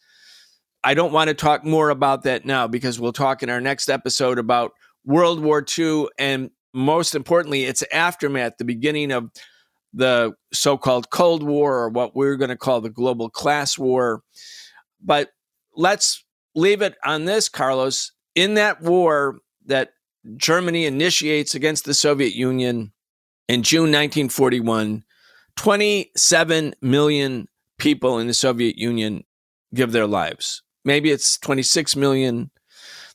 I 0.84 0.94
don't 0.94 1.12
want 1.12 1.28
to 1.30 1.34
talk 1.34 1.64
more 1.64 1.90
about 1.90 2.24
that 2.24 2.46
now 2.46 2.68
because 2.68 3.00
we'll 3.00 3.14
talk 3.14 3.44
in 3.44 3.50
our 3.50 3.62
next 3.62 3.90
episode 3.90 4.38
about 4.38 4.72
World 5.06 5.40
War 5.40 5.64
II 5.78 6.08
and 6.18 6.52
most 6.76 7.16
importantly, 7.16 7.64
its 7.64 7.84
aftermath, 7.92 8.58
the 8.58 8.66
beginning 8.66 9.12
of 9.12 9.32
the 9.94 10.34
so 10.52 10.78
called 10.78 11.10
Cold 11.10 11.42
War 11.42 11.76
or 11.76 11.90
what 11.90 12.16
we're 12.16 12.36
going 12.36 12.50
to 12.50 12.58
call 12.58 12.82
the 12.82 12.90
global 12.90 13.30
class 13.30 13.78
war. 13.78 14.22
But 15.02 15.30
let's 15.76 16.24
leave 16.54 16.82
it 16.82 16.96
on 17.04 17.26
this, 17.26 17.48
Carlos. 17.48 18.12
In 18.36 18.56
that 18.56 18.82
war 18.82 19.40
that 19.66 19.94
Germany 20.36 20.86
initiates 20.86 21.56
against 21.56 21.86
the 21.86 21.94
Soviet 21.94 22.34
Union, 22.34 22.92
in 23.48 23.64
June 23.64 23.92
1941, 23.92 25.04
27 25.56 26.76
million 26.82 27.48
people 27.78 28.20
in 28.20 28.28
the 28.28 28.34
Soviet 28.34 28.78
Union 28.78 29.24
give 29.74 29.92
their 29.92 30.08
lives. 30.08 30.62
Maybe 30.84 31.12
it's 31.12 31.38
26 31.38 31.96
million. 31.96 32.52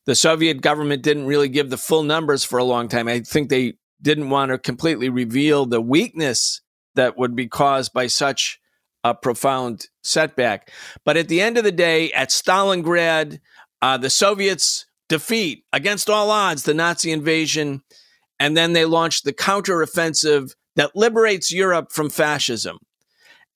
The 0.07 0.15
Soviet 0.15 0.61
government 0.61 1.03
didn't 1.03 1.27
really 1.27 1.49
give 1.49 1.71
the 1.71 1.77
full 1.77 2.03
numbers 2.03 2.45
for 2.45 2.59
a 2.59 2.65
long 2.65 2.89
time. 2.89 3.07
I 3.07 3.21
think 3.21 3.49
they 3.49 3.75
didn't 4.03 4.31
want 4.31 4.51
to 4.51 4.59
completely 4.59 5.09
reveal 5.09 5.67
the 5.67 5.81
weakness 5.81 6.63
that 6.95 7.19
would 7.19 7.37
be 7.37 7.47
caused 7.47 7.93
by 7.93 8.07
such 8.07 8.59
a 9.05 9.15
profound 9.15 9.87
setback. 10.03 10.71
But 11.05 11.17
at 11.17 11.29
the 11.29 11.41
end 11.41 11.59
of 11.59 11.65
the 11.65 11.73
day, 11.73 12.11
at 12.13 12.31
Stalingrad, 12.31 13.41
uh, 13.83 13.97
the 13.97 14.11
Soviets 14.11 14.87
defeat 15.09 15.65
against 15.73 16.11
all 16.11 16.31
odds 16.31 16.63
the 16.63 16.75
Nazi 16.75 17.13
invasion, 17.13 17.83
and 18.39 18.57
then 18.57 18.73
they 18.73 18.85
launched 18.85 19.25
the 19.25 19.33
counteroffensive 19.33 20.55
that 20.77 20.95
liberates 20.95 21.53
Europe 21.53 21.93
from 21.93 22.11
fascism 22.11 22.79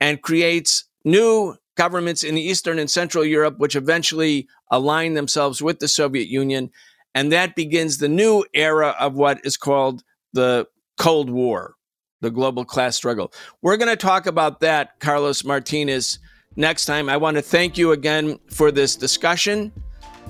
and 0.01 0.23
creates 0.23 0.85
new 1.05 1.57
governments 1.77 2.23
in 2.23 2.39
Eastern 2.39 2.79
and 2.79 2.91
Central 2.91 3.25
Europe, 3.25 3.59
which 3.59 3.77
eventually 3.77 4.49
align 4.71 5.15
themselves 5.15 5.61
with 5.63 5.79
the 5.79 5.89
Soviet 5.89 6.29
Union. 6.29 6.71
And 7.15 7.33
that 7.33 7.55
begins 7.55 7.99
the 7.99 8.09
new 8.09 8.45
era 8.55 8.97
of 8.99 9.15
what 9.15 9.45
is 9.45 9.57
called 9.57 10.03
the 10.33 10.67
Cold 10.97 11.31
War, 11.31 11.75
the 12.21 12.31
global 12.31 12.65
class 12.65 12.97
struggle. 12.97 13.33
We're 13.63 13.77
going 13.77 13.91
to 13.91 13.97
talk 13.97 14.27
about 14.27 14.61
that, 14.61 14.99
Carlos 15.01 15.45
Martinez, 15.45 16.19
next 16.57 16.87
time. 16.87 17.09
I 17.09 17.17
want 17.17 17.37
to 17.37 17.43
thank 17.43 17.79
you 17.79 17.93
again 17.93 18.39
for 18.51 18.71
this 18.71 18.97
discussion. 18.97 19.73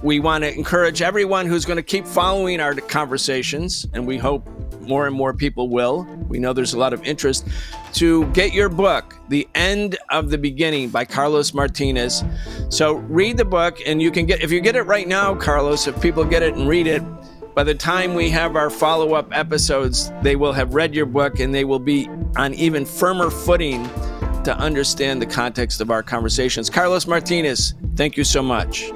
We 0.02 0.20
want 0.20 0.44
to 0.44 0.52
encourage 0.52 1.00
everyone 1.00 1.46
who's 1.46 1.64
going 1.64 1.76
to 1.76 1.82
keep 1.82 2.06
following 2.06 2.60
our 2.60 2.74
conversations, 2.74 3.86
and 3.94 4.06
we 4.06 4.18
hope 4.18 4.46
more 4.86 5.06
and 5.06 5.15
more 5.15 5.32
people 5.32 5.69
will. 5.69 6.05
We 6.28 6.39
know 6.39 6.52
there's 6.52 6.74
a 6.74 6.78
lot 6.78 6.93
of 6.93 7.02
interest 7.05 7.47
to 7.94 8.27
get 8.28 8.52
your 8.52 8.69
book, 8.69 9.16
The 9.28 9.48
End 9.55 9.97
of 10.11 10.31
the 10.31 10.39
Beginning 10.39 10.89
by 10.89 11.05
Carlos 11.05 11.55
Martinez. 11.55 12.24
So 12.69 12.94
read 12.94 13.36
the 13.36 13.44
book, 13.44 13.78
and 13.86 14.01
you 14.01 14.11
can 14.11 14.27
get, 14.27 14.43
if 14.43 14.51
you 14.51 14.61
get 14.61 14.77
it 14.77 14.82
right 14.82 15.06
now, 15.06 15.35
Carlos, 15.35 15.86
if 15.86 16.01
people 16.01 16.24
get 16.24 16.43
it 16.43 16.55
and 16.55 16.69
read 16.69 16.86
it, 16.86 17.02
by 17.55 17.62
the 17.62 17.74
time 17.74 18.15
we 18.15 18.31
have 18.31 18.56
our 18.56 18.69
follow 18.69 19.15
up 19.15 19.28
episodes, 19.31 20.11
they 20.23 20.35
will 20.35 20.52
have 20.52 20.74
read 20.74 20.93
your 20.93 21.06
book 21.06 21.39
and 21.39 21.55
they 21.55 21.65
will 21.65 21.78
be 21.78 22.09
on 22.36 22.52
even 22.55 22.85
firmer 22.85 23.31
footing 23.31 23.89
to 24.43 24.55
understand 24.59 25.23
the 25.23 25.27
context 25.27 25.81
of 25.81 25.90
our 25.90 26.02
conversations. 26.02 26.69
Carlos 26.69 27.06
Martinez, 27.06 27.74
thank 27.94 28.16
you 28.16 28.24
so 28.24 28.43
much. 28.43 28.90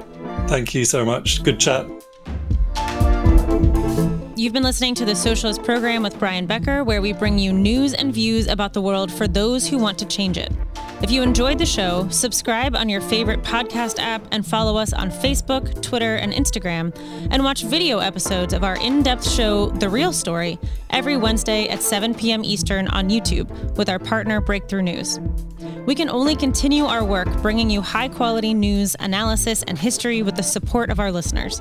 Thank 0.48 0.74
you 0.74 0.84
so 0.84 1.04
much. 1.04 1.42
Good 1.44 1.60
chat. 1.60 1.86
You've 4.38 4.52
been 4.52 4.62
listening 4.62 4.94
to 4.94 5.04
the 5.04 5.16
Socialist 5.16 5.64
Program 5.64 6.00
with 6.00 6.16
Brian 6.16 6.46
Becker, 6.46 6.84
where 6.84 7.02
we 7.02 7.12
bring 7.12 7.40
you 7.40 7.52
news 7.52 7.92
and 7.92 8.14
views 8.14 8.46
about 8.46 8.72
the 8.72 8.80
world 8.80 9.10
for 9.10 9.26
those 9.26 9.66
who 9.66 9.78
want 9.78 9.98
to 9.98 10.04
change 10.04 10.38
it. 10.38 10.52
If 11.02 11.10
you 11.10 11.22
enjoyed 11.22 11.58
the 11.58 11.66
show, 11.66 12.06
subscribe 12.10 12.76
on 12.76 12.88
your 12.88 13.00
favorite 13.00 13.42
podcast 13.42 13.98
app 13.98 14.24
and 14.30 14.46
follow 14.46 14.76
us 14.76 14.92
on 14.92 15.10
Facebook, 15.10 15.82
Twitter, 15.82 16.14
and 16.14 16.32
Instagram, 16.32 16.96
and 17.32 17.42
watch 17.42 17.64
video 17.64 17.98
episodes 17.98 18.52
of 18.52 18.62
our 18.62 18.76
in 18.76 19.02
depth 19.02 19.28
show, 19.28 19.70
The 19.70 19.88
Real 19.88 20.12
Story, 20.12 20.56
every 20.90 21.16
Wednesday 21.16 21.66
at 21.68 21.82
7 21.82 22.14
p.m. 22.14 22.44
Eastern 22.44 22.86
on 22.88 23.10
YouTube 23.10 23.76
with 23.76 23.88
our 23.88 23.98
partner 23.98 24.40
Breakthrough 24.40 24.82
News. 24.82 25.18
We 25.84 25.96
can 25.96 26.08
only 26.08 26.36
continue 26.36 26.84
our 26.84 27.02
work 27.02 27.28
bringing 27.42 27.70
you 27.70 27.80
high 27.80 28.08
quality 28.08 28.54
news, 28.54 28.94
analysis, 29.00 29.64
and 29.64 29.76
history 29.76 30.22
with 30.22 30.36
the 30.36 30.44
support 30.44 30.90
of 30.90 31.00
our 31.00 31.10
listeners. 31.10 31.60